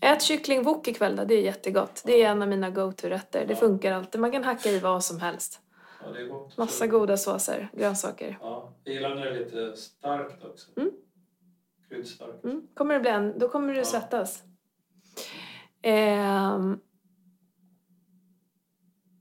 Ät 0.00 0.22
kyckling 0.22 0.62
wok 0.62 0.88
ikväll 0.88 1.16
då, 1.16 1.24
det 1.24 1.34
är 1.34 1.42
jättegott. 1.42 2.02
Det 2.06 2.22
är 2.22 2.30
en 2.30 2.42
av 2.42 2.48
mina 2.48 2.70
go-to-rätter. 2.70 3.46
Det 3.46 3.52
Ja. 3.52 3.58
funkar 3.60 3.92
alltid. 3.92 4.20
Man 4.20 4.32
kan 4.32 4.44
hacka 4.44 4.68
i 4.70 4.78
vad 4.78 5.04
som 5.04 5.20
helst. 5.20 5.60
Ja, 6.04 6.10
det 6.12 6.20
är 6.20 6.26
gott. 6.26 6.56
Massa 6.56 6.86
goda 6.86 7.16
såser, 7.16 7.68
grönsaker. 7.72 8.38
Ja, 8.40 8.74
jag 8.84 8.94
gillar 8.94 9.14
när 9.14 9.24
det 9.24 9.30
är 9.30 9.38
lite 9.38 9.76
starkt 9.76 10.44
också. 10.44 10.70
Mm. 10.80 10.90
Kryddstarkt. 11.88 12.44
Mm. 12.44 12.62
Kommer 12.74 12.94
det 12.94 13.00
bli 13.00 13.10
en, 13.10 13.38
då 13.38 13.48
kommer 13.48 13.72
du 13.72 13.78
Ja. 13.78 13.84
svettas. 13.84 14.42
Ehm. 15.82 16.78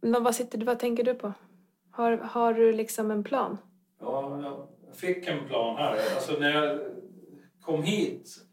Men 0.02 0.24
vad, 0.24 0.36
sitter 0.36 0.58
du, 0.58 0.66
vad 0.66 0.80
tänker 0.80 1.04
du 1.04 1.14
på? 1.14 1.34
Har, 1.92 2.18
har 2.18 2.54
du 2.54 2.74
liksom 2.74 3.12
en 3.12 3.24
plan? 3.24 3.58
Ja, 4.02 4.42
jag 4.88 4.96
fick 4.96 5.28
en 5.28 5.48
plan 5.48 5.76
här. 5.78 5.92
Alltså 6.16 6.40
när 6.40 6.52
jag 6.52 6.80
kom 7.68 7.84
hit 7.84 8.48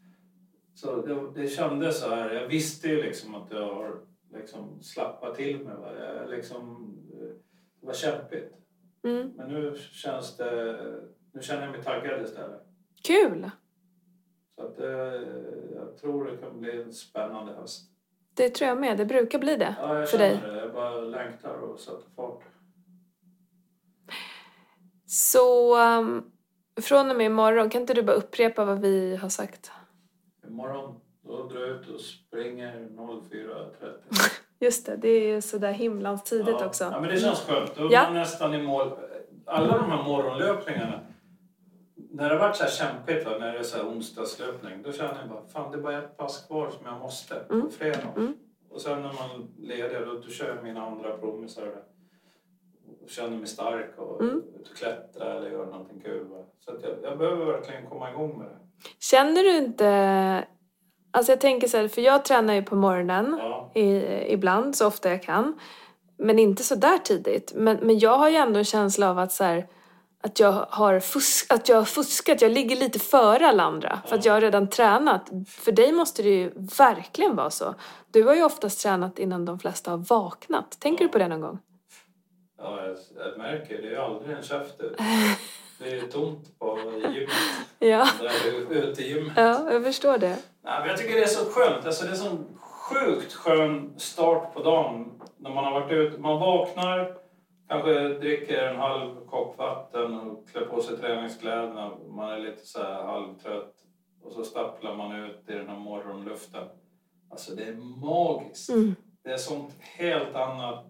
så 0.75 1.01
det, 1.01 1.41
det 1.41 1.47
kändes 1.47 1.99
så 1.99 2.09
här. 2.09 2.33
Jag 2.33 2.47
visste 2.47 2.87
ju 2.87 3.03
liksom 3.03 3.35
att 3.35 3.51
jag 3.51 3.73
har 3.75 3.99
liksom 4.33 4.81
slappat 4.81 5.35
till 5.35 5.63
mig. 5.65 5.75
Va? 5.75 5.93
Jag 5.99 6.29
liksom, 6.29 6.95
det 7.81 7.87
var 7.87 7.93
kämpigt. 7.93 8.53
Mm. 9.03 9.31
Men 9.37 9.49
nu 9.49 9.75
känns 9.75 10.37
det... 10.37 10.77
Nu 11.33 11.41
känner 11.41 11.61
jag 11.61 11.71
mig 11.71 11.83
taggad 11.83 12.21
istället. 12.21 12.61
Kul! 13.03 13.49
Så 14.55 14.61
att, 14.61 14.79
eh, 14.79 14.87
jag 15.75 15.97
tror 16.01 16.25
det 16.25 16.37
kan 16.37 16.59
bli 16.59 16.81
en 16.81 16.93
spännande 16.93 17.53
höst. 17.53 17.91
Det 18.33 18.49
tror 18.49 18.67
jag 18.67 18.77
med. 18.77 18.97
Det 18.97 19.05
brukar 19.05 19.39
bli 19.39 19.55
det 19.55 19.75
Ja, 19.81 19.99
jag 19.99 20.09
för 20.09 20.17
dig. 20.17 20.39
det. 20.43 20.57
Jag 20.57 20.73
bara 20.73 20.99
längtar 20.99 21.57
och 21.57 21.79
sätter 21.79 22.09
fart. 22.15 22.43
Så 25.05 25.77
um, 25.99 26.31
från 26.81 27.09
och 27.11 27.17
med 27.17 27.25
imorgon, 27.25 27.69
kan 27.69 27.81
inte 27.81 27.93
du 27.93 28.03
bara 28.03 28.15
upprepa 28.15 28.65
vad 28.65 28.79
vi 28.79 29.15
har 29.15 29.29
sagt? 29.29 29.71
Imorgon 30.47 30.95
då 31.27 31.47
drar 31.47 31.59
jag 31.61 31.69
ut 31.69 31.87
och 31.89 31.99
springer 32.01 32.73
04.30. 32.89 34.31
Just 34.59 34.85
det, 34.85 34.95
det 34.97 35.09
är 35.09 35.27
ju 35.35 35.41
sådär 35.41 35.71
himlans 35.71 36.23
tidigt 36.23 36.55
ja. 36.59 36.65
också. 36.65 36.83
Ja, 36.83 36.99
men 37.01 37.09
det 37.09 37.17
känns 37.19 37.39
skönt. 37.41 37.75
Då 37.75 37.87
är 37.87 37.91
Ja. 37.93 38.03
man 38.03 38.13
nästan 38.13 38.53
i 38.53 38.61
mål. 38.63 38.91
Alla 39.45 39.77
de 39.77 39.91
här 39.91 40.03
morgonlöpningarna. 40.03 40.99
När 41.95 42.29
det 42.29 42.35
har 42.35 42.39
varit 42.47 42.55
så 42.55 42.63
här 42.63 42.71
kämpigt, 42.71 43.25
när 43.39 43.53
det 43.53 43.59
är 43.59 43.63
så 43.63 43.77
här 43.77 43.85
onsdagslöpning, 43.89 44.81
då 44.83 44.91
känner 44.91 45.19
jag 45.19 45.29
bara 45.29 45.47
fan 45.47 45.71
det 45.71 45.77
är 45.77 45.81
bara 45.81 45.97
ett 46.03 46.17
pass 46.17 46.45
kvar 46.47 46.69
som 46.69 46.85
jag 46.85 46.99
måste 46.99 47.35
på 47.35 47.53
Mm. 47.53 47.71
fredag. 47.71 48.13
Mm. 48.17 48.33
Och 48.69 48.81
sen 48.81 49.01
när 49.01 49.13
man 49.13 49.47
leder, 49.57 50.05
då, 50.05 50.13
då 50.13 50.27
kör 50.29 50.55
jag 50.55 50.63
mina 50.63 50.85
andra 50.85 51.17
promisar 51.17 51.71
känner 53.07 53.37
mig 53.37 53.47
stark 53.47 53.93
och 53.97 54.21
Mm. 54.21 54.37
ut 54.59 54.69
och 54.71 54.77
klättra 54.77 55.33
eller 55.33 55.49
göra 55.49 55.65
någonting 55.65 56.01
kul. 56.01 56.27
Så 56.65 56.71
att 56.71 56.83
jag, 56.83 56.91
jag 57.03 57.17
behöver 57.17 57.45
verkligen 57.45 57.89
komma 57.89 58.11
igång 58.11 58.37
med 58.37 58.47
det. 58.47 58.57
Känner 58.99 59.43
du 59.43 59.57
inte... 59.57 60.47
Alltså 61.11 61.31
jag 61.31 61.41
tänker 61.41 61.67
så 61.67 61.77
här, 61.77 61.87
för 61.87 62.01
jag 62.01 62.25
tränar 62.25 62.53
ju 62.53 62.63
på 62.63 62.75
morgonen 62.75 63.35
Ja, 63.39 63.71
i, 63.75 64.05
ibland, 64.33 64.75
så 64.75 64.87
ofta 64.87 65.09
jag 65.09 65.23
kan. 65.23 65.59
Men 66.17 66.39
inte 66.39 66.63
så 66.63 66.75
där 66.75 66.97
tidigt. 66.97 67.51
Men, 67.55 67.77
men 67.77 67.99
jag 67.99 68.17
har 68.17 68.29
ju 68.29 68.35
ändå 68.35 68.59
en 68.59 68.65
känsla 68.65 69.09
av 69.09 69.19
att 69.19 69.31
så 69.31 69.43
här, 69.43 69.67
att 70.23 70.39
jag 70.39 70.51
har 70.69 70.99
fusk, 70.99 71.53
att 71.53 71.69
jag 71.69 71.77
har 71.77 71.83
fuskat. 71.85 72.41
Jag 72.41 72.51
ligger 72.51 72.75
lite 72.75 72.99
före 72.99 73.47
alla 73.47 73.63
andra. 73.63 73.99
För 74.07 74.15
att 74.15 74.25
jag 74.25 74.33
har 74.33 74.41
redan 74.41 74.69
tränat. 74.69 75.29
För 75.47 75.71
dig 75.71 75.91
måste 75.91 76.23
det 76.23 76.29
ju 76.29 76.51
verkligen 76.77 77.35
vara 77.35 77.49
så. 77.49 77.75
Du 78.11 78.23
har 78.23 78.35
ju 78.35 78.43
oftast 78.43 78.81
tränat 78.81 79.19
innan 79.19 79.45
de 79.45 79.59
flesta 79.59 79.91
har 79.91 79.97
vaknat. 79.97 80.79
Tänker 80.79 81.05
du 81.05 81.09
på 81.11 81.17
det 81.17 81.27
någon 81.27 81.41
gång? 81.41 81.59
Ja 82.65 82.85
jag, 82.85 82.97
jag 83.25 83.37
märker 83.37 83.81
det 83.81 83.95
är 83.95 83.99
aldrig 83.99 84.37
en 84.37 84.43
käft 84.43 84.79
ut. 84.81 84.97
Det 85.79 85.91
är 85.97 86.01
tomt 86.07 86.59
på 86.59 86.79
gymmet. 87.13 87.29
Ja, 87.79 88.07
Där 88.21 88.71
ute 88.71 89.01
i 89.01 89.09
gymmet. 89.09 89.33
ja 89.35 89.71
jag 89.73 89.83
förstår 89.83 90.17
det. 90.17 90.37
Nej, 90.63 90.79
men 90.79 90.87
jag 90.89 90.97
tycker 90.97 91.13
det 91.15 91.23
är 91.23 91.27
så 91.27 91.45
skönt. 91.51 91.85
Alltså, 91.85 92.05
det 92.05 92.11
är 92.11 92.15
så 92.15 92.37
sjukt 92.59 93.33
skön 93.33 93.93
start 93.99 94.53
på 94.53 94.63
dagen. 94.63 95.21
När 95.37 95.49
man 95.49 95.63
har 95.63 95.71
varit 95.81 95.91
ute. 95.91 96.21
Man 96.21 96.39
vaknar, 96.39 97.17
kanske 97.69 98.09
dricker 98.09 98.63
en 98.67 98.75
halv 98.79 99.25
kopp 99.25 99.57
vatten 99.57 100.19
och 100.19 100.49
klär 100.49 100.65
på 100.65 100.81
sig 100.81 100.97
träningskläderna. 100.97 101.91
Man 102.09 102.29
är 102.29 102.39
lite 102.39 102.65
så 102.65 102.83
här 102.83 103.03
halvtrött. 103.03 103.73
Och 104.23 104.31
så 104.31 104.43
stapplar 104.43 104.95
man 104.95 105.15
ut 105.25 105.43
i 105.49 105.51
den 105.53 105.69
här 105.69 105.79
morgonluften. 105.79 106.63
Alltså 107.31 107.55
det 107.55 107.63
är 107.63 107.73
magiskt. 108.05 108.69
Mm, 108.69 108.95
Det 109.23 109.29
är 109.31 109.37
sånt 109.37 109.73
helt 109.81 110.35
annat 110.35 110.85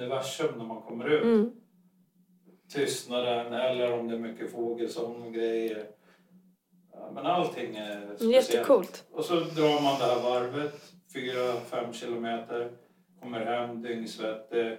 universum 0.00 0.58
när 0.58 0.64
man 0.64 0.82
kommer 0.82 1.08
ut. 1.08 1.22
mm. 1.24 1.50
Tystnaden 2.72 3.52
eller 3.52 3.92
om 3.92 4.08
det 4.08 4.14
är 4.14 4.18
mycket 4.18 4.52
fågelsång 4.52 5.22
och 5.26 5.32
grejer. 5.34 5.86
Men 7.14 7.26
allting 7.26 7.76
är 7.76 8.06
speciellt. 8.16 8.34
Jättecoolt. 8.34 9.04
Och 9.12 9.24
så 9.24 9.34
drar 9.34 9.82
man 9.82 9.98
det 9.98 10.04
här 10.04 10.22
varvet, 10.22 10.82
4-5 11.14 11.92
kilometer, 11.92 12.70
kommer 13.20 13.40
hem 13.46 13.82
dyngsvettig, 13.82 14.78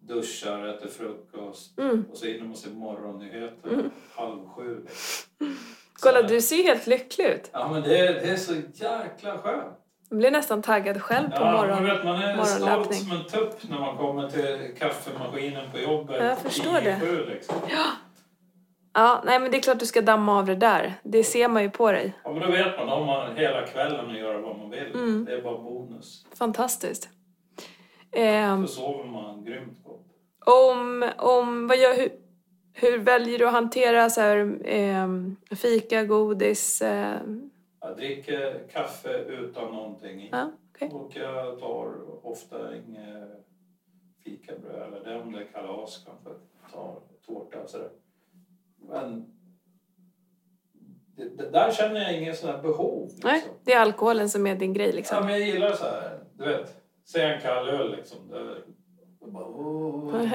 duschar, 0.00 0.66
äter 0.66 0.88
frukost 0.88 1.78
Mm. 1.78 2.04
och 2.10 2.16
så 2.16 2.26
hinner 2.26 2.44
man 2.46 2.56
se 2.56 2.70
morgonnyheter 2.70 3.72
Mm. 3.72 3.90
halv 4.14 4.48
sju. 4.48 4.86
Kolla, 6.02 6.20
Så- 6.22 6.26
du 6.26 6.40
ser 6.40 6.62
helt 6.62 6.86
lycklig 6.86 7.24
ut. 7.26 7.50
Ja 7.52 7.72
men 7.72 7.82
det 7.82 7.98
är, 7.98 8.14
det 8.14 8.28
är 8.30 8.36
så 8.36 8.54
jäkla 8.74 9.38
skönt. 9.38 9.76
Jag 10.08 10.18
blir 10.18 10.30
nästan 10.30 10.62
taggad 10.62 11.02
själv 11.02 11.30
på 11.30 11.42
Ja, 11.42 11.52
morgon. 11.52 11.84
vet, 11.84 12.04
man 12.04 12.22
är 12.22 12.44
stolt 12.44 12.94
som 12.94 13.12
en 13.16 13.24
tupp 13.26 13.70
när 13.70 13.78
man 13.80 13.96
kommer 13.96 14.28
till 14.30 14.74
kaffemaskinen 14.78 15.70
på 15.72 15.78
jobbet. 15.78 16.16
Jag 16.24 16.38
förstår 16.38 16.80
det. 16.80 17.00
10-7, 17.02 17.26
Liksom. 17.30 17.56
Ja, 18.94 19.22
nej 19.24 19.40
men 19.40 19.50
det 19.50 19.56
är 19.56 19.60
klart 19.62 19.78
du 19.78 19.86
ska 19.86 20.00
damma 20.02 20.38
av 20.38 20.46
det 20.46 20.54
där. 20.54 20.94
Det 21.02 21.24
ser 21.24 21.48
man 21.48 21.62
ju 21.62 21.70
på 21.70 21.92
dig. 21.92 22.12
Ja, 22.24 22.32
men 22.32 22.42
då 22.42 22.50
vet 22.50 22.76
man, 22.78 22.86
då 22.86 22.92
har 22.92 23.04
man 23.06 23.36
hela 23.36 23.66
kvällen 23.66 24.10
att 24.10 24.18
göra 24.18 24.38
vad 24.40 24.58
man 24.58 24.70
vill. 24.70 24.94
Mm. 24.94 25.24
Det 25.24 25.32
är 25.32 25.42
bara 25.42 25.58
bonus. 25.58 26.26
Fantastiskt. 26.38 27.08
Ehm, 28.12 28.60
Då 28.62 28.66
sover 28.66 29.04
man 29.04 29.44
grymt 29.44 29.78
gott. 29.84 30.06
om, 30.46 31.10
om, 31.18 31.66
vad 31.66 31.76
gör, 31.78 31.94
hur, 31.96 32.08
hur 32.74 32.98
väljer 32.98 33.38
du 33.38 33.46
att 33.46 33.52
hantera 33.52 34.10
så 34.10 34.20
här, 34.20 34.58
ehm, 34.64 35.36
fika, 35.56 36.04
godis? 36.04 36.82
ehm, 36.82 37.50
Jag 37.86 37.96
dricker 37.96 38.68
kaffe 38.72 39.18
utan 39.18 39.74
någonting 39.74 40.22
i. 40.22 40.28
ja, 40.32 40.50
okej. 40.74 40.90
Och 40.92 41.10
jag 41.16 41.58
tar 41.58 41.94
ofta 42.26 42.76
inget 42.76 43.46
fikabröd 44.24 44.94
eller 44.94 45.04
det 45.04 45.20
om 45.20 45.32
det 45.32 45.40
är 45.40 45.44
kalas 45.44 46.04
kanske. 46.06 46.30
Tar 46.72 47.00
tårta 47.26 47.62
och 47.62 47.70
sådär. 47.70 47.90
Men 48.88 49.26
det, 51.16 51.28
det, 51.28 51.50
där 51.50 51.72
känner 51.72 52.00
jag 52.00 52.18
ingen 52.18 52.36
sån 52.36 52.50
här 52.50 52.62
behov. 52.62 53.04
Liksom. 53.04 53.30
Nej, 53.30 53.44
det 53.64 53.72
är 53.72 53.80
alkoholen 53.80 54.28
som 54.28 54.46
är 54.46 54.56
din 54.56 54.72
grej 54.72 54.88
Ja, 54.88 54.94
liksom. 54.94 55.24
men 55.24 55.32
jag 55.32 55.48
gillar 55.48 55.72
så 55.72 55.84
här, 55.84 56.18
du 56.34 56.44
vet. 56.44 56.76
Säg 57.04 57.22
en 57.22 57.40
kall 57.40 57.68
öl 57.68 57.96
liksom. 57.96 58.18
Det, 58.28 58.54
det 59.20 59.30
bara, 59.30 59.46
åh, 59.46 60.14
åh. 60.14 60.24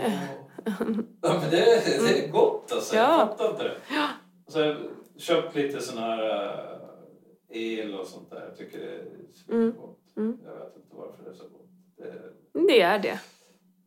ja, 1.22 1.40
men 1.42 1.50
det, 1.52 1.86
det 1.86 2.26
är 2.26 2.32
gott 2.32 2.72
alltså. 2.72 2.96
Ja. 2.96 3.20
Jag 3.20 3.28
fattar 3.30 3.50
inte 3.50 3.64
det. 3.64 3.76
Och 4.46 4.52
så 4.52 4.60
har 4.60 4.66
jag 4.66 4.78
köpt 5.18 5.56
lite 5.56 5.82
sån 5.82 5.98
här 5.98 6.30
äh, 6.30 6.81
el 7.52 7.96
och 8.00 8.08
sånt 8.08 8.30
där. 8.30 8.42
Jag 8.46 8.58
tycker 8.58 8.80
det 8.80 8.86
är 8.96 9.06
supergott. 9.34 10.00
Mm. 10.18 10.38
Jag 10.46 10.54
vet 10.66 10.76
inte 10.76 10.96
varför 10.96 11.24
det 11.24 11.30
är 11.30 11.34
så 11.34 11.44
gott. 11.44 11.70
Det, 11.98 12.14
Det 12.68 12.82
är 12.82 13.00
det. 13.00 13.20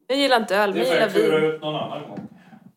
Jag 0.07 0.19
gillar 0.19 0.41
inte 0.41 0.57
öl, 0.57 0.71
men 0.75 0.79
det 0.83 0.89
jag 1.01 1.13
får 1.13 1.21
jag 1.21 1.27
gillar 1.27 1.39
klura 1.39 1.41
vin. 1.47 1.51
ut 1.57 1.61
någon 1.61 1.75
annan 1.75 2.09
gång. 2.09 2.29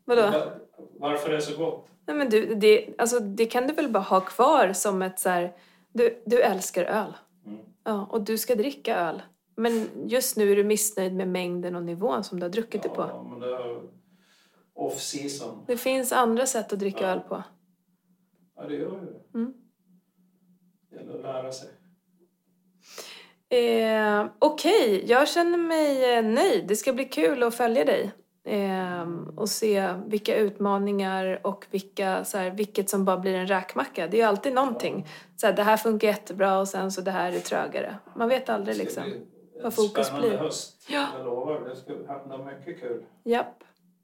Vadå? 0.05 0.21
Va- 0.21 0.51
Varför 0.99 1.29
det 1.29 1.35
är 1.35 1.39
så 1.39 1.57
gott? 1.57 1.87
Nej, 2.05 2.15
men 2.17 2.29
du, 2.29 2.55
det, 2.55 2.89
alltså, 2.97 3.19
det 3.19 3.45
kan 3.45 3.67
du 3.67 3.73
väl 3.73 3.89
bara 3.89 4.03
ha 4.03 4.21
kvar 4.21 4.73
som 4.73 5.01
ett 5.01 5.19
så 5.19 5.29
här, 5.29 5.55
du, 5.93 6.21
du 6.25 6.41
älskar 6.41 6.83
öl. 6.83 7.13
Mm. 7.45 7.57
Ja, 7.83 8.05
och 8.11 8.21
du 8.21 8.37
ska 8.37 8.55
dricka 8.55 8.95
öl. 8.95 9.21
Men 9.55 9.87
just 10.05 10.37
nu 10.37 10.51
är 10.51 10.55
du 10.55 10.63
missnöjd 10.63 11.13
med 11.15 11.27
mängden 11.27 11.75
och 11.75 11.83
nivån 11.83 12.23
som 12.23 12.39
du 12.39 12.43
har 12.45 12.49
druckit 12.51 12.83
det 12.83 12.89
på. 12.89 13.01
Ja, 13.01 13.23
men 13.29 13.39
det 13.39 13.47
är 13.55 13.81
off 14.73 14.99
season. 14.99 15.63
Det 15.67 15.77
finns 15.77 16.11
andra 16.11 16.45
sätt 16.45 16.73
att 16.73 16.79
dricka 16.79 17.01
Ja. 17.03 17.07
öl 17.09 17.19
på. 17.19 17.43
Ja, 18.55 18.63
det 18.67 18.75
gör 18.75 18.91
ju 18.91 19.05
det. 19.05 19.37
Mm. 19.37 19.53
Gäller 20.97 21.15
att 21.15 21.21
lära 21.21 21.51
sig. 21.51 21.69
Eh, 23.49 24.25
Okej, 24.39 25.05
jag 25.07 25.27
känner 25.27 25.57
mig 25.57 26.15
eh, 26.17 26.23
nöjd. 26.25 26.67
Det 26.67 26.75
ska 26.75 26.93
bli 26.93 27.05
kul 27.05 27.43
att 27.43 27.55
följa 27.55 27.85
dig. 27.85 28.11
Eh, 28.45 29.07
och 29.35 29.49
se 29.49 29.93
vilka 30.07 30.35
utmaningar 30.37 31.39
och 31.43 31.65
vilka, 31.71 32.25
så 32.25 32.37
här, 32.37 32.51
vilket 32.51 32.89
som 32.89 33.05
bara 33.05 33.17
blir 33.17 33.35
en 33.35 33.47
räkmacka. 33.47 34.07
Det 34.07 34.17
är 34.17 34.19
ju 34.21 34.27
alltid 34.27 34.53
någonting. 34.53 35.07
Så 35.35 35.47
här, 35.47 35.53
det 35.53 35.63
här 35.63 35.77
funkar 35.77 36.07
jättebra 36.07 36.59
och 36.59 36.67
sen 36.67 36.91
så 36.91 37.01
det 37.01 37.11
här 37.11 37.31
är 37.31 37.39
trögare. 37.39 37.95
Man 38.15 38.29
vet 38.29 38.49
aldrig 38.49 38.77
Det 38.77 38.91
ska 38.91 39.01
liksom. 39.01 39.03
bli 39.03 39.27
en 39.57 39.63
vad 39.63 39.73
fokus 39.73 40.07
spännande 40.07 40.29
blir. 40.29 40.37
höst. 40.37 40.85
Ja. 40.89 41.07
Jag 41.17 41.25
lovar, 41.25 41.61
det 41.69 41.75
ska 41.75 41.93
hända 42.13 42.37
mycket 42.37 42.79
kul. 42.81 43.05
Japp. 43.23 43.63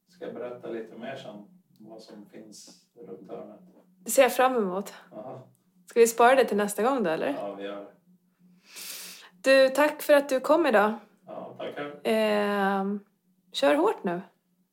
Ska 0.10 0.26
jag 0.26 0.34
berätta 0.34 0.68
lite 0.68 0.96
mer 0.98 1.16
sen 1.16 1.36
vad 1.90 2.02
som 2.02 2.26
finns 2.26 2.82
runt 3.08 3.32
hörnet. 3.32 3.60
Det 4.06 4.12
ser 4.12 4.22
jag 4.22 4.34
fram 4.36 4.56
emot. 4.56 4.94
Aha. 5.12 5.48
Ska 5.94 6.00
vi 6.00 6.08
spara 6.08 6.36
det 6.36 6.46
till 6.46 6.58
nästa 6.58 6.84
gång 6.84 7.04
då 7.04 7.10
eller? 7.10 7.36
Ja, 7.40 7.56
vi 7.58 7.64
gör 7.64 7.76
det. 7.76 7.86
Du, 9.42 9.70
tack 9.70 10.02
för 10.02 10.14
att 10.14 10.30
du 10.30 10.40
kom 10.40 10.66
idag. 10.66 10.94
Ja, 11.28 11.56
tackar. 11.58 11.86
Eh, 12.04 12.86
kör 13.52 13.76
hårt 13.76 14.04
nu. 14.04 14.22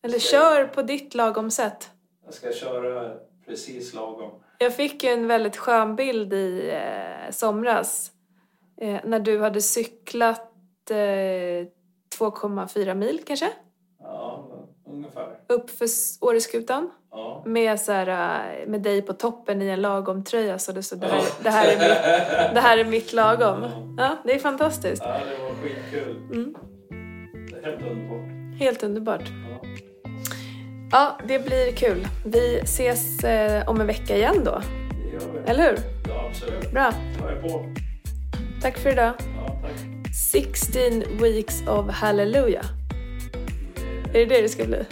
Eller 0.02 0.18
Ska 0.18 0.30
kör 0.30 0.66
på 0.66 0.82
ditt 0.82 1.14
lagom 1.14 1.50
sätt. 1.50 1.90
Jag 2.24 2.34
ska 2.34 2.52
köra 2.52 3.16
precis 3.46 3.94
lagom. 3.94 4.30
Jag 4.58 4.76
fick 4.76 5.04
ju 5.04 5.10
en 5.10 5.26
väldigt 5.26 5.56
skön 5.56 5.96
bild 5.96 6.32
i 6.32 6.70
eh, 6.70 7.30
somras. 7.30 8.12
Eh, 8.80 9.00
när 9.04 9.20
du 9.20 9.40
hade 9.40 9.60
cyklat 9.60 10.90
eh, 10.90 10.94
2,4 10.94 12.94
mil 12.94 13.20
kanske? 13.26 13.48
Ungefär. 15.14 15.36
Upp 15.48 15.70
för 15.70 15.84
S- 15.84 16.18
Åreskutan. 16.20 16.90
Ja. 17.10 17.42
Med, 17.46 17.80
så 17.80 17.92
här, 17.92 18.06
eh, 18.08 18.68
med 18.68 18.82
dig 18.82 19.02
på 19.02 19.12
toppen 19.12 19.62
i 19.62 19.68
en 19.68 19.80
lagom 19.80 20.24
tröja 20.24 20.58
så 20.58 20.72
det 20.72 20.82
stod 20.82 21.00
det 21.00 21.06
här, 21.06 21.22
det, 21.42 21.50
här 21.50 21.66
är 21.68 21.76
mitt, 21.78 22.54
det 22.54 22.60
här 22.60 22.78
är 22.78 22.84
mitt 22.84 23.12
lagom. 23.12 23.64
Ja, 23.98 24.16
det 24.24 24.34
är 24.34 24.38
fantastiskt. 24.38 25.02
Ja, 25.04 25.12
det 25.30 25.42
var 25.42 25.50
skitkul. 25.62 26.16
Mm, 26.32 26.54
helt 27.64 27.82
underbart. 27.82 28.58
helt 28.60 28.82
underbart. 28.82 29.22
Ja. 29.28 29.68
Ja, 30.92 31.18
det 31.28 31.38
blir 31.44 31.72
kul. 31.72 32.06
Vi 32.26 32.58
ses 32.58 33.24
eh, 33.24 33.68
om 33.68 33.80
en 33.80 33.86
vecka 33.86 34.16
igen 34.16 34.44
då. 34.44 34.60
Det 34.90 35.12
gör 35.12 35.32
vi. 35.44 35.50
Eller 35.50 35.62
hur? 35.70 35.78
Ja, 36.08 36.26
absolut. 36.30 36.72
Bra. 36.72 36.92
Jag 37.20 37.32
är 37.32 37.42
på. 37.42 37.66
Tack 38.62 38.78
för 38.78 38.90
idag. 38.92 39.12
Ja, 39.18 39.58
tack. 39.62 39.72
16 40.32 41.02
weeks 41.22 41.62
of 41.68 41.90
hallelujah. 41.90 42.64
Är 44.08 44.18
det 44.18 44.24
det 44.24 44.42
det 44.42 44.48
ska 44.48 44.64
bli? 44.64 44.84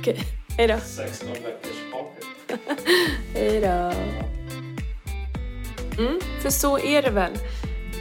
Okej, 0.00 0.18
hej 0.58 0.68
då. 0.68 0.78
16 0.84 1.28
veckors 1.28 1.80
party. 1.92 2.26
Hej 3.34 3.60
då. 3.60 3.92
Mm, 6.02 6.20
för 6.42 6.50
så 6.50 6.78
är 6.78 7.02
det 7.02 7.10
väl. 7.10 7.32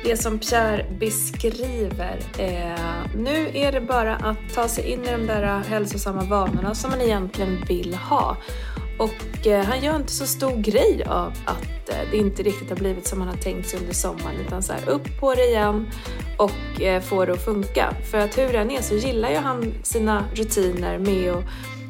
Det 0.03 0.17
som 0.17 0.39
Pierre 0.39 0.85
beskriver. 0.99 2.19
Eh, 2.37 3.05
nu 3.15 3.51
är 3.53 3.71
det 3.71 3.81
bara 3.81 4.15
att 4.15 4.37
ta 4.55 4.67
sig 4.67 4.91
in 4.91 5.03
i 5.03 5.11
de 5.11 5.27
där 5.27 5.59
hälsosamma 5.59 6.23
vanorna 6.23 6.75
som 6.75 6.89
man 6.89 7.01
egentligen 7.01 7.65
vill 7.67 7.93
ha. 7.93 8.37
Och 8.99 9.47
eh, 9.47 9.65
han 9.65 9.83
gör 9.83 9.95
inte 9.95 10.11
så 10.11 10.25
stor 10.25 10.57
grej 10.57 11.03
av 11.07 11.33
att 11.45 11.89
eh, 11.89 12.11
det 12.11 12.17
inte 12.17 12.43
riktigt 12.43 12.69
har 12.69 12.77
blivit 12.77 13.07
som 13.07 13.19
man 13.19 13.27
har 13.27 13.35
tänkt 13.35 13.69
sig 13.69 13.79
under 13.79 13.93
sommaren. 13.93 14.35
Utan 14.47 14.63
så 14.63 14.73
här, 14.73 14.89
upp 14.89 15.19
på 15.19 15.35
det 15.35 15.45
igen 15.45 15.87
och 16.37 16.81
eh, 16.81 17.01
få 17.01 17.25
det 17.25 17.33
att 17.33 17.45
funka. 17.45 17.93
För 18.11 18.17
att 18.17 18.37
hur 18.37 18.53
det 18.53 18.59
än 18.59 18.71
är 18.71 18.81
så 18.81 18.95
gillar 18.95 19.29
ju 19.29 19.37
han 19.37 19.73
sina 19.83 20.25
rutiner 20.33 20.97
med 20.97 21.31
att 21.31 21.43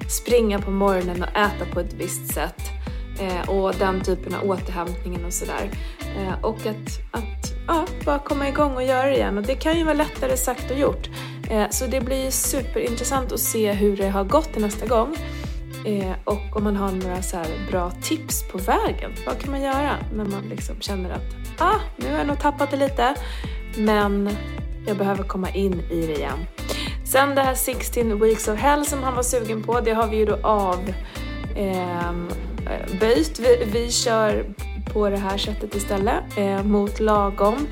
springa 0.10 0.60
på 0.60 0.72
morgonen 0.72 1.24
och 1.24 1.30
äta 1.30 1.66
på 1.74 1.80
ett 1.80 1.93
visst 1.93 2.34
sätt. 2.34 2.62
Eh, 3.20 3.49
och 3.49 3.74
den 3.76 4.01
typen 4.01 4.36
av 4.36 4.49
återhämtningen 4.49 5.26
och 5.26 5.34
sådär. 5.34 5.72
Eh, 6.18 6.43
och 6.43 6.66
att, 6.66 6.99
att 7.12 7.53
ja, 7.68 7.86
bara 8.05 8.20
komma 8.20 8.47
igång 8.49 8.76
och 8.76 8.84
göra 8.84 9.05
det 9.05 9.16
igen. 9.16 9.38
Och 9.38 9.43
det 9.43 9.55
kan 9.55 9.78
ju 9.78 9.84
vara 9.84 9.93
lättare 9.93 10.38
sagt 10.38 10.72
och 10.72 10.78
gjort. 10.78 11.10
Eh, 11.49 11.70
så 11.70 11.86
det 11.86 12.01
blir 12.01 12.32
superintressant 12.32 13.32
att 13.32 13.39
se 13.39 13.72
hur 13.72 13.97
det 13.97 14.10
har 14.10 14.24
gått 14.24 14.53
till 14.53 14.62
nästa 14.62 14.86
gång. 14.86 15.16
Och 16.24 16.55
om 16.55 16.64
man 16.64 16.76
har 16.76 16.91
några 16.91 17.22
så 17.22 17.38
här 17.38 17.47
bra 17.72 17.91
tips 18.01 18.47
på 18.51 18.57
vägen. 18.57 19.12
Vad 19.26 19.39
kan 19.39 19.51
man 19.51 19.62
göra 19.62 19.95
när 20.14 20.26
man 20.26 20.49
liksom 20.49 20.82
känner 20.82 21.10
att 21.10 21.62
ah, 21.62 21.80
nu 21.97 22.12
har 22.12 22.18
jag 22.18 22.28
nog 22.28 22.39
tappat 22.39 22.72
det 22.72 22.78
lite. 22.78 23.16
Men 23.78 24.30
jag 24.88 24.97
behöver 24.97 25.24
komma 25.24 25.49
in 25.49 25.80
i 25.80 26.07
det 26.07 26.16
igen. 26.16 26.39
Sen 27.12 27.36
det 27.36 27.41
här 27.41 27.55
16 27.55 28.20
weeks 28.20 28.47
of 28.47 28.60
hell 28.60 28.86
som 28.86 29.03
han 29.03 29.16
var 29.16 29.24
sugen 29.24 29.64
på, 29.64 29.80
det 29.80 29.93
har 29.93 30.07
vi 30.07 30.18
ju 30.18 30.26
då 30.26 30.38
avböjt. 30.43 30.95
Ehm, 31.55 32.28
eh. 32.66 33.36
Vi, 33.39 33.66
vi 33.74 33.91
kör 33.91 34.45
på 34.93 35.10
det 35.10 35.18
här 35.18 35.38
sättet 35.38 35.76
istället, 35.76 36.24
eh, 36.38 36.64
mot 36.64 36.99
lagom. 36.99 37.68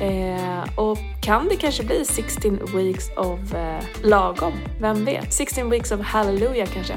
Eh, 0.00 0.78
och 0.78 0.98
kan 1.22 1.48
det 1.48 1.56
kanske 1.56 1.84
bli 1.84 2.04
16 2.04 2.60
weeks 2.74 3.10
of 3.16 3.54
eh, 3.54 3.84
lagom? 4.02 4.52
Vem 4.80 5.04
vet? 5.04 5.32
16 5.32 5.70
weeks 5.70 5.92
of 5.92 6.00
hallelujah 6.00 6.68
kanske. 6.74 6.94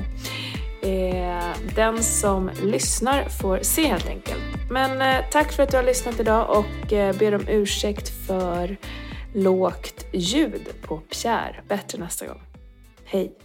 Eh, 0.81 1.57
den 1.75 2.03
som 2.03 2.49
lyssnar 2.63 3.29
får 3.29 3.59
se 3.61 3.87
helt 3.87 4.09
enkelt. 4.09 4.41
Men 4.69 5.01
eh, 5.01 5.25
tack 5.31 5.51
för 5.51 5.63
att 5.63 5.71
du 5.71 5.77
har 5.77 5.83
lyssnat 5.83 6.19
idag 6.19 6.49
och 6.49 6.93
eh, 6.93 7.15
ber 7.15 7.35
om 7.35 7.47
ursäkt 7.47 8.27
för 8.27 8.77
lågt 9.33 10.05
ljud 10.11 10.67
på 10.81 10.97
Pierre. 10.97 11.63
Bättre 11.67 11.99
nästa 11.99 12.27
gång. 12.27 12.41
Hej! 13.05 13.35